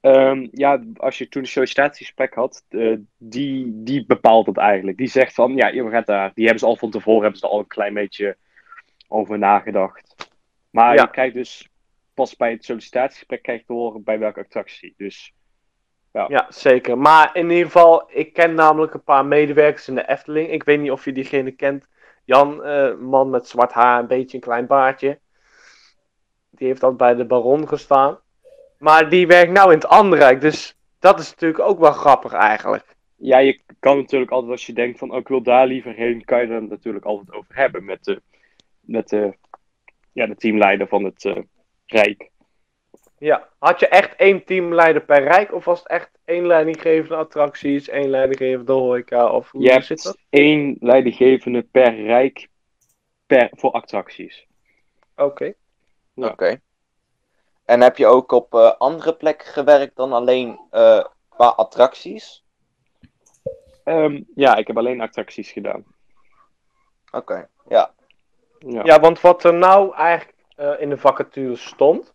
Ehm, 0.00 0.48
ja, 0.50 0.82
als 0.96 1.18
je 1.18 1.28
toen 1.28 1.42
een 1.42 1.48
sollicitatiegesprek 1.48 2.34
had, 2.34 2.64
eh, 2.68 2.96
die, 3.18 3.82
die 3.82 4.06
bepaalt 4.06 4.46
het 4.46 4.56
eigenlijk. 4.56 4.96
Die 4.96 5.08
zegt 5.08 5.34
van, 5.34 5.56
ja, 5.56 5.68
je 5.68 5.90
gaat 5.90 6.06
daar. 6.06 6.30
Die 6.34 6.44
hebben 6.44 6.60
ze 6.60 6.66
al 6.66 6.76
van 6.76 6.90
tevoren, 6.90 7.22
hebben 7.22 7.38
ze 7.40 7.46
er 7.46 7.52
al 7.52 7.58
een 7.58 7.66
klein 7.66 7.94
beetje 7.94 8.36
over 9.08 9.38
nagedacht. 9.38 10.14
Maar 10.70 10.94
Ja. 10.94 11.02
je 11.02 11.10
krijgt 11.10 11.34
dus 11.34 11.68
pas 12.14 12.36
bij 12.36 12.50
het 12.50 12.64
sollicitatiegesprek 12.64 13.42
krijg 13.42 13.58
je 13.60 13.66
te 13.66 13.72
horen 13.72 14.02
bij 14.04 14.18
welke 14.18 14.40
attractie. 14.40 14.94
Dus 14.96 15.32
Ja, 16.12 16.46
zeker. 16.48 16.98
Maar 16.98 17.36
in 17.36 17.50
ieder 17.50 17.64
geval, 17.66 18.10
ik 18.10 18.32
ken 18.32 18.54
namelijk 18.54 18.94
een 18.94 19.02
paar 19.04 19.26
medewerkers 19.26 19.88
in 19.88 19.94
de 19.94 20.08
Efteling. 20.08 20.50
Ik 20.50 20.62
weet 20.64 20.80
niet 20.80 20.90
of 20.90 21.04
je 21.04 21.12
diegene 21.12 21.50
kent. 21.50 21.88
Jan, 22.24 22.64
eh, 22.64 22.94
man 22.94 23.30
met 23.30 23.48
zwart 23.48 23.72
haar, 23.72 24.00
een 24.00 24.06
beetje 24.06 24.36
een 24.36 24.42
klein 24.42 24.66
baardje. 24.66 25.18
Die 26.50 26.66
heeft 26.66 26.82
al 26.82 26.94
bij 26.94 27.14
de 27.14 27.24
Baron 27.24 27.68
gestaan. 27.68 28.18
Maar 28.78 29.08
die 29.08 29.26
werkt 29.26 29.52
nou 29.52 29.68
in 29.68 29.78
het 29.78 29.86
Anderrijk. 29.86 30.40
Dus 30.40 30.76
dat 30.98 31.18
is 31.18 31.30
natuurlijk 31.30 31.64
ook 31.64 31.78
wel 31.78 31.92
grappig 31.92 32.32
eigenlijk. 32.32 32.96
ja, 33.16 33.38
je 33.38 33.60
kan 33.78 33.96
natuurlijk 33.96 34.30
altijd 34.30 34.52
als 34.52 34.66
je 34.66 34.72
denkt 34.72 34.98
van, 34.98 35.10
oh, 35.10 35.18
ik 35.18 35.28
wil 35.28 35.42
daar 35.42 35.66
liever 35.66 35.92
heen, 35.94 36.24
kan 36.24 36.40
je 36.40 36.46
er 36.46 36.62
natuurlijk 36.62 37.04
altijd 37.04 37.32
over 37.32 37.54
hebben 37.54 37.84
met 37.84 38.04
de, 38.04 38.22
met 38.80 39.08
de, 39.08 39.36
ja, 40.12 40.26
de 40.26 40.36
teamleider 40.36 40.88
van 40.88 41.04
het 41.04 41.24
eh, 41.24 41.36
Rijk. 41.86 42.30
Ja. 43.22 43.48
Had 43.58 43.80
je 43.80 43.88
echt 43.88 44.16
één 44.16 44.44
teamleider 44.44 45.02
per 45.02 45.22
Rijk? 45.22 45.52
Of 45.52 45.64
was 45.64 45.78
het 45.78 45.88
echt 45.88 46.10
één 46.24 46.46
leidinggevende 46.46 47.16
attracties, 47.16 47.88
één 47.88 48.10
leidinggevende 48.10 48.72
horeca? 48.72 49.30
Of 49.30 49.50
hoe 49.50 49.62
Je 49.62 49.82
zit 49.82 50.02
dat? 50.02 50.18
één 50.30 50.76
leidinggevende 50.80 51.62
per 51.62 52.04
Rijk 52.04 52.48
per, 53.26 53.50
voor 53.52 53.70
attracties. 53.70 54.46
Oké. 55.16 55.52
Ja. 56.14 56.28
Oké. 56.28 56.60
En 57.64 57.80
heb 57.80 57.96
je 57.96 58.06
ook 58.06 58.32
op 58.32 58.54
eh, 58.54 58.72
andere 58.78 59.14
plekken 59.14 59.46
gewerkt 59.48 59.96
dan 59.96 60.12
alleen 60.12 60.60
eh, 60.70 61.04
qua 61.28 61.46
attracties? 61.46 62.44
Ehm, 63.84 64.22
ja, 64.34 64.56
ik 64.56 64.66
heb 64.66 64.76
alleen 64.78 65.00
attracties 65.00 65.52
gedaan. 65.52 65.84
Oké, 67.10 67.48
ja. 67.68 67.94
Ja. 68.58 68.84
Ja, 68.84 69.00
want 69.00 69.20
wat 69.20 69.44
er 69.44 69.54
nou 69.54 69.94
eigenlijk 69.94 70.38
eh, 70.56 70.80
in 70.80 70.88
de 70.88 70.98
vacature 70.98 71.56
stond 71.56 72.14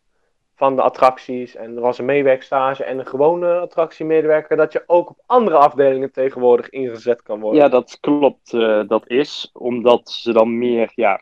van 0.58 0.76
de 0.76 0.82
attracties 0.82 1.56
en 1.56 1.76
er 1.76 1.82
was 1.82 1.98
een 1.98 2.06
meewerkstage 2.06 2.84
en 2.84 3.00
een 3.00 3.06
gewone 3.08 3.60
attractiemedewerker, 3.60 4.58
dat 4.58 4.74
je 4.74 4.84
ook 4.88 5.10
op 5.10 5.24
andere 5.26 5.58
afdelingen 5.58 6.12
tegenwoordig 6.12 6.70
ingezet 6.70 7.22
kan 7.22 7.40
worden. 7.40 7.62
Ja, 7.62 7.70
dat 7.70 7.98
klopt. 8.00 8.54
eh, 8.54 8.88
dat 8.88 9.10
is 9.10 9.50
omdat 9.54 10.10
ze 10.10 10.34
dan 10.34 10.58
meer, 10.58 10.92
ja, 10.96 11.22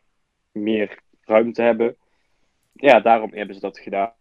meer 0.52 1.00
ruimte 1.22 1.62
hebben. 1.62 1.96
Ja, 2.74 3.00
daarom 3.00 3.34
hebben 3.34 3.56
ze 3.56 3.62
dat 3.62 3.80
gedaan. 3.80 4.14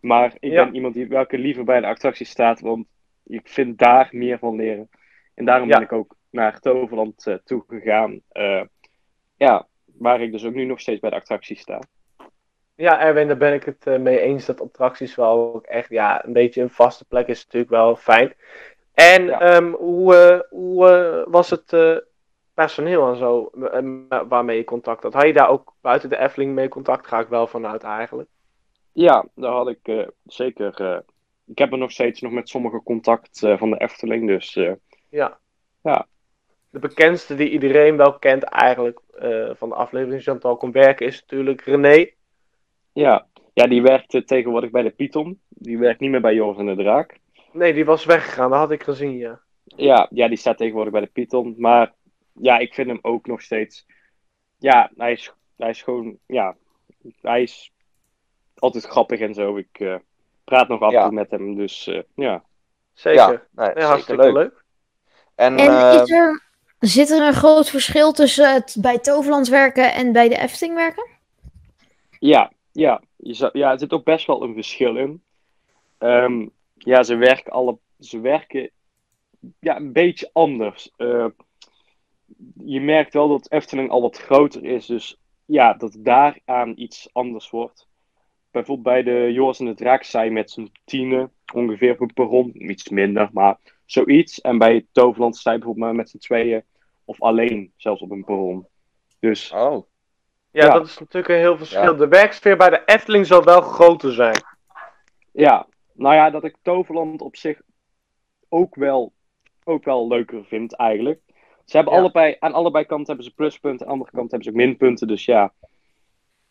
Maar 0.00 0.34
ik 0.38 0.50
Ja. 0.52 0.64
ben 0.64 0.74
iemand 0.74 0.94
die 0.94 1.08
welke 1.08 1.38
liever 1.38 1.64
bij 1.64 1.80
de 1.80 1.86
attractie 1.86 2.26
staat, 2.26 2.60
want 2.60 2.86
ik 3.24 3.48
vind 3.48 3.78
daar 3.78 4.08
meer 4.10 4.38
van 4.38 4.56
leren. 4.56 4.88
En 5.34 5.44
daarom 5.44 5.68
Ja. 5.68 5.74
ben 5.74 5.84
ik 5.84 5.92
ook 5.92 6.16
naar 6.30 6.60
Toverland 6.60 7.26
eh 7.26 7.34
toegegaan. 7.44 8.20
Eh, 8.28 8.62
ja, 9.36 9.66
waar 9.84 10.20
ik 10.20 10.32
dus 10.32 10.44
ook 10.44 10.54
nu 10.54 10.64
nog 10.64 10.80
steeds 10.80 11.00
bij 11.00 11.10
de 11.10 11.16
attractie 11.16 11.56
sta. 11.56 11.78
Ja, 12.76 13.00
Erwin, 13.00 13.26
daar 13.26 13.36
ben 13.36 13.52
ik 13.54 13.64
het 13.64 13.86
eh, 13.86 13.98
mee 13.98 14.20
eens 14.20 14.46
dat 14.46 14.60
attracties 14.60 15.14
wel 15.14 15.54
ook 15.54 15.66
echt, 15.66 15.88
ja, 15.88 16.24
een 16.24 16.32
beetje 16.32 16.62
een 16.62 16.70
vaste 16.70 17.04
plek 17.04 17.26
is 17.28 17.44
natuurlijk 17.44 17.70
wel 17.72 17.96
fijn. 17.96 18.34
En 18.94 19.24
Ja. 19.24 19.40
ehm, 19.40 19.72
hoe, 19.72 20.16
eh, 20.16 20.40
hoe 20.50 20.88
eh, 20.88 21.32
was 21.32 21.50
het 21.50 22.02
personeel 22.54 23.08
en 23.08 23.16
zo 23.16 23.50
waarmee 24.28 24.56
je 24.56 24.64
contact 24.64 25.02
had? 25.02 25.12
Had 25.14 25.26
je 25.26 25.32
daar 25.32 25.48
ook 25.48 25.74
buiten 25.80 26.08
de 26.08 26.18
Efteling 26.18 26.54
mee 26.54 26.68
contact? 26.68 27.06
Ga 27.06 27.20
ik 27.20 27.28
wel 27.28 27.46
vanuit 27.46 27.82
eigenlijk. 27.82 28.28
Ja, 28.92 29.24
daar 29.34 29.52
had 29.52 29.68
ik 29.68 30.08
zeker. 30.24 31.02
ik 31.46 31.58
heb 31.58 31.72
er 31.72 31.78
nog 31.78 31.90
steeds 31.90 32.20
nog 32.20 32.32
met 32.32 32.48
sommige 32.48 32.82
contact 32.82 33.38
van 33.38 33.70
de 33.70 33.78
Efteling. 33.78 34.26
Dus 34.26 34.58
Ja. 35.10 35.38
Ja. 35.82 36.06
De 36.70 36.78
bekendste 36.78 37.34
die 37.34 37.50
iedereen 37.50 37.96
wel 37.96 38.18
kent 38.18 38.42
eigenlijk 38.42 39.00
van 39.56 39.68
de 39.68 39.74
aflevering 39.74 40.22
Chantal 40.22 40.56
kon 40.56 40.72
werken 40.72 41.06
is 41.06 41.20
natuurlijk 41.20 41.60
René. 41.60 42.12
Ja. 42.94 43.26
ja, 43.52 43.66
die 43.66 43.82
werkt 43.82 44.26
tegenwoordig 44.26 44.70
bij 44.70 44.82
de 44.82 44.90
Python. 44.90 45.40
Die 45.48 45.78
werkt 45.78 46.00
niet 46.00 46.10
meer 46.10 46.20
bij 46.20 46.34
Joris 46.34 46.58
en 46.58 46.66
de 46.66 46.76
Draak. 46.76 47.18
Nee, 47.52 47.72
die 47.74 47.84
was 47.84 48.04
weggegaan, 48.04 48.50
dat 48.50 48.58
had 48.58 48.70
ik 48.70 48.82
gezien, 48.82 49.16
ja. 49.16 49.40
Ja, 49.64 50.08
ja, 50.10 50.28
die 50.28 50.36
staat 50.36 50.56
tegenwoordig 50.56 50.92
bij 50.92 51.00
de 51.00 51.06
Python. 51.12 51.54
Maar 51.58 51.92
ja, 52.32 52.58
ik 52.58 52.74
vind 52.74 52.88
hem 52.88 52.98
ook 53.02 53.26
nog 53.26 53.42
steeds. 53.42 53.86
Ja, 54.58 54.90
hij 54.96 55.12
is, 55.12 55.32
hij 55.56 55.70
is 55.70 55.82
gewoon. 55.82 56.18
Ja, 56.26 56.56
hij 57.20 57.42
is 57.42 57.72
altijd 58.58 58.84
grappig 58.84 59.20
en 59.20 59.34
zo. 59.34 59.56
Ik 59.56 59.68
eh, 59.72 59.94
praat 60.44 60.68
nog 60.68 60.80
af 60.80 60.88
en 60.92 60.98
Ja. 60.98 61.04
toe 61.04 61.12
met 61.12 61.30
hem. 61.30 61.54
Dus 61.56 61.86
eh, 61.86 62.02
ja. 62.14 62.44
Zeker. 62.92 63.20
Ja, 63.20 63.28
nee, 63.28 63.38
Nee, 63.52 63.66
zeker 63.66 63.82
hartstikke 63.82 64.22
leuk. 64.22 64.32
leuk. 64.34 64.64
En, 65.34 65.56
En 65.56 65.68
eh, 65.68 66.02
is 66.02 66.10
er, 66.10 66.42
zit 66.78 67.10
er 67.10 67.26
een 67.26 67.32
groot 67.32 67.70
verschil 67.70 68.12
tussen 68.12 68.52
het 68.54 68.76
bij 68.80 68.98
Toverland 68.98 69.48
werken 69.48 69.92
en 69.94 70.12
bij 70.12 70.28
de 70.28 70.38
Efteling 70.38 70.74
werken? 70.76 71.06
Ja, 72.18 72.52
ja, 72.74 73.02
je 73.16 73.50
ja, 73.52 73.72
er 73.72 73.78
zit 73.78 73.92
ook 73.92 74.04
best 74.04 74.26
wel 74.26 74.42
een 74.42 74.54
verschil 74.54 74.96
in. 74.96 75.22
Ehm, 75.98 76.48
ja, 76.74 77.02
ze 77.02 77.16
werken, 77.16 77.52
alle, 77.52 77.78
ze 77.98 78.20
werken 78.20 78.70
ja, 79.60 79.76
een 79.76 79.92
beetje 79.92 80.30
anders. 80.32 80.92
Eh, 80.96 81.26
je 82.64 82.80
merkt 82.80 83.12
wel 83.12 83.28
dat 83.28 83.50
Efteling 83.50 83.90
al 83.90 84.00
wat 84.00 84.18
groter 84.18 84.64
is, 84.64 84.86
dus 84.86 85.20
ja, 85.44 85.74
dat 85.74 85.96
daaraan 85.98 86.72
iets 86.76 87.08
anders 87.12 87.50
wordt. 87.50 87.88
Bijvoorbeeld 88.50 88.86
bij 88.86 89.02
de 89.02 89.32
Joris 89.32 89.58
en 89.58 89.66
de 89.66 89.74
Draak 89.74 90.02
zij 90.02 90.30
met 90.30 90.50
z'n 90.50 90.72
tienen 90.84 91.32
ongeveer 91.54 91.92
op 91.92 92.00
een 92.00 92.12
perron, 92.12 92.70
iets 92.70 92.88
minder, 92.88 93.28
maar 93.32 93.58
zoiets. 93.84 94.40
En 94.40 94.58
bij 94.58 94.86
Toverland 94.92 95.36
je 95.36 95.42
bijvoorbeeld 95.42 95.76
maar 95.76 95.94
met 95.94 96.10
z'n 96.10 96.18
tweeën 96.18 96.64
of 97.04 97.22
alleen 97.22 97.72
zelfs 97.76 98.02
op 98.02 98.10
een 98.10 98.24
perron. 98.24 98.66
Dus 99.18 99.52
Oh, 99.52 99.86
Ja, 100.54 100.64
Ja. 100.64 100.72
dat 100.72 100.86
is 100.86 100.98
natuurlijk 100.98 101.28
een 101.34 101.38
heel 101.40 101.56
verschil. 101.56 101.82
Ja. 101.82 101.92
De 101.92 102.08
werksfeer 102.08 102.56
bij 102.56 102.70
de 102.70 102.82
Efteling 102.86 103.26
zal 103.26 103.44
wel 103.44 103.60
groter 103.60 104.12
zijn. 104.12 104.42
Ja, 105.32 105.66
nou 105.92 106.14
ja, 106.14 106.30
dat 106.30 106.44
ik 106.44 106.56
Toverland 106.62 107.20
op 107.20 107.36
zich 107.36 107.60
ook 108.48 108.74
wel, 108.74 109.12
ook 109.64 109.84
wel 109.84 110.08
leuker 110.08 110.44
vind 110.44 110.76
eigenlijk. 110.76 111.20
Ze 111.64 111.76
hebben 111.76 111.94
Ja. 111.94 112.00
allebei, 112.00 112.36
aan 112.38 112.52
allebei 112.52 112.84
kanten 112.84 113.06
hebben 113.06 113.24
ze 113.24 113.34
pluspunten, 113.34 113.80
aan 113.80 113.86
de 113.86 113.92
andere 113.92 114.10
kant 114.16 114.30
hebben 114.30 114.52
ze 114.52 114.54
ook 114.60 114.66
minpunten. 114.66 115.06
Dus 115.08 115.24
ja, 115.24 115.52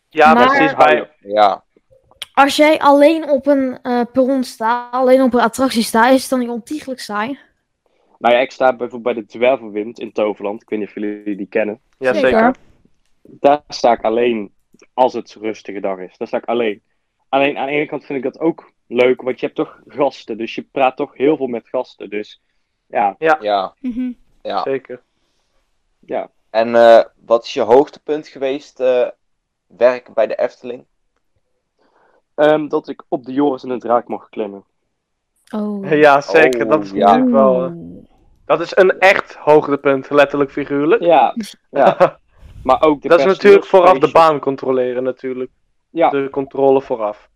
Ja, 0.08 0.34
Maar- 0.34 0.46
precies. 0.46 0.74
Bij, 0.74 1.10
Ja, 1.20 1.64
Als 2.34 2.56
jij 2.56 2.78
alleen 2.78 3.28
op 3.30 3.46
een 3.46 3.78
eh 3.82 4.00
perron 4.12 4.44
staat, 4.44 4.92
alleen 4.92 5.22
op 5.22 5.34
een 5.34 5.40
attractie 5.40 5.82
staat, 5.82 6.12
is 6.12 6.20
het 6.20 6.30
dan 6.30 6.38
niet 6.38 6.48
ontiegelijk 6.48 7.00
saai? 7.00 7.38
nou 8.18 8.34
ja, 8.34 8.40
ik 8.40 8.50
sta 8.50 8.76
bijvoorbeeld 8.76 9.14
bij 9.14 9.24
de 9.24 9.28
Dwervelwind 9.28 9.98
in 9.98 10.12
Toverland. 10.12 10.62
Ik 10.62 10.68
weet 10.68 10.78
niet 10.78 10.88
of 10.88 10.94
jullie 10.94 11.36
die 11.36 11.46
kennen. 11.46 11.80
ja, 11.98 12.12
Zeker. 12.12 12.28
zeker. 12.30 12.54
Daar 13.26 13.62
sta 13.68 13.92
ik 13.92 14.04
alleen 14.04 14.54
als 14.94 15.12
het 15.12 15.34
rustige 15.40 15.80
dag 15.80 15.98
is. 15.98 16.16
Daar 16.16 16.28
sta 16.28 16.36
ik 16.36 16.44
alleen. 16.44 16.82
Alleen 17.28 17.58
aan 17.58 17.66
de 17.66 17.72
ene 17.72 17.86
kant 17.86 18.04
vind 18.04 18.24
ik 18.24 18.32
dat 18.32 18.40
ook 18.42 18.72
leuk, 18.86 19.22
want 19.22 19.40
je 19.40 19.46
hebt 19.46 19.58
toch 19.58 19.80
gasten. 19.86 20.38
Dus 20.38 20.54
je 20.54 20.62
praat 20.62 20.96
toch 20.96 21.14
heel 21.16 21.36
veel 21.36 21.46
met 21.46 21.68
gasten. 21.68 22.10
Dus 22.10 22.42
ja, 22.86 23.14
ja, 23.18 23.74
Mhm. 23.80 24.12
ja. 24.42 24.62
Zeker. 24.62 25.02
ja. 25.98 26.30
En 26.50 26.74
eh, 26.74 27.04
wat 27.26 27.44
is 27.44 27.54
je 27.54 27.60
hoogtepunt 27.60 28.28
geweest 28.28 28.80
eh 28.80 29.08
werken 29.66 30.14
bij 30.14 30.26
de 30.26 30.34
Efteling? 30.34 30.84
Ehm, 32.34 32.68
dat 32.68 32.88
ik 32.88 33.02
op 33.08 33.24
de 33.24 33.32
Joris 33.32 33.62
en 33.62 33.68
de 33.68 33.78
Draak 33.78 34.08
mag 34.08 34.28
klimmen. 34.28 34.64
Oh. 35.54 35.90
Ja, 36.04 36.20
zeker. 36.20 36.64
Oh, 36.64 36.70
dat 36.70 36.82
is 36.84 36.90
ja. 36.90 36.98
natuurlijk 36.98 37.30
wel... 37.30 37.64
eh, 37.64 37.72
dat 38.46 38.60
is 38.60 38.76
een 38.76 38.98
echt 38.98 39.34
hoogtepunt, 39.34 40.10
letterlijk 40.10 40.50
figuurlijk. 40.50 41.02
Ja, 41.02 41.34
ja. 41.70 42.18
Maar 42.64 42.82
ook 42.82 43.02
de 43.02 43.08
dat 43.08 43.18
is 43.18 43.24
natuurlijk 43.24 43.64
vooraf 43.64 43.98
de 43.98 44.10
baan 44.10 44.38
controleren 44.40 45.02
natuurlijk. 45.02 45.50
Ja, 45.90 46.10
De 46.10 46.28
controle 46.30 46.80
vooraf. 46.82 47.28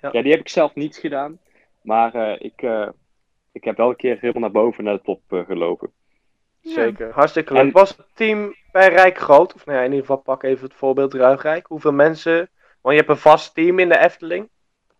ja, 0.00 0.22
die 0.22 0.30
heb 0.30 0.40
ik 0.40 0.48
zelf 0.48 0.74
niet 0.74 0.96
gedaan. 0.96 1.38
Maar 1.82 2.14
eh, 2.14 2.36
ik, 2.38 2.62
eh, 2.62 2.88
ik 3.52 3.64
heb 3.64 3.76
wel 3.76 3.88
een 3.88 3.96
keer 3.96 4.18
helemaal 4.20 4.42
naar 4.42 4.62
boven 4.62 4.84
naar 4.84 4.94
de 4.96 5.02
top 5.02 5.20
eh, 5.28 5.44
gelopen. 5.46 5.92
Zeker. 6.60 7.12
Hartstikke 7.12 7.52
leuk. 7.52 7.62
En- 7.62 7.70
Was 7.72 7.96
het 7.96 8.06
team 8.14 8.54
bij 8.72 8.88
Rijk 8.88 9.18
groot? 9.18 9.54
Of 9.54 9.66
nou 9.66 9.78
ja, 9.78 9.84
in 9.84 9.90
ieder 9.90 10.06
geval 10.06 10.22
pak 10.22 10.42
even 10.42 10.64
het 10.64 10.74
voorbeeld 10.74 11.14
Ruigrijk. 11.14 11.66
Hoeveel 11.66 11.92
mensen... 11.92 12.50
Want 12.80 12.94
je 12.96 13.00
hebt 13.02 13.08
een 13.08 13.16
vast 13.30 13.54
team 13.54 13.78
in 13.78 13.88
de 13.88 13.98
Efteling. 13.98 14.48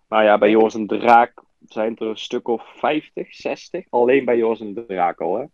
Nou 0.08 0.24
ja, 0.24 0.38
bij 0.38 0.50
Joris 0.50 0.74
en 0.74 0.86
Draak 0.86 1.42
zijn 1.66 1.96
er 1.96 2.06
een 2.06 2.16
stuk 2.18 2.48
of 2.48 2.62
50, 2.76 3.34
60. 3.34 3.84
Alleen 3.90 4.24
bij 4.24 4.36
Joris 4.36 4.60
en 4.60 4.84
Draak 4.86 5.20
al, 5.20 5.38
hè. 5.38 5.44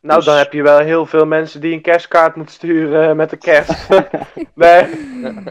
Nou, 0.00 0.16
Dus- 0.16 0.24
dan 0.24 0.36
heb 0.36 0.52
je 0.52 0.62
wel 0.62 0.78
heel 0.78 1.06
veel 1.06 1.26
mensen 1.26 1.60
die 1.60 1.72
een 1.72 1.80
kerstkaart 1.82 2.36
moeten 2.36 2.54
sturen 2.54 3.08
eh, 3.08 3.14
met 3.16 3.30
de 3.30 3.36
kerst. 3.36 3.88
nee. 4.54 4.84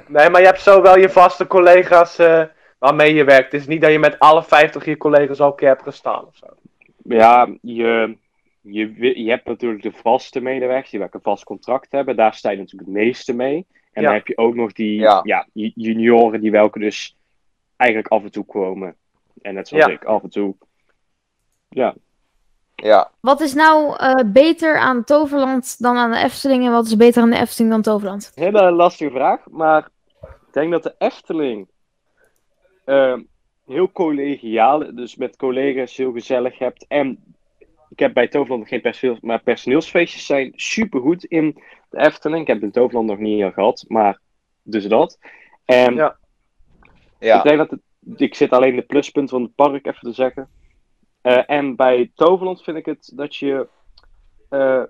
nee, 0.08 0.30
maar 0.30 0.40
je 0.40 0.46
hebt 0.48 0.62
zo 0.62 0.82
wel 0.82 0.98
je 0.98 1.10
vaste 1.10 1.48
collega's 1.48 2.18
eh, 2.20 2.44
waarmee 2.80 3.14
je 3.14 3.24
werkt. 3.24 3.52
Het 3.52 3.62
is 3.62 3.68
niet 3.68 3.82
dat 3.82 3.92
je 3.92 4.00
met 4.00 4.20
alle 4.20 4.44
50 4.44 4.86
je 4.86 4.98
collega's 4.98 5.40
al 5.40 5.50
een 5.50 5.56
keer 5.56 5.68
hebt 5.68 5.84
gestaan 5.84 6.26
of 6.26 6.36
zo. 6.36 6.46
Ja, 7.04 7.48
je, 7.62 8.18
je, 8.62 9.20
je 9.24 9.30
hebt 9.30 9.46
natuurlijk 9.46 9.84
de 9.84 9.92
vaste 9.92 10.42
medewerkers 10.42 10.90
die 10.90 11.00
welke 11.00 11.16
een 11.16 11.22
vast 11.22 11.44
contract 11.44 11.92
hebben. 11.92 12.16
Daar 12.16 12.34
sta 12.34 12.50
je 12.52 12.58
natuurlijk 12.58 12.90
het 12.90 12.98
meeste 13.04 13.34
mee. 13.34 13.66
En 13.92 14.02
Ja. 14.02 14.08
dan 14.08 14.18
heb 14.18 14.28
je 14.28 14.38
ook 14.38 14.56
nog 14.56 14.72
die 14.72 15.00
Ja. 15.00 15.20
ja. 15.24 15.48
ju- 15.54 15.72
junioren 15.76 16.42
die 16.42 16.52
welke 16.52 16.80
dus 16.80 17.18
eigenlijk 17.78 18.12
af 18.12 18.24
en 18.24 18.32
toe 18.32 18.46
komen. 18.46 18.96
En 19.42 19.54
net 19.54 19.68
zoals 19.68 19.86
Ja. 19.86 19.92
ik, 19.92 20.04
af 20.04 20.24
en 20.24 20.30
toe. 20.30 20.56
Ja, 21.70 21.96
Ja, 22.82 23.12
Wat 23.20 23.42
is 23.42 23.54
nou 23.54 23.96
eh, 23.98 24.16
beter 24.26 24.78
aan 24.78 25.04
Toverland 25.04 25.76
dan 25.80 25.98
aan 25.98 26.12
de 26.12 26.18
Efteling 26.18 26.66
en 26.66 26.72
wat 26.72 26.86
is 26.86 26.96
beter 26.96 27.22
aan 27.22 27.30
de 27.30 27.38
Efteling 27.40 27.72
dan 27.72 27.82
Toverland? 27.82 28.32
hele 28.36 28.72
lastige 28.72 29.12
vraag. 29.12 29.40
Maar 29.50 29.90
ik 30.22 30.54
denk 30.54 30.72
dat 30.72 30.84
de 30.84 30.96
Efteling 30.98 31.68
ehm, 32.86 33.22
heel 33.66 33.92
collegiaal, 33.92 34.96
dus 34.96 35.16
met 35.16 35.36
collega's 35.36 35.98
heel 35.98 36.12
gezellig 36.12 36.58
hebt. 36.60 36.86
En 36.88 37.24
ik 37.90 38.00
heb 38.00 38.14
bij 38.14 38.28
Toverland 38.28 38.60
nog 38.60 38.70
geen 38.70 38.82
personeels, 38.82 39.20
maar 39.20 39.42
personeelsfeestjes 39.42 40.26
zijn 40.26 40.52
supergoed 40.56 41.24
in 41.24 41.62
de 41.90 41.98
Efteling. 41.98 42.42
Ik 42.42 42.48
heb 42.48 42.56
het 42.56 42.66
in 42.66 42.72
Toverland 42.72 43.08
nog 43.08 43.18
niet 43.18 43.40
heel 43.40 43.52
gehad, 43.52 43.86
maar 43.88 44.20
dus 44.64 44.88
dat. 44.88 45.18
En 45.66 45.96
Ja. 45.96 46.18
ja, 47.20 47.38
ik 47.38 47.44
denk 47.44 47.58
dat 47.58 47.70
het, 47.70 48.20
ik 48.22 48.36
zit 48.36 48.52
alleen 48.52 48.76
de 48.76 48.82
pluspunten 48.82 49.30
van 49.36 49.42
het 49.44 49.56
park 49.56 49.86
even 49.86 50.02
te 50.02 50.14
zeggen. 50.14 50.50
Eh, 51.30 51.44
en 51.46 51.76
bij 51.76 52.12
Toverland 52.16 52.64
vind 52.64 52.78
ik 52.78 52.86
het 52.86 53.12
dat 53.16 53.36
je, 53.36 53.68
eh, 54.50 54.84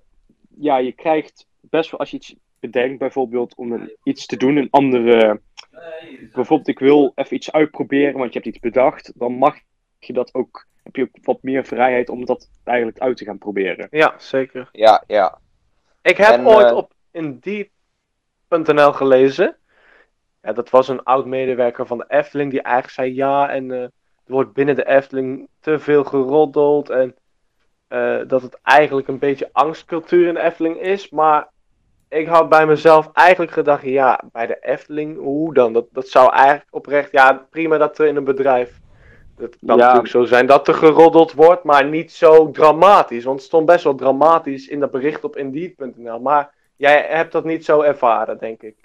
ja, 0.59 0.77
je 0.77 0.91
krijgt 0.91 1.47
best 1.61 1.91
wel 1.91 1.99
als 1.99 2.09
je 2.09 2.17
iets 2.17 2.35
bedenkt, 2.59 2.99
bijvoorbeeld 2.99 3.55
om 3.55 3.71
een, 3.71 3.95
iets 4.03 4.25
te 4.25 4.37
doen, 4.37 4.55
een 4.55 4.67
andere, 4.69 5.41
bijvoorbeeld 6.33 6.67
ik 6.67 6.79
wil 6.79 7.11
even 7.15 7.35
iets 7.35 7.51
uitproberen, 7.51 8.17
want 8.17 8.33
je 8.33 8.39
hebt 8.39 8.55
iets 8.55 8.59
bedacht, 8.59 9.11
dan 9.15 9.33
mag 9.33 9.55
je 9.99 10.13
dat 10.13 10.33
ook, 10.33 10.67
heb 10.83 10.95
je 10.95 11.01
ook 11.01 11.25
wat 11.25 11.43
meer 11.43 11.65
vrijheid 11.65 12.09
om 12.09 12.25
dat 12.25 12.49
eigenlijk 12.63 12.99
uit 12.99 13.17
te 13.17 13.25
gaan 13.25 13.37
proberen. 13.37 13.87
Ja, 13.91 14.13
zeker. 14.17 14.69
ja, 14.71 15.03
ja. 15.07 15.39
Ik 16.01 16.17
heb 16.17 16.33
En, 16.33 16.47
ooit 16.47 16.69
eh, 16.69 16.75
op 16.75 16.93
Indeed.nl 17.11 18.93
gelezen. 18.93 19.57
Ja, 20.41 20.53
dat 20.53 20.69
was 20.69 20.87
een 20.87 21.03
oud 21.03 21.25
medewerker 21.25 21.87
van 21.87 21.97
de 21.97 22.05
Efteling 22.07 22.51
die 22.51 22.61
eigenlijk 22.61 22.93
zei 22.93 23.13
ja 23.13 23.49
en 23.49 23.71
eh, 23.71 23.87
er 24.29 24.35
wordt 24.35 24.53
binnen 24.53 24.75
de 24.75 24.87
Efteling 24.87 25.47
te 25.59 25.79
veel 25.79 26.03
geroddeld 26.03 26.89
en 26.89 27.15
eh, 27.87 28.17
dat 28.27 28.41
het 28.41 28.59
eigenlijk 28.63 29.07
een 29.07 29.19
beetje 29.19 29.49
angstcultuur 29.51 30.27
in 30.27 30.33
de 30.33 30.41
Efteling 30.41 30.79
is. 30.81 31.09
Maar 31.09 31.47
ik 32.09 32.27
had 32.27 32.49
bij 32.49 32.65
mezelf 32.65 33.09
eigenlijk 33.13 33.51
gedacht, 33.51 33.83
ja, 33.83 34.21
bij 34.31 34.47
de 34.47 34.57
Efteling, 34.61 35.17
hoe 35.17 35.53
dan? 35.53 35.73
Dat, 35.73 35.85
dat 35.91 36.07
zou 36.07 36.33
eigenlijk 36.33 36.67
oprecht, 36.75 37.11
ja, 37.11 37.47
prima 37.49 37.77
dat 37.77 37.97
er 37.97 38.07
in 38.07 38.15
een 38.15 38.23
bedrijf. 38.23 38.79
Het 39.37 39.57
kan 39.65 39.77
Ja. 39.77 39.83
natuurlijk 39.83 40.07
zo 40.07 40.23
zijn 40.23 40.45
dat 40.45 40.67
er 40.67 40.73
geroddeld 40.73 41.33
wordt, 41.33 41.63
maar 41.63 41.85
niet 41.85 42.11
zo 42.11 42.51
dramatisch. 42.51 43.23
Want 43.23 43.37
het 43.37 43.47
stond 43.47 43.65
best 43.65 43.83
wel 43.83 43.95
dramatisch 43.95 44.67
in 44.67 44.79
dat 44.79 44.91
bericht 44.91 45.23
op 45.23 45.35
Indeed.nl. 45.37 46.19
Maar 46.19 46.53
jij 46.75 47.05
hebt 47.09 47.31
dat 47.31 47.43
niet 47.43 47.65
zo 47.65 47.81
ervaren, 47.81 48.37
denk 48.37 48.61
ik. 48.61 48.75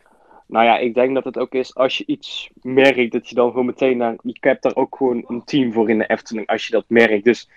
Nou 0.47 0.65
ja, 0.65 0.79
ik 0.79 0.95
denk 0.95 1.15
dat 1.15 1.25
het 1.25 1.39
ook 1.39 1.53
is 1.55 1.75
als 1.75 1.99
je 1.99 2.07
iets 2.07 2.51
merkt, 2.63 3.13
dat 3.13 3.29
je 3.29 3.35
dan 3.35 3.51
gewoon 3.51 3.67
meteen 3.67 3.97
naar. 3.97 4.17
Je 4.23 4.37
hebt 4.41 4.63
daar 4.63 4.77
ook 4.77 4.97
gewoon 4.97 5.25
een 5.27 5.45
team 5.45 5.73
voor 5.73 5.91
in 5.91 5.99
de 5.99 6.07
Efteling 6.07 6.47
als 6.47 6.67
je 6.67 6.73
dat 6.73 6.85
merkt. 6.89 7.25
Dus 7.25 7.51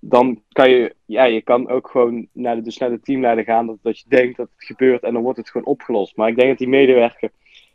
dan 0.00 0.42
kan 0.52 0.70
je, 0.70 0.94
ja, 1.04 1.24
je 1.24 1.42
kan 1.42 1.68
ook 1.68 1.88
gewoon 1.90 2.28
naar 2.32 2.56
de, 2.56 2.62
dus 2.62 2.78
naar 2.78 2.90
de 2.90 3.00
teamleider 3.00 3.44
gaan 3.44 3.66
dat, 3.66 3.76
dat 3.82 3.98
je 3.98 4.04
denkt 4.08 4.36
dat 4.36 4.48
het 4.56 4.64
gebeurt 4.66 5.02
en 5.02 5.12
dan 5.12 5.22
wordt 5.22 5.38
het 5.38 5.50
gewoon 5.50 5.66
opgelost. 5.66 6.16
Maar 6.16 6.28
ik 6.28 6.36
denk 6.36 6.48
dat 6.48 6.58
die 6.58 6.68
medewerker, 6.68 7.30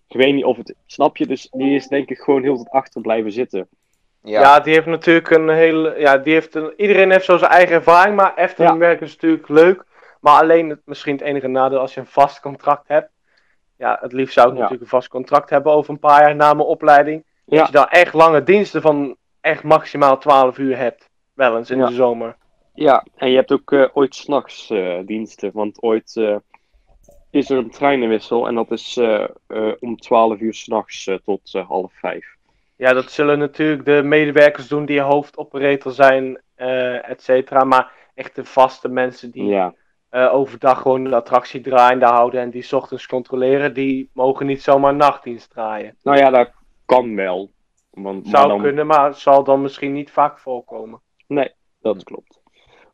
ik 0.08 0.18
weet 0.18 0.34
niet 0.34 0.44
of 0.44 0.58
het, 0.58 0.76
snap 0.86 1.18
je, 1.18 1.28
dus 1.28 1.50
die 1.52 1.76
is 1.76 1.88
denk 1.88 2.10
ik 2.10 2.18
gewoon 2.18 2.44
heel 2.44 2.58
tot 2.58 2.70
achter 2.70 3.02
blijven 3.02 3.32
zitten. 3.32 3.68
Ja, 4.24 4.42
Ja, 4.42 4.60
die 4.60 4.74
heeft 4.74 4.86
natuurlijk 4.86 5.30
een 5.30 5.50
hele. 5.50 5.96
Ja, 5.98 6.18
die 6.18 6.34
heeft 6.34 6.56
een, 6.56 6.74
iedereen 6.78 7.12
heeft 7.12 7.26
zo 7.26 7.38
zijn 7.38 7.52
eigen 7.52 7.76
ervaring, 7.76 8.16
maar 8.16 8.36
Efteling 8.36 8.74
Ja. 8.74 8.80
werken 8.80 9.06
is 9.06 9.14
natuurlijk 9.14 9.50
leuk. 9.50 9.86
Maar 10.22 10.42
alleen 10.42 10.70
het, 10.70 10.80
misschien 10.86 11.14
het 11.14 11.22
enige 11.22 11.48
nadeel 11.48 11.80
als 11.80 11.94
je 11.94 12.00
een 12.00 12.06
vast 12.06 12.40
contract 12.40 12.88
hebt. 12.88 13.10
Ja, 13.84 13.98
het 14.02 14.14
liefst 14.14 14.34
zou 14.34 14.48
ik 14.48 14.54
Ja. 14.54 14.60
natuurlijk 14.62 14.84
een 14.92 14.98
vast 14.98 15.08
contract 15.08 15.50
hebben 15.50 15.72
over 15.72 15.94
een 15.94 16.00
paar 16.00 16.22
jaar 16.22 16.36
na 16.36 16.54
mijn 16.54 16.68
opleiding. 16.68 17.24
Ja. 17.46 17.58
Dat 17.58 17.68
je 17.68 17.74
dan 17.74 17.88
echt 17.90 18.14
lange 18.14 18.44
diensten 18.44 18.82
van 18.82 19.16
echt 19.42 19.64
maximaal 19.64 20.18
12 20.18 20.58
uur 20.58 20.78
hebt. 20.78 21.10
Wel 21.34 21.58
eens 21.58 21.70
in 21.70 21.78
Ja. 21.78 21.86
de 21.88 21.94
zomer. 21.94 22.36
Ja, 22.74 23.06
en 23.16 23.30
je 23.30 23.36
hebt 23.36 23.52
ook 23.52 23.72
eh, 23.72 23.86
ooit 23.94 24.16
s'nachts 24.16 24.70
eh 24.70 25.00
diensten, 25.06 25.52
want 25.54 25.82
ooit 25.82 26.16
eh, 26.16 26.36
is 27.30 27.50
er 27.50 27.58
een 27.58 27.70
treinenwissel 27.72 28.48
en 28.48 28.56
dat 28.56 28.72
is 28.72 29.00
om 29.80 29.98
12 30.00 30.40
uur 30.40 30.54
s'nachts 30.54 31.10
tot 31.26 31.52
half 31.68 31.92
vijf. 31.94 32.36
Ja, 32.76 32.94
dat 32.94 33.12
zullen 33.12 33.40
natuurlijk 33.40 33.86
de 33.86 34.02
medewerkers 34.04 34.68
doen 34.68 34.86
die 34.86 35.02
hoofdoperator 35.02 35.92
zijn, 35.92 36.42
et 37.02 37.22
cetera. 37.22 37.64
Maar 37.64 37.92
echt 38.16 38.36
de 38.36 38.46
vaste 38.46 38.90
mensen 38.90 39.32
die 39.32 39.46
Ja. 39.46 39.74
Eh, 40.14 40.34
overdag 40.34 40.82
gewoon 40.82 41.04
de 41.04 41.16
attractie 41.16 41.62
draaiende 41.62 42.06
houden 42.06 42.42
en 42.42 42.50
die 42.50 42.62
's 42.62 42.74
ochtends 42.74 43.08
controleren, 43.08 43.74
die 43.74 44.10
mogen 44.14 44.46
niet 44.46 44.62
zomaar 44.62 44.96
nachtdienst 44.96 45.50
draaien. 45.50 45.96
Nou 46.04 46.18
ja, 46.18 46.30
dat 46.30 46.52
kan 46.86 47.16
wel. 47.16 47.52
Want, 47.90 48.24
maar 48.24 48.32
Zou 48.32 48.48
dan, 48.48 48.62
kunnen, 48.62 48.88
maar 48.88 49.14
zal 49.16 49.44
dan 49.44 49.62
misschien 49.62 49.94
niet 49.94 50.12
vaak 50.12 50.40
voorkomen. 50.40 51.02
Dat 51.82 52.04
klopt. 52.04 52.42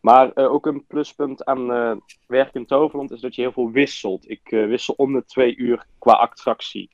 Maar 0.01 0.32
eh, 0.32 0.51
ook 0.51 0.65
een 0.65 0.86
pluspunt 0.88 1.45
aan 1.45 1.71
eh 1.73 1.95
werk 2.27 2.53
in 2.53 2.65
Toverland 2.65 3.12
is 3.12 3.21
dat 3.21 3.36
je 3.36 3.41
heel 3.41 3.51
veel 3.51 3.71
wisselt. 3.71 4.29
Ik 4.29 4.49
wissel 4.49 4.93
om 4.97 5.13
de 5.13 5.25
twee 5.25 5.55
uur 5.55 5.86
qua 5.99 6.13
attractie. 6.13 6.89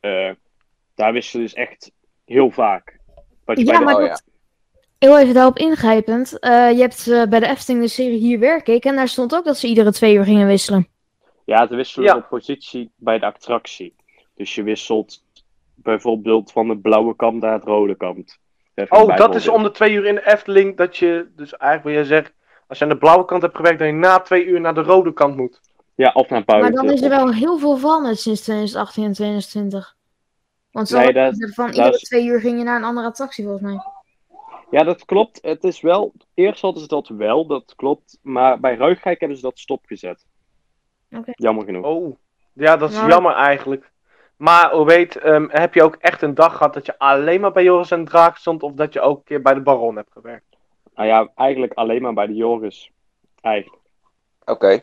Eh, 0.00 0.30
daar 0.94 1.12
wissel 1.12 1.40
je 1.40 1.44
dus 1.46 1.54
echt 1.54 1.92
heel 2.24 2.50
vaak. 2.50 2.98
Wat 3.44 3.58
je 3.58 3.64
Ja, 3.64 3.70
bij 3.70 3.78
de- 3.78 3.84
maar 3.84 3.94
oh 4.02 4.08
dat. 4.08 4.24
Heel 5.04 5.18
even 5.18 5.34
daarop 5.34 5.58
ingrijpend. 5.58 6.38
Eh, 6.38 6.70
je 6.70 6.80
hebt 6.80 7.08
eh, 7.08 7.22
bij 7.26 7.40
de 7.40 7.46
Efteling 7.48 7.82
de 7.82 7.88
serie 7.88 8.18
Hier 8.18 8.38
werk 8.38 8.68
ik 8.68 8.84
en 8.84 8.96
daar 8.96 9.08
stond 9.08 9.34
ook 9.34 9.44
dat 9.44 9.58
ze 9.58 9.66
iedere 9.66 9.92
twee 9.92 10.14
uur 10.14 10.24
gingen 10.24 10.46
wisselen. 10.46 10.88
Ja, 11.44 11.66
te 11.66 11.76
wisselen 11.76 12.08
Ja. 12.08 12.16
op 12.16 12.28
positie 12.28 12.90
bij 12.96 13.18
de 13.18 13.26
attractie. 13.26 13.94
Dus 14.34 14.54
je 14.54 14.62
wisselt 14.62 15.22
bijvoorbeeld 15.74 16.52
van 16.52 16.68
de 16.68 16.76
blauwe 16.78 17.16
kant 17.16 17.40
naar 17.42 17.52
het 17.52 17.64
rode 17.64 17.96
kant. 17.96 18.38
Even 18.74 18.96
Oh, 18.96 19.16
dat 19.16 19.34
is 19.34 19.48
om 19.48 19.62
de 19.62 19.70
twee 19.70 19.92
uur 19.92 20.04
in 20.06 20.14
de 20.14 20.26
Efteling 20.32 20.76
dat 20.76 20.96
je, 20.96 21.28
dus 21.36 21.56
eigenlijk 21.56 21.96
wil 21.96 22.04
je 22.04 22.08
zegt, 22.08 22.32
als 22.68 22.78
je 22.78 22.84
aan 22.84 22.90
de 22.90 22.96
blauwe 22.98 23.24
kant 23.24 23.42
hebt 23.42 23.56
gewerkt, 23.56 23.78
dat 23.78 23.88
je 23.88 23.94
na 23.94 24.20
twee 24.20 24.44
uur 24.44 24.60
naar 24.60 24.74
de 24.74 24.82
rode 24.82 25.12
kant 25.12 25.36
moet. 25.36 25.60
Ja, 25.94 26.10
of 26.14 26.28
naar 26.28 26.42
Maar 26.46 26.60
buiten. 26.60 26.84
dan 26.84 26.92
is 26.94 27.02
er 27.02 27.08
wel 27.08 27.32
heel 27.32 27.58
veel 27.58 27.76
veranderd 27.76 28.18
sinds 28.20 28.40
2018 28.40 29.04
en 29.04 29.12
2020. 29.12 29.96
Want 30.70 30.88
ze 30.88 30.94
Nee, 30.96 31.04
hadden 31.04 31.22
dat- 31.24 31.32
gezegd 31.32 31.54
van 31.54 31.66
dat 31.66 31.74
iedere 31.76 31.94
is- 31.94 32.00
twee 32.02 32.26
uur 32.26 32.40
ging 32.40 32.58
je 32.58 32.64
naar 32.64 32.76
een 32.76 32.84
andere 32.84 33.06
attractie 33.06 33.44
volgens 33.44 33.64
mij. 33.64 33.78
Ja, 34.70 34.82
dat 34.84 35.04
klopt. 35.04 35.38
Het 35.42 35.64
is 35.64 35.80
wel. 35.80 36.12
Eerst 36.34 36.60
hadden 36.60 36.82
ze 36.82 36.88
dat 36.88 37.08
wel, 37.08 37.46
dat 37.46 37.72
klopt. 37.76 38.18
Maar 38.22 38.60
bij 38.60 38.76
Ruigrijk 38.76 39.20
hebben 39.20 39.38
ze 39.38 39.42
dat 39.44 39.58
stopgezet. 39.58 40.26
Oké. 41.10 41.32
Jammer 41.34 41.64
genoeg. 41.64 41.84
Oh, 41.84 42.16
ja, 42.52 42.76
dat 42.76 42.90
is 42.90 42.96
Ja. 42.96 43.08
jammer 43.08 43.32
eigenlijk. 43.32 43.92
Maar 44.36 44.72
hoe 44.72 44.86
weet, 44.86 45.16
ehm, 45.16 45.46
heb 45.48 45.74
je 45.74 45.82
ook 45.82 45.96
echt 45.96 46.22
een 46.22 46.34
dag 46.34 46.56
gehad 46.56 46.74
dat 46.74 46.86
je 46.86 46.98
alleen 46.98 47.40
maar 47.40 47.52
bij 47.52 47.62
Joris 47.62 47.90
en 47.90 48.04
Draak 48.04 48.36
stond, 48.36 48.62
of 48.62 48.72
dat 48.72 48.92
je 48.92 49.00
ook 49.00 49.18
een 49.18 49.24
keer 49.24 49.42
bij 49.42 49.54
de 49.54 49.60
Baron 49.60 49.96
hebt 49.96 50.12
gewerkt? 50.12 50.56
Nou 50.94 51.08
ja, 51.08 51.32
eigenlijk 51.34 51.72
alleen 51.72 52.02
maar 52.02 52.14
bij 52.14 52.26
de 52.26 52.34
Joris. 52.34 52.90
Eigenlijk. 53.40 53.82
Oké. 54.44 54.82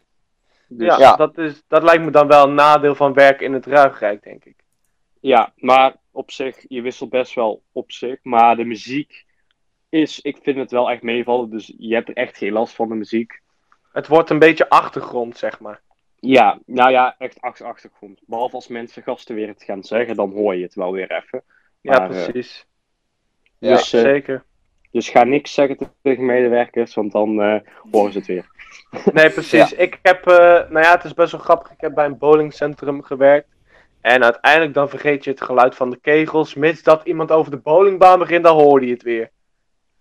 Dus, 0.68 0.88
ja, 0.88 0.94
ja. 0.94 1.00
ja. 1.00 1.16
Dat, 1.16 1.38
is, 1.38 1.64
dat 1.68 1.84
lijkt 1.84 2.04
me 2.04 2.12
dan 2.12 2.28
wel 2.28 2.48
een 2.48 2.54
nadeel 2.54 2.96
van 2.96 3.14
werken 3.14 3.46
in 3.46 3.54
het 3.54 3.66
Ruigrijk, 3.66 4.24
denk 4.24 4.46
ik. 4.46 4.56
maar 5.56 5.96
op 6.12 6.32
zich, 6.32 6.66
je 6.68 6.82
wisselt 6.82 7.10
best 7.10 7.34
wel 7.34 7.62
op 7.72 7.92
zich. 7.92 8.20
Maar 8.24 8.56
de 8.56 8.64
muziek 8.64 9.26
is, 9.92 10.22
ik 10.22 10.38
vind 10.42 10.58
het 10.58 10.72
wel 10.72 10.92
echt 10.92 11.02
meevallen. 11.02 11.50
Dus 11.50 11.74
je 11.78 11.94
hebt 11.94 12.10
er 12.10 12.16
echt 12.16 12.38
geen 12.38 12.52
last 12.52 12.76
van 12.76 12.90
de 12.90 12.96
muziek. 12.96 13.42
Het 13.92 14.08
wordt 14.08 14.30
een 14.30 14.40
beetje 14.40 14.70
achtergrond, 14.70 15.38
zeg 15.38 15.60
maar. 15.60 15.82
Ja, 16.20 16.60
nou 16.66 16.92
ja, 16.92 17.16
echt 17.18 17.42
achter 17.42 17.66
achtergrond. 17.66 18.22
Behalve 18.26 18.56
als 18.56 18.68
mensen 18.68 19.04
gasten 19.04 19.36
weer 19.36 19.48
het 19.48 19.64
gaan 19.64 19.84
zeggen, 19.84 20.16
dan 20.16 20.32
hoor 20.32 20.56
je 20.56 20.64
het 20.64 20.76
wel 20.76 20.92
weer 20.92 21.12
even. 21.12 21.44
Ja, 21.82 21.98
Maar, 21.98 22.12
eh, 22.12 22.24
precies. 22.24 22.66
Ja, 23.58 23.76
dus, 23.76 23.94
eh, 23.94 24.02
Zeker. 24.02 24.44
dus 24.92 25.10
ga 25.10 25.24
niks 25.24 25.54
zeggen 25.54 25.78
tegen 26.02 26.26
medewerkers, 26.26 26.96
want 26.96 27.12
dan 27.12 27.42
eh, 27.42 27.60
horen 27.92 28.12
ze 28.12 28.18
het 28.18 28.28
weer. 28.28 28.46
Nee, 29.14 29.30
precies. 29.30 29.74
Ik 29.74 30.00
heb, 30.02 30.26
nou 30.26 30.80
ja, 30.80 30.92
het 30.92 31.04
is 31.04 31.14
best 31.14 31.32
wel 31.32 31.42
grappig. 31.42 31.72
Ik 31.72 31.82
heb 31.82 31.94
bij 31.94 32.06
een 32.06 32.18
bowlingcentrum 32.18 33.04
gewerkt. 33.04 33.48
En 34.02 34.24
uiteindelijk 34.24 34.74
dan 34.74 34.90
vergeet 34.90 35.24
je 35.24 35.30
het 35.30 35.42
geluid 35.42 35.76
van 35.76 35.90
de 35.90 36.00
kegels. 36.02 36.54
Mits 36.54 36.84
dat 36.84 37.06
iemand 37.06 37.32
over 37.32 37.52
de 37.52 37.58
bowlingbaan 37.58 38.20
begint, 38.20 38.44
dan 38.44 38.58
hoor 38.58 38.86
je 38.86 38.92
het 38.92 39.04
weer. 39.04 39.32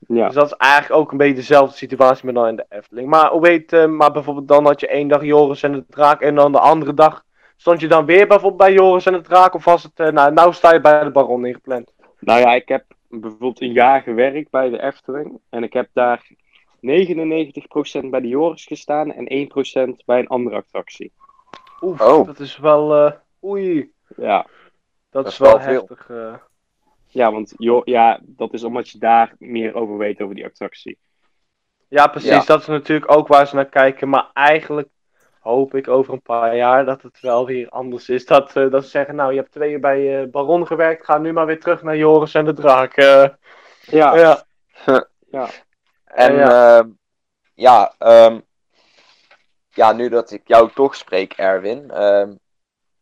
Ja, 0.08 0.26
Dus 0.26 0.34
dat 0.34 0.46
is 0.46 0.52
eigenlijk 0.52 1.00
ook 1.00 1.12
een 1.12 1.18
beetje 1.18 1.34
dezelfde 1.34 1.76
situatie, 1.76 2.24
maar 2.24 2.34
dan 2.34 2.46
in 2.48 2.56
de 2.56 2.66
Efteling. 2.68 3.08
Maar 3.08 3.30
hoe 3.30 3.40
weet, 3.40 3.72
eh, 3.72 3.86
maar 3.86 4.12
bijvoorbeeld 4.12 4.48
dan 4.48 4.64
had 4.66 4.80
je 4.80 4.88
één 4.88 5.08
dag 5.08 5.24
Joris 5.24 5.62
en 5.62 5.72
de 5.72 5.84
Draak. 5.88 6.20
En 6.20 6.34
dan 6.34 6.52
de 6.52 6.58
andere 6.60 6.94
dag 6.94 7.24
stond 7.56 7.80
je 7.80 7.88
dan 7.88 8.04
weer 8.04 8.26
bijvoorbeeld 8.26 8.56
bij 8.62 8.72
Joris 8.72 9.06
en 9.06 9.12
de 9.12 9.20
Draak. 9.20 9.54
Of 9.54 9.64
was 9.64 9.82
het, 9.82 9.92
eh, 10.00 10.08
nou, 10.08 10.32
nou 10.32 10.52
sta 10.52 10.72
je 10.72 10.80
bij 10.80 11.04
de 11.04 11.10
Baron 11.10 11.46
ingepland. 11.46 11.92
nou 12.20 12.40
ja, 12.40 12.54
ik 12.54 12.68
heb 12.68 12.84
bijvoorbeeld 13.08 13.60
een 13.60 13.72
jaar 13.72 14.02
gewerkt 14.02 14.50
bij 14.50 14.68
de 14.70 14.82
Efteling. 14.82 15.40
En 15.48 15.62
ik 15.62 15.72
heb 15.72 15.88
daar 15.92 16.26
99% 16.80 18.10
bij 18.10 18.20
de 18.20 18.28
Joris 18.28 18.64
gestaan 18.64 19.12
en 19.12 19.26
1% 19.32 20.02
bij 20.06 20.18
een 20.18 20.28
andere 20.28 20.56
attractie. 20.56 21.12
Oef, 21.80 22.00
Oh. 22.00 22.26
dat 22.26 22.38
is 22.38 22.58
wel, 22.58 22.94
eh, 23.06 23.12
oei. 23.44 23.92
Ja, 24.16 24.46
Dat, 25.10 25.26
is 25.26 25.32
is 25.32 25.38
wel 25.38 25.50
wel 25.50 25.60
veel. 25.60 25.86
heftig. 25.88 26.08
Ja 27.11 27.33
want 27.33 27.55
jo 27.57 27.83
ja, 27.85 28.20
dat 28.23 28.53
is 28.53 28.64
omdat 28.64 28.88
je 28.88 28.99
daar 28.99 29.35
meer 29.38 29.75
over 29.75 29.96
weet 29.96 30.20
over 30.20 30.35
die 30.35 30.44
attractie. 30.44 30.99
Ja, 31.88 32.07
precies. 32.07 32.31
Ja. 32.31 32.42
Dat 32.44 32.61
is 32.61 32.66
natuurlijk 32.66 33.12
ook 33.12 33.29
waar 33.29 33.46
ze 33.46 33.55
naar 33.55 33.68
kijken. 33.68 34.09
Maar 34.09 34.31
eigenlijk 34.33 34.88
hoop 35.40 35.75
ik 35.75 35.88
over 35.88 36.12
een 36.12 36.23
paar 36.23 36.57
jaar 36.57 36.85
dat 36.85 37.03
het 37.03 37.20
wel 37.20 37.46
weer 37.46 37.68
anders 37.68 38.09
is. 38.09 38.27
Dat, 38.27 38.57
eh, 38.57 38.70
dat 38.70 38.85
ze 38.85 38.90
zeggen, 38.90 39.14
nou, 39.14 39.33
je 39.33 39.38
hebt 39.38 39.53
twee 39.53 39.70
jaar 39.70 39.81
bij 39.81 40.23
eh, 40.23 40.29
Baron 40.31 40.66
gewerkt. 40.66 41.05
Ga 41.05 41.18
nu 41.18 41.33
maar 41.33 41.46
weer 41.46 41.61
terug 41.61 41.83
naar 41.83 41.96
Joris 41.96 42.35
en 42.35 42.44
de 42.44 42.53
Draak. 42.53 42.96
eh. 42.96 43.29
Ja, 43.81 44.16
ja. 44.16 44.44
En 46.05 46.35
Ja. 46.35 46.46
ja, 46.46 46.85
ja, 47.55 47.94
ehm, 47.99 48.40
ja, 49.70 49.92
nu 49.92 50.09
dat 50.09 50.31
ik 50.31 50.42
jou 50.44 50.70
toch 50.75 50.94
spreek, 50.94 51.33
Erwin. 51.33 51.90
ehm, 51.90 52.35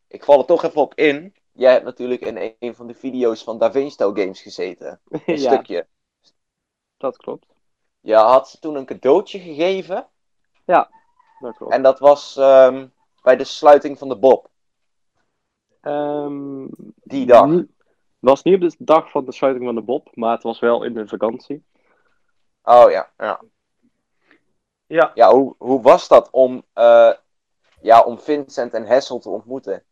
ik 0.08 0.24
val 0.24 0.38
er 0.38 0.44
toch 0.44 0.64
even 0.64 0.80
op 0.80 0.94
in. 0.94 1.34
Jij 1.58 1.72
hebt 1.72 1.84
natuurlijk 1.84 2.20
in 2.20 2.54
een 2.58 2.74
van 2.74 2.86
de 2.86 2.94
video's 2.94 3.42
van 3.42 3.58
Da 3.58 3.70
Vinci 3.70 3.96
Games 3.96 4.42
gezeten. 4.42 5.00
Een 5.26 5.38
ja 5.40 5.52
stukje. 5.52 5.86
dat 6.96 7.16
klopt. 7.16 7.46
Je 8.00 8.14
had 8.14 8.48
ze 8.48 8.58
toen 8.58 8.74
een 8.74 8.86
cadeautje 8.86 9.38
gegeven. 9.38 10.06
Dat 11.40 11.56
klopt. 11.56 11.72
En 11.72 11.82
dat 11.82 11.98
was 11.98 12.36
ehm, 12.36 12.86
bij 13.22 13.36
de 13.36 13.44
sluiting 13.44 13.98
van 13.98 14.08
de 14.08 14.16
Bob. 14.18 14.50
Ehm, 15.80 16.66
Die 16.94 17.26
dag. 17.26 17.50
Het 17.50 17.66
was 18.18 18.42
niet 18.42 18.54
op 18.54 18.60
de 18.60 18.76
dag 18.78 19.10
van 19.10 19.24
de 19.24 19.32
sluiting 19.32 19.64
van 19.64 19.74
de 19.74 19.82
Bob, 19.82 20.08
maar 20.16 20.32
het 20.32 20.42
was 20.42 20.58
wel 20.58 20.82
in 20.82 20.94
de 20.94 21.08
vakantie. 21.08 21.64
Oh 22.62 22.90
ja, 22.90 23.12
ja. 23.16 23.40
Ja. 24.86 25.10
Ja, 25.14 25.30
hoe, 25.30 25.54
hoe 25.58 25.82
was 25.82 26.08
dat 26.08 26.30
om, 26.30 26.64
eh, 26.72 27.12
ja, 27.80 28.02
om 28.02 28.18
Vincent 28.18 28.74
en 28.74 28.86
Hessel 28.86 29.18
te 29.18 29.28
ontmoeten? 29.28 29.82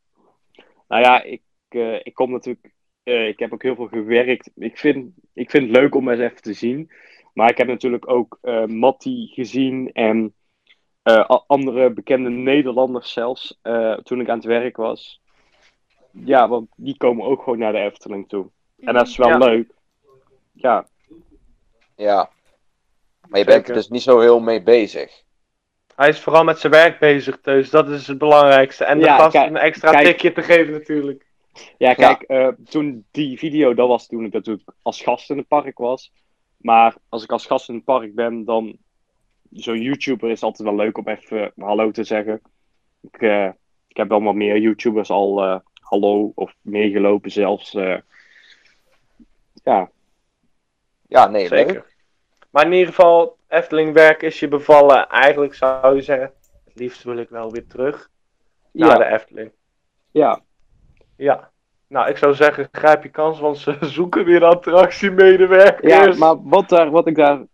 Nou 0.88 1.02
ja, 1.02 1.22
ik, 1.22 1.42
eh, 1.68 1.94
ik 2.02 2.14
kom 2.14 2.30
natuurlijk. 2.30 2.72
eh, 3.02 3.28
ik 3.28 3.38
heb 3.38 3.52
ook 3.52 3.62
heel 3.62 3.74
veel 3.74 3.88
gewerkt. 3.88 4.50
Ik 4.54 4.78
vind, 4.78 5.12
ik 5.34 5.50
vind 5.50 5.66
het 5.68 5.76
leuk 5.76 5.94
om 5.94 6.08
eens 6.08 6.20
even 6.20 6.42
te 6.42 6.52
zien. 6.52 6.90
Maar 7.34 7.50
ik 7.50 7.56
heb 7.58 7.66
natuurlijk 7.66 8.08
ook 8.10 8.38
eh 8.42 8.64
Matti 8.64 9.26
gezien 9.34 9.92
en 9.92 10.34
eh, 11.02 11.30
andere 11.46 11.90
bekende 11.90 12.30
Nederlanders 12.30 13.12
zelfs. 13.12 13.58
eh, 13.62 13.94
toen 13.96 14.20
ik 14.20 14.28
aan 14.28 14.36
het 14.36 14.44
werk 14.46 14.76
was. 14.76 15.20
Ja, 16.10 16.48
want 16.48 16.68
die 16.76 16.96
komen 16.96 17.26
ook 17.26 17.42
gewoon 17.42 17.58
naar 17.58 17.72
de 17.72 17.78
Efteling 17.78 18.28
toe. 18.28 18.50
En 18.80 18.94
dat 18.94 19.06
is 19.06 19.16
wel 19.16 19.28
Ja. 19.28 19.38
leuk. 19.38 19.70
Ja, 20.52 20.86
Ja. 21.96 22.30
Maar 23.28 23.38
je 23.38 23.44
bent 23.46 23.68
er 23.68 23.74
dus 23.74 23.88
niet 23.88 24.02
zo 24.02 24.20
heel 24.20 24.40
mee 24.40 24.62
bezig. 24.62 25.22
Hij 25.96 26.08
is 26.08 26.20
vooral 26.20 26.44
met 26.44 26.58
zijn 26.58 26.72
werk 26.72 26.98
bezig, 26.98 27.40
dus 27.40 27.70
dat 27.70 27.88
is 27.88 28.06
het 28.06 28.18
belangrijkste. 28.18 28.84
En 28.84 28.98
de 28.98 29.04
Ja, 29.04 29.16
gast 29.16 29.32
kijk- 29.32 29.48
een 29.50 29.56
extra 29.56 29.90
kijk. 29.90 30.04
tikje 30.06 30.32
te 30.32 30.42
geven 30.42 30.72
natuurlijk. 30.72 31.25
Ja, 31.78 31.94
kijk, 31.94 32.22
eh, 32.22 32.48
toen 32.68 33.04
die 33.10 33.38
video, 33.38 33.74
dat 33.74 33.88
was 33.88 34.06
toen 34.06 34.24
ik 34.24 34.32
natuurlijk 34.32 34.72
als 34.82 35.00
gast 35.02 35.30
in 35.30 35.36
het 35.36 35.48
park 35.48 35.78
was. 35.78 36.12
Maar 36.56 36.94
als 37.08 37.22
ik 37.22 37.32
als 37.32 37.46
gast 37.46 37.68
in 37.68 37.74
het 37.74 37.84
park 37.84 38.14
ben, 38.14 38.44
dan. 38.44 38.76
Zo'n 39.52 39.80
YouTuber 39.80 40.30
is 40.30 40.42
altijd 40.42 40.68
wel 40.68 40.76
leuk 40.76 40.98
om 40.98 41.08
even 41.08 41.52
hallo 41.56 41.90
te 41.90 42.04
zeggen. 42.04 42.40
Ik, 43.00 43.22
eh, 43.22 43.48
ik 43.88 43.96
heb 43.96 44.08
wel 44.08 44.22
wat 44.22 44.34
meer 44.34 44.58
YouTubers 44.58 45.10
al 45.10 45.42
eh, 45.42 45.58
hallo 45.80 46.32
of 46.34 46.54
meegelopen 46.60 47.30
zelfs. 47.30 47.74
eh. 47.74 47.98
ja, 49.64 49.90
Ja, 51.08 51.26
nee, 51.28 51.48
leuk. 51.48 51.66
Zeker. 51.68 51.94
Maar 52.50 52.64
in 52.64 52.72
ieder 52.72 52.86
geval, 52.94 53.36
Efteling 53.48 53.92
werk 53.92 54.22
is 54.22 54.40
je 54.40 54.48
bevallen. 54.48 55.08
Eigenlijk 55.08 55.54
zou 55.54 55.94
je 55.94 56.02
zeggen, 56.02 56.32
het 56.64 56.74
liefst 56.74 57.02
wil 57.02 57.16
ik 57.16 57.28
wel 57.28 57.50
weer 57.52 57.66
terug 57.66 58.10
naar 58.72 58.88
ja, 58.88 58.98
de 58.98 59.04
Efteling. 59.04 59.52
ja, 60.10 60.40
Ja. 61.16 61.50
Nou, 61.88 62.08
ik 62.08 62.16
zou 62.16 62.34
zeggen, 62.34 62.68
grijp 62.72 63.02
je 63.02 63.08
kans, 63.08 63.40
want 63.40 63.58
ze 63.58 63.76
zoeken 63.96 64.24
weer 64.24 64.44
attractiemedewerkers. 64.44 65.92
ja, 65.92 66.18
maar 66.18 66.42
wat, 66.42 66.68
daar, 66.68 66.90
wat, 66.90 67.06
ik 67.06 67.14
daar, 67.14 67.44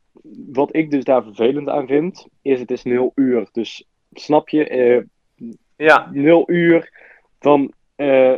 wat 0.53 0.77
ik 0.77 0.91
dus 0.91 1.05
daar 1.05 1.23
vervelend 1.23 1.69
aan 1.69 1.87
vind, 1.87 2.27
is 2.43 2.61
het 2.61 2.71
is 2.71 2.83
nul 2.83 3.13
uur. 3.15 3.49
Dus 3.53 3.89
snap 4.13 4.49
je, 4.49 4.69
eh, 4.69 5.03
Ja, 5.77 6.09
nul 6.13 6.51
uur, 6.51 6.91
dan 7.39 7.73
eh, 7.97 8.35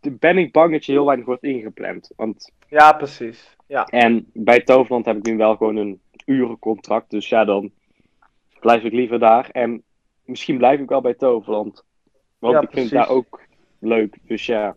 ben 0.00 0.38
ik 0.38 0.52
bang 0.52 0.72
dat 0.72 0.84
je 0.86 0.92
heel 0.92 1.06
weinig 1.06 1.26
wordt 1.26 1.42
ingepland. 1.42 2.10
Want, 2.16 2.52
ja, 2.68 2.92
precies. 2.92 3.56
Ja, 3.66 3.84
en 3.84 4.26
bij 4.32 4.60
Toverland 4.60 5.04
heb 5.04 5.16
ik 5.16 5.26
nu 5.26 5.36
wel 5.36 5.56
gewoon 5.56 5.76
een 5.76 6.00
urencontract, 6.26 7.10
dus 7.10 7.28
ja, 7.28 7.44
dan 7.44 7.70
blijf 8.60 8.82
ik 8.82 8.92
liever 8.92 9.18
daar. 9.18 9.48
En 9.52 9.82
misschien 10.24 10.56
blijf 10.58 10.80
ik 10.80 10.88
wel 10.88 11.00
bij 11.00 11.14
Toverland, 11.14 11.84
want 12.38 12.54
Ja, 12.54 12.60
ik 12.60 12.70
vind 12.70 12.88
precies. 12.88 12.90
daar 12.90 13.08
ook 13.16 13.40
leuk. 13.80 14.18
Dus 14.22 14.46
ja, 14.46 14.76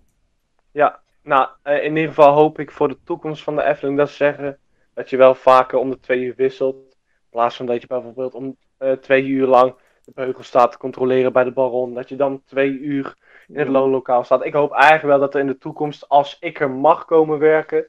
ja. 0.72 1.02
Nou, 1.24 1.50
eh, 1.62 1.84
in 1.84 1.96
ieder 1.96 2.08
geval 2.13 2.34
hoop 2.34 2.60
ik 2.60 2.72
voor 2.72 2.88
de 2.88 2.98
toekomst 3.04 3.44
van 3.44 3.56
de 3.56 3.63
Efteling 3.63 3.98
dat 3.98 4.10
ze 4.10 4.16
zeggen 4.16 4.60
dat 4.94 5.10
je 5.10 5.18
wel 5.18 5.36
vaker 5.36 5.78
om 5.78 5.89
de 5.89 6.00
twee 6.00 6.22
uur 6.22 6.34
wisselt. 6.36 6.76
In 6.76 7.30
plaats 7.30 7.56
van 7.56 7.66
dat 7.66 7.82
je 7.82 7.88
bijvoorbeeld 7.88 8.34
om 8.34 8.58
eh, 8.78 8.92
twee 8.92 9.26
uur 9.26 9.48
lang 9.48 9.76
de 10.06 10.12
beugel 10.16 10.44
staat 10.44 10.72
te 10.72 10.78
controleren 10.78 11.34
bij 11.34 11.44
de 11.44 11.52
baron. 11.52 11.94
Dat 11.94 12.10
je 12.10 12.16
dan 12.16 12.42
twee 12.46 12.72
uur 12.80 13.16
in 13.48 13.58
het 13.60 13.68
loonlokaal 13.68 14.24
staat. 14.24 14.46
Ik 14.46 14.54
hoop 14.54 14.72
eigenlijk 14.72 15.04
wel 15.04 15.20
dat 15.20 15.34
er 15.34 15.39
in 15.39 15.48
de 15.48 15.58
toekomst, 15.58 16.10
als 16.10 16.38
ik 16.39 16.60
er 16.60 16.72
mag 16.72 17.06
komen 17.06 17.39
werken, 17.39 17.88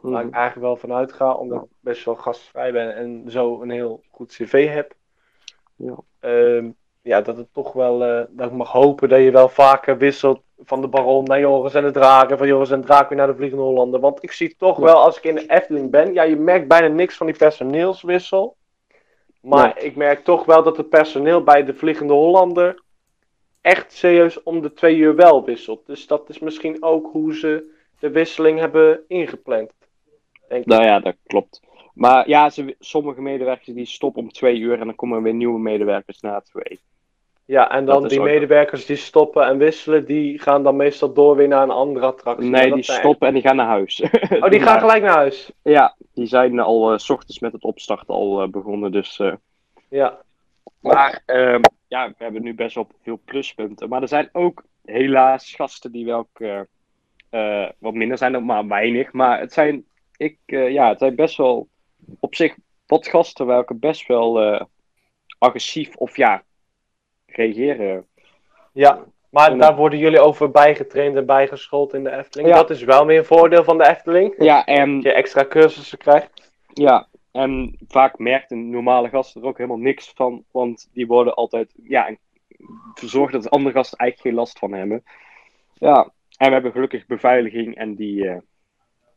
waar 0.00 0.20
ik 0.22 0.26
Mhm. 0.28 0.36
eigenlijk 0.36 0.66
wel 0.66 0.76
vanuit 0.76 1.12
ga, 1.12 1.32
omdat 1.32 1.62
ik 1.62 1.68
best 1.80 2.04
wel 2.04 2.14
gastvrij 2.14 2.72
ben 2.72 2.94
en 2.94 3.24
zo 3.30 3.62
een 3.62 3.70
heel 3.70 4.02
goed 4.10 4.32
cv 4.32 4.68
heb. 4.68 4.94
Ja. 5.76 5.96
Ehm, 6.20 6.70
ja, 7.02 7.20
dat 7.20 7.36
het 7.36 7.52
toch 7.52 7.72
wel, 7.72 8.04
eh, 8.04 8.24
dat 8.30 8.46
ik 8.50 8.56
mag 8.56 8.70
hopen 8.72 9.08
dat 9.08 9.20
je 9.20 9.30
wel 9.30 9.48
vaker 9.48 9.98
wisselt 9.98 10.40
van 10.64 10.80
de 10.80 10.88
Baron 10.88 11.24
naar 11.24 11.40
Joris 11.40 11.74
en 11.74 11.84
de 11.84 11.90
Draken, 11.90 12.38
van 12.38 12.46
Joris 12.46 12.70
en 12.70 12.80
de 12.80 12.86
Draak 12.86 13.08
weer 13.08 13.18
naar 13.18 13.26
de 13.26 13.34
Vliegende 13.34 13.64
Hollander. 13.64 14.00
Want 14.00 14.22
ik 14.22 14.32
zie 14.32 14.54
toch 14.56 14.78
Ja. 14.78 14.84
wel, 14.84 14.96
als 14.96 15.16
ik 15.16 15.24
in 15.24 15.34
de 15.34 15.46
Efteling 15.46 15.90
ben, 15.90 16.12
ja, 16.12 16.22
je 16.22 16.36
merkt 16.36 16.68
bijna 16.68 16.86
niks 16.86 17.16
van 17.16 17.26
die 17.26 17.36
personeelswissel. 17.36 18.56
Maar 19.40 19.82
ik 19.82 19.96
merk 19.96 20.24
toch 20.24 20.44
wel 20.44 20.62
dat 20.62 20.76
het 20.76 20.88
personeel 20.88 21.42
bij 21.42 21.64
de 21.64 21.74
Vliegende 21.74 22.12
Hollander 22.12 22.82
echt 23.60 23.92
serieus 23.92 24.42
om 24.42 24.60
de 24.60 24.72
twee 24.72 24.96
uur 24.96 25.14
wel 25.16 25.44
wisselt. 25.44 25.86
Dus 25.86 26.06
dat 26.06 26.28
is 26.28 26.38
misschien 26.38 26.82
ook 26.82 27.12
hoe 27.12 27.34
ze 27.36 27.74
de 27.98 28.10
wisseling 28.10 28.58
hebben 28.58 29.00
ingepland. 29.08 29.70
Denk 30.48 30.60
ik. 30.60 30.66
Nou 30.66 30.82
ja, 30.84 31.00
dat 31.00 31.16
klopt. 31.26 31.60
Maar 31.94 32.28
ja, 32.28 32.50
ze, 32.50 32.76
sommige 32.78 33.20
medewerkers 33.20 33.66
die 33.66 33.86
stoppen 33.86 34.22
om 34.22 34.32
twee 34.32 34.58
uur 34.58 34.80
en 34.80 34.86
dan 34.86 34.94
komen 34.94 35.16
er 35.16 35.22
weer 35.22 35.34
nieuwe 35.34 35.58
medewerkers 35.58 36.20
na 36.20 36.40
twee. 36.40 36.80
Ja, 37.52 37.70
en 37.70 37.84
dan 37.84 38.08
die 38.08 38.18
ook- 38.18 38.24
medewerkers 38.24 38.86
die 38.86 38.96
stoppen 38.96 39.46
en 39.46 39.58
wisselen, 39.58 40.04
die 40.04 40.38
gaan 40.38 40.62
dan 40.62 40.76
meestal 40.76 41.12
door 41.12 41.36
weer 41.36 41.48
naar 41.48 41.62
een 41.62 41.70
andere 41.70 42.06
attractie. 42.06 42.48
Nee, 42.50 42.72
die 42.72 42.82
stoppen 42.82 43.28
en 43.28 43.34
die 43.34 43.42
gaan 43.42 43.56
naar 43.56 43.66
huis. 43.66 44.00
Oh, 44.30 44.50
die 44.50 44.60
gaan 44.66 44.80
gelijk 44.80 45.02
naar 45.02 45.14
huis. 45.14 45.52
Ja, 45.62 45.96
die 46.14 46.26
zijn 46.26 46.58
al 46.58 46.92
eh, 46.92 46.98
s 46.98 47.10
ochtends 47.10 47.38
met 47.38 47.52
het 47.52 47.62
opstarten 47.62 48.14
al 48.14 48.42
eh, 48.42 48.48
begonnen. 48.48 48.92
Dus, 48.92 49.18
eh, 49.18 49.32
Ja. 49.88 50.18
maar 50.80 51.22
ehm, 51.26 51.60
ja, 51.88 52.08
we 52.08 52.14
hebben 52.24 52.42
nu 52.42 52.54
best 52.54 52.74
wel 52.74 52.88
veel 53.02 53.20
pluspunten. 53.24 53.88
Maar 53.88 54.02
er 54.02 54.08
zijn 54.08 54.28
ook 54.32 54.64
helaas 54.84 55.54
gasten 55.54 55.92
die 55.92 56.04
wel 56.04 56.28
eh, 57.30 57.68
wat 57.78 57.94
minder 57.94 58.18
zijn, 58.18 58.44
maar 58.44 58.66
weinig. 58.66 59.12
Maar 59.12 59.40
het 59.40 59.52
zijn, 59.52 59.84
ik, 60.16 60.38
ja, 60.46 60.88
het 60.88 60.98
zijn 60.98 61.14
best 61.14 61.36
wel 61.36 61.68
op 62.20 62.34
zich 62.34 62.54
wat 62.86 63.08
gasten 63.08 63.46
welke 63.46 63.74
best 63.74 64.06
wel 64.06 64.60
agressief 65.38 65.96
of 65.96 66.16
ja, 66.16 66.42
reageren. 67.36 68.06
Ja, 68.72 69.04
maar 69.30 69.58
daar 69.58 69.76
worden 69.76 69.98
jullie 69.98 70.20
over 70.20 70.50
bijgetraind 70.50 71.16
en 71.16 71.26
bijgeschoold 71.26 71.94
in 71.94 72.04
de 72.04 72.10
Efteling. 72.10 72.48
Ja. 72.48 72.54
Dat 72.54 72.70
is 72.70 72.84
wel 72.84 73.06
weer 73.06 73.18
een 73.18 73.24
voordeel 73.24 73.64
van 73.64 73.78
de 73.78 73.88
Efteling. 73.88 74.34
Ja, 74.38 74.64
en 74.64 74.94
Dat 74.94 75.02
je 75.02 75.12
extra 75.12 75.44
cursussen 75.44 75.98
krijgt. 75.98 76.52
Ja, 76.72 77.06
en 77.32 77.78
vaak 77.88 78.18
merkt 78.18 78.50
een 78.50 78.70
normale 78.70 79.08
gast 79.08 79.36
er 79.36 79.44
ook 79.44 79.56
helemaal 79.56 79.78
niks 79.78 80.12
van, 80.14 80.44
want 80.50 80.90
die 80.92 81.06
worden 81.06 81.34
altijd, 81.34 81.74
ja, 81.82 82.16
verzorgd 82.94 83.32
dat 83.32 83.50
andere 83.50 83.74
gasten 83.74 83.98
eigenlijk 83.98 84.28
geen 84.28 84.38
last 84.38 84.58
van 84.58 84.72
hebben. 84.72 85.04
Ja, 85.74 86.10
en 86.36 86.46
we 86.46 86.52
hebben 86.52 86.72
gelukkig 86.72 87.06
beveiliging 87.06 87.74
en 87.76 87.94
die, 87.94 88.28
eh, 88.28 88.36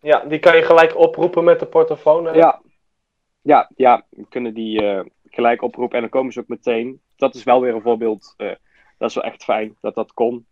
Ja, 0.02 0.20
die 0.20 0.40
kan 0.40 0.56
je 0.56 0.64
gelijk 0.64 0.98
oproepen 0.98 1.44
met 1.44 1.60
de 1.60 1.66
portofoon. 1.66 2.26
hè? 2.26 2.32
ja, 2.32 2.62
ja, 3.42 3.72
ja, 3.76 4.06
we 4.10 4.26
kunnen 4.30 4.54
die 4.54 4.82
eh, 4.82 5.06
gelijk 5.36 5.62
oproepen 5.62 5.96
en 5.96 6.02
dan 6.02 6.10
komen 6.10 6.34
ze 6.34 6.40
ook 6.40 6.48
meteen. 6.48 7.02
Dat 7.16 7.36
is 7.36 7.44
wel 7.44 7.62
weer 7.62 7.76
een 7.76 7.82
voorbeeld, 7.82 8.34
eh, 8.38 8.52
dat 8.98 9.10
is 9.10 9.16
wel 9.16 9.24
echt 9.24 9.44
fijn 9.44 9.78
dat 9.82 9.96
dat 9.96 10.14
kon. 10.14 10.48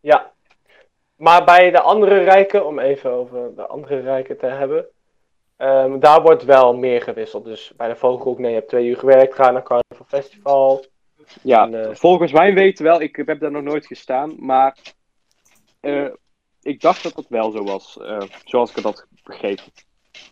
Ja. 0.00 0.32
Maar 1.16 1.44
bij 1.44 1.70
de 1.70 1.80
andere 1.80 2.18
rijken, 2.18 2.66
om 2.66 2.78
even 2.78 3.10
over 3.10 3.54
de 3.54 3.66
andere 3.66 4.00
rijken 4.00 4.38
te 4.38 4.46
hebben. 4.46 4.86
ehm, 5.56 5.98
daar 5.98 6.22
wordt 6.22 6.44
wel 6.44 6.74
meer 6.74 7.02
gewisseld. 7.02 7.44
Dus 7.44 7.72
bij 7.76 7.88
de 7.88 7.96
Vogelhoek, 7.96 8.38
nee, 8.38 8.50
je 8.50 8.56
hebt 8.56 8.68
twee 8.68 8.86
uur 8.86 8.96
gewerkt, 8.96 9.34
ga 9.34 9.50
naar 9.50 9.62
Carnival 9.62 10.06
Festival. 10.06 10.84
Ja, 11.42 11.64
En, 11.64 11.84
eh, 11.88 11.94
volgens 11.94 12.32
mij 12.32 12.54
weten 12.54 12.84
wel, 12.84 13.00
ik 13.00 13.16
heb 13.16 13.40
daar 13.40 13.50
nog 13.50 13.62
nooit 13.62 13.86
gestaan, 13.86 14.34
maar 14.38 14.76
eh, 15.80 16.08
ik 16.62 16.80
dacht 16.80 17.02
dat 17.02 17.14
dat 17.14 17.26
wel 17.28 17.50
zo 17.50 17.64
was, 17.64 17.98
zoals 18.44 18.70
ik 18.70 18.76
het 18.76 18.84
had 18.84 19.06
begrepen. 19.24 19.64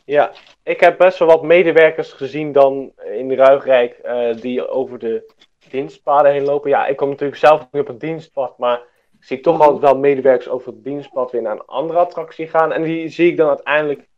Ja, 0.05 0.33
ik 0.62 0.81
heb 0.81 0.98
best 0.98 1.18
wel 1.18 1.29
wat 1.29 1.42
medewerkers 1.42 2.12
gezien 2.12 2.53
dan 2.53 2.92
in 3.12 3.29
de 3.29 3.35
Ruigrijk 3.35 3.92
eh, 3.92 4.35
die 4.35 4.68
over 4.68 4.98
de 4.98 5.33
dienstpaden 5.70 6.33
heen 6.33 6.44
lopen. 6.44 6.70
Ja, 6.70 6.87
ik 6.87 6.96
kom 6.96 7.09
natuurlijk 7.09 7.38
zelf 7.38 7.68
niet 7.70 7.83
op 7.83 7.88
het 7.88 8.00
dienstpad, 8.00 8.59
maar 8.59 8.81
ik 9.18 9.24
zie 9.26 9.40
toch 9.40 9.61
altijd 9.61 9.81
wel 9.81 9.98
medewerkers 9.98 10.48
over 10.48 10.72
het 10.72 10.85
dienstpad 10.85 11.31
weer 11.31 11.42
naar 11.42 11.53
een 11.53 11.66
andere 11.66 11.98
attractie 11.98 12.48
gaan. 12.48 12.72
En 12.72 12.83
die 12.83 13.09
zie 13.09 13.31
ik 13.31 13.37
dan 13.37 13.48
uiteindelijk 13.48 14.09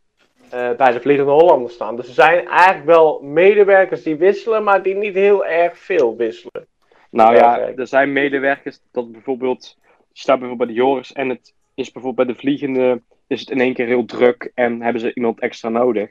eh, 0.50 0.70
bij 0.70 0.92
de 0.92 1.00
Vliegende 1.00 1.32
Hollander 1.32 1.70
staan. 1.70 1.96
Dus 1.96 2.08
er 2.08 2.14
zijn 2.14 2.48
eigenlijk 2.48 2.86
wel 2.86 3.20
medewerkers 3.20 4.02
die 4.02 4.16
wisselen, 4.16 4.64
maar 4.64 4.82
die 4.82 4.94
niet 4.94 5.14
heel 5.14 5.46
erg 5.46 5.78
veel 5.78 6.16
wisselen. 6.16 6.66
Nou 7.10 7.34
Ja, 7.34 7.58
er 7.58 7.86
zijn 7.86 8.12
medewerkers 8.12 8.80
dat 8.90 9.12
bijvoorbeeld, 9.12 9.78
je 10.12 10.20
staat 10.20 10.38
bijvoorbeeld 10.38 10.68
bij 10.68 10.76
de 10.76 10.82
Joris 10.82 11.12
en 11.12 11.28
het 11.28 11.54
is 11.74 11.92
bijvoorbeeld 11.92 12.26
bij 12.26 12.34
de 12.34 12.40
vliegende, 12.40 13.02
is 13.32 13.40
het 13.40 13.50
in 13.50 13.60
één 13.60 13.74
keer 13.74 13.86
heel 13.86 14.04
druk 14.04 14.50
en 14.54 14.82
hebben 14.82 15.00
ze 15.00 15.14
iemand 15.14 15.40
extra 15.40 15.68
nodig. 15.68 16.10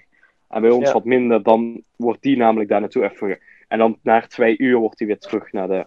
En 0.49 0.62
bij 0.62 0.69
ons 0.69 0.88
Ja. 0.88 0.93
wat 0.93 1.05
minder, 1.05 1.43
dan 1.43 1.84
wordt 1.95 2.21
die 2.21 2.38
namelijk 2.38 2.69
daar 2.69 2.79
naartoe 2.79 3.10
even. 3.12 3.39
En 3.67 3.77
dan 3.77 3.97
na 4.01 4.21
twee 4.21 4.57
uur 4.57 4.77
wordt 4.77 4.97
die 4.97 5.07
weer 5.07 5.19
terug 5.19 5.51
naar 5.51 5.67
de 5.67 5.86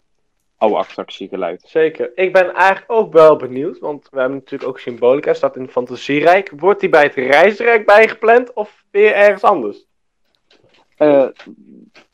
oude 0.57 0.77
attractie 0.77 1.29
geleid. 1.29 1.63
Zeker. 1.67 2.11
Ik 2.15 2.33
ben 2.33 2.55
eigenlijk 2.55 2.93
ook 2.93 3.13
wel 3.13 3.37
benieuwd, 3.37 3.79
want 3.79 4.09
we 4.11 4.19
hebben 4.19 4.39
natuurlijk 4.39 4.71
ook 4.71 4.79
Symbolica, 4.79 5.35
staat 5.35 5.57
in 5.57 5.69
Fantasierijk. 5.69 6.51
Wordt 6.57 6.81
die 6.81 6.89
bij 6.89 7.03
het 7.03 7.15
Reisrijk 7.15 7.87
bijgepland 7.87 8.53
of 8.53 8.85
weer 8.91 9.15
ergens 9.15 9.43
anders? 9.43 9.87
Eh 10.97 11.27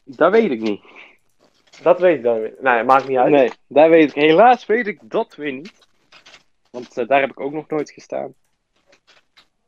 dat 0.04 0.32
weet 0.32 0.50
ik 0.50 0.60
niet. 0.60 0.80
Dat 1.82 2.00
weet 2.00 2.16
ik 2.16 2.22
dan 2.22 2.40
weer. 2.40 2.54
Nee, 2.60 2.82
maakt 2.84 3.08
niet 3.08 3.18
uit. 3.18 3.30
Nee, 3.30 3.50
daar 3.66 3.90
weet 3.90 4.08
ik, 4.08 4.22
helaas 4.22 4.66
weet 4.66 4.86
ik 4.86 4.98
dat 5.02 5.34
weer 5.34 5.52
niet. 5.52 5.88
Want 6.70 6.98
eh, 6.98 7.06
daar 7.08 7.20
heb 7.20 7.30
ik 7.30 7.40
ook 7.40 7.52
nog 7.52 7.68
nooit 7.68 7.90
gestaan. 7.90 8.34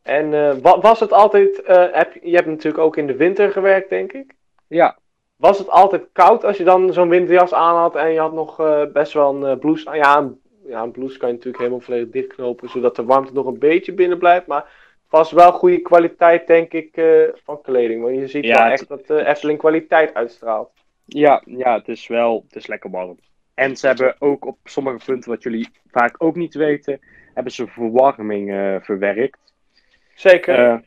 En 0.02 0.34
eh, 0.34 0.54
wa- 0.62 0.80
was 0.80 1.00
het 1.00 1.12
altijd, 1.12 1.62
eh, 1.62 1.84
heb, 1.92 2.12
je 2.22 2.34
hebt 2.34 2.46
natuurlijk 2.46 2.82
ook 2.84 2.96
in 2.96 3.06
de 3.06 3.16
winter 3.16 3.50
gewerkt, 3.50 3.88
denk 3.88 4.12
ik. 4.12 4.34
Ja, 4.66 4.98
Was 5.36 5.58
het 5.58 5.68
altijd 5.68 6.08
koud 6.12 6.44
als 6.44 6.56
je 6.56 6.64
dan 6.64 6.92
zo'n 6.92 7.08
winterjas 7.08 7.54
aan 7.54 7.76
had 7.76 7.96
en 7.96 8.10
je 8.12 8.18
had 8.20 8.32
nog 8.32 8.60
eh, 8.60 8.82
best 8.92 9.12
wel 9.12 9.34
een 9.34 9.44
eh, 9.52 9.58
blouse 9.58 9.88
aan? 9.90 9.96
Ja, 9.96 10.18
een, 10.18 10.40
ja, 10.66 10.82
een 10.82 10.90
blouse 10.90 11.18
kan 11.18 11.28
je 11.28 11.34
natuurlijk 11.34 11.62
helemaal 11.62 11.84
volledig 11.84 12.08
dichtknopen, 12.10 12.68
zodat 12.68 12.96
de 12.96 13.04
warmte 13.04 13.32
nog 13.32 13.46
een 13.46 13.58
beetje 13.58 13.92
binnen 13.92 14.18
blijft. 14.18 14.46
Maar 14.46 14.60
het 15.02 15.10
was 15.10 15.32
wel 15.32 15.52
goede 15.52 15.78
kwaliteit, 15.78 16.46
denk 16.46 16.72
ik, 16.72 16.96
eh, 16.96 17.22
van 17.44 17.60
kleding. 17.62 18.02
Want 18.02 18.14
je 18.16 18.26
ziet 18.26 18.44
Ja, 18.44 18.62
wel 18.62 18.72
echt 18.72 18.88
dat 18.88 19.06
de 19.06 19.26
Efteling 19.26 19.58
kwaliteit 19.58 20.14
uitstraalt. 20.14 20.70
Ja, 21.04 21.42
ja, 21.46 21.74
het 21.78 21.88
is 21.88 22.06
wel, 22.06 22.42
het 22.46 22.56
is 22.56 22.66
lekker 22.66 22.90
warm. 22.90 23.18
En 23.54 23.76
ze 23.76 23.86
hebben 23.86 24.14
ook 24.18 24.46
op 24.46 24.58
sommige 24.64 25.04
punten, 25.04 25.30
wat 25.30 25.42
jullie 25.42 25.68
vaak 25.90 26.14
ook 26.18 26.36
niet 26.36 26.54
weten, 26.54 27.00
hebben 27.34 27.52
ze 27.52 27.66
verwarming 27.66 28.50
eh, 28.50 28.76
verwerkt. 28.80 29.51
Zeker. 30.14 30.59
Eh, 30.59 30.79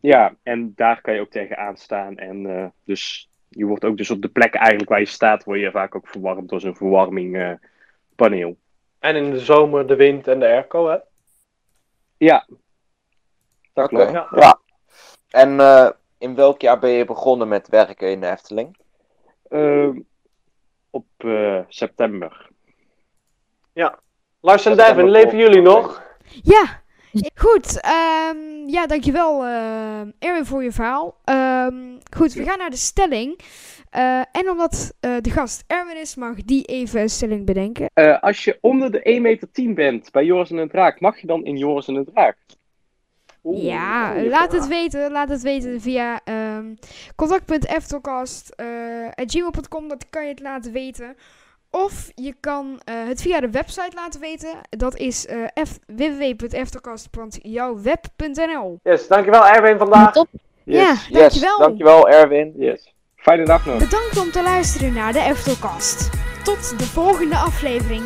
ja, 0.00 0.34
en 0.42 0.72
daar 0.76 1.00
kan 1.00 1.14
je 1.14 1.20
ook 1.20 1.30
tegen 1.30 1.56
aanstaan. 1.56 2.16
En 2.16 2.46
eh, 2.46 2.66
dus 2.84 3.30
je 3.48 3.64
wordt 3.64 3.84
ook 3.84 3.96
dus 3.96 4.10
op 4.10 4.22
de 4.22 4.28
plek 4.28 4.54
eigenlijk 4.54 4.88
waar 4.88 5.00
je 5.00 5.06
staat, 5.06 5.44
word 5.44 5.60
je 5.60 5.70
vaak 5.70 5.94
ook 5.94 6.08
verwarmd 6.08 6.48
door 6.48 6.60
zo'n 6.60 6.76
verwarmingpaneel. 6.76 8.56
En 8.98 9.16
in 9.16 9.30
de 9.30 9.38
zomer 9.38 9.86
de 9.86 9.96
wind 9.96 10.28
en 10.28 10.38
de 10.38 10.46
airco, 10.46 10.88
hè? 10.88 10.98
ja, 12.16 12.46
dat 13.72 13.88
klopt. 13.88 14.12
Ja. 14.12 14.28
ja. 14.34 14.60
En 15.30 15.60
eh, 15.60 15.90
in 16.18 16.34
welk 16.34 16.60
jaar 16.60 16.78
ben 16.78 16.90
je 16.90 17.04
begonnen 17.04 17.48
met 17.48 17.68
werken 17.68 18.10
in 18.10 18.20
de 18.20 18.30
Efteling? 18.30 18.76
Ehm, 19.48 20.00
op 20.90 21.06
eh, 21.16 21.60
september. 21.68 22.52
Lars 24.44 24.66
en 24.66 24.76
Devin, 24.76 25.08
leven 25.08 25.38
jullie 25.38 25.60
nog? 25.60 26.02
Ja, 26.42 26.82
goed. 27.34 27.80
ehm, 27.80 28.36
ja, 28.66 28.86
dankjewel 28.86 29.44
eh 29.44 30.00
Erwin 30.18 30.44
voor 30.44 30.62
je 30.62 30.72
verhaal. 30.72 31.16
Ehm, 31.24 31.74
goed, 32.16 32.32
we 32.32 32.44
gaan 32.44 32.58
naar 32.58 32.70
de 32.70 32.76
stelling. 32.76 33.38
Eh, 33.90 34.18
en 34.18 34.50
omdat 34.50 34.94
eh, 35.00 35.16
de 35.20 35.30
gast 35.30 35.64
Erwin 35.66 35.96
is, 35.96 36.14
mag 36.14 36.34
die 36.34 36.64
even 36.64 37.00
een 37.00 37.08
stelling 37.08 37.46
bedenken. 37.46 37.90
Als 38.20 38.44
je 38.44 38.58
onder 38.60 38.90
de 38.90 39.02
1,10 39.02 39.20
meter 39.20 39.48
bent 39.74 40.10
bij 40.10 40.24
Joris 40.24 40.50
en 40.50 40.56
de 40.56 40.68
Draak, 40.68 41.00
mag 41.00 41.20
je 41.20 41.26
dan 41.26 41.44
in 41.44 41.56
Joris 41.56 41.88
en 41.88 41.94
de 41.94 42.04
Draak? 42.12 42.36
Oeh, 43.44 43.62
ja, 43.62 44.22
laat 44.22 44.48
vraag. 44.48 44.60
het 44.60 44.66
weten. 44.66 45.10
Laat 45.10 45.28
het 45.28 45.42
weten 45.42 45.80
via 45.80 46.20
ehm 46.24 46.74
contact.eftelcast.gmail.com. 47.16 49.88
dat 49.88 50.06
kan 50.10 50.22
je 50.22 50.28
het 50.28 50.40
laten 50.40 50.72
weten. 50.72 51.16
Of 51.74 52.10
je 52.14 52.34
kan 52.40 52.80
eh, 52.84 52.94
het 53.06 53.22
via 53.22 53.40
de 53.40 53.50
website 53.50 53.90
laten 53.94 54.20
weten. 54.20 54.48
Dat 54.70 54.96
is 54.96 55.26
eh 55.26 55.44
www.eftelcast.jouwweb.nl 55.86 58.78
Yes, 58.82 59.08
dankjewel 59.08 59.46
Erwin 59.46 59.78
vandaag. 59.78 60.12
Top. 60.12 60.28
Ja, 60.64 60.96
dankjewel. 61.10 61.22
Yes, 61.22 61.40
dankjewel 61.58 62.08
Erwin. 62.08 62.52
Yes. 62.56 62.94
Fijne 63.16 63.44
dag 63.44 63.66
nog. 63.66 63.78
Bedankt 63.78 64.18
om 64.18 64.30
te 64.30 64.42
luisteren 64.42 64.92
naar 64.92 65.12
de 65.12 65.20
Eftelcast. 65.20 66.10
Tot 66.44 66.78
de 66.78 66.84
volgende 66.84 67.36
aflevering. 67.36 68.02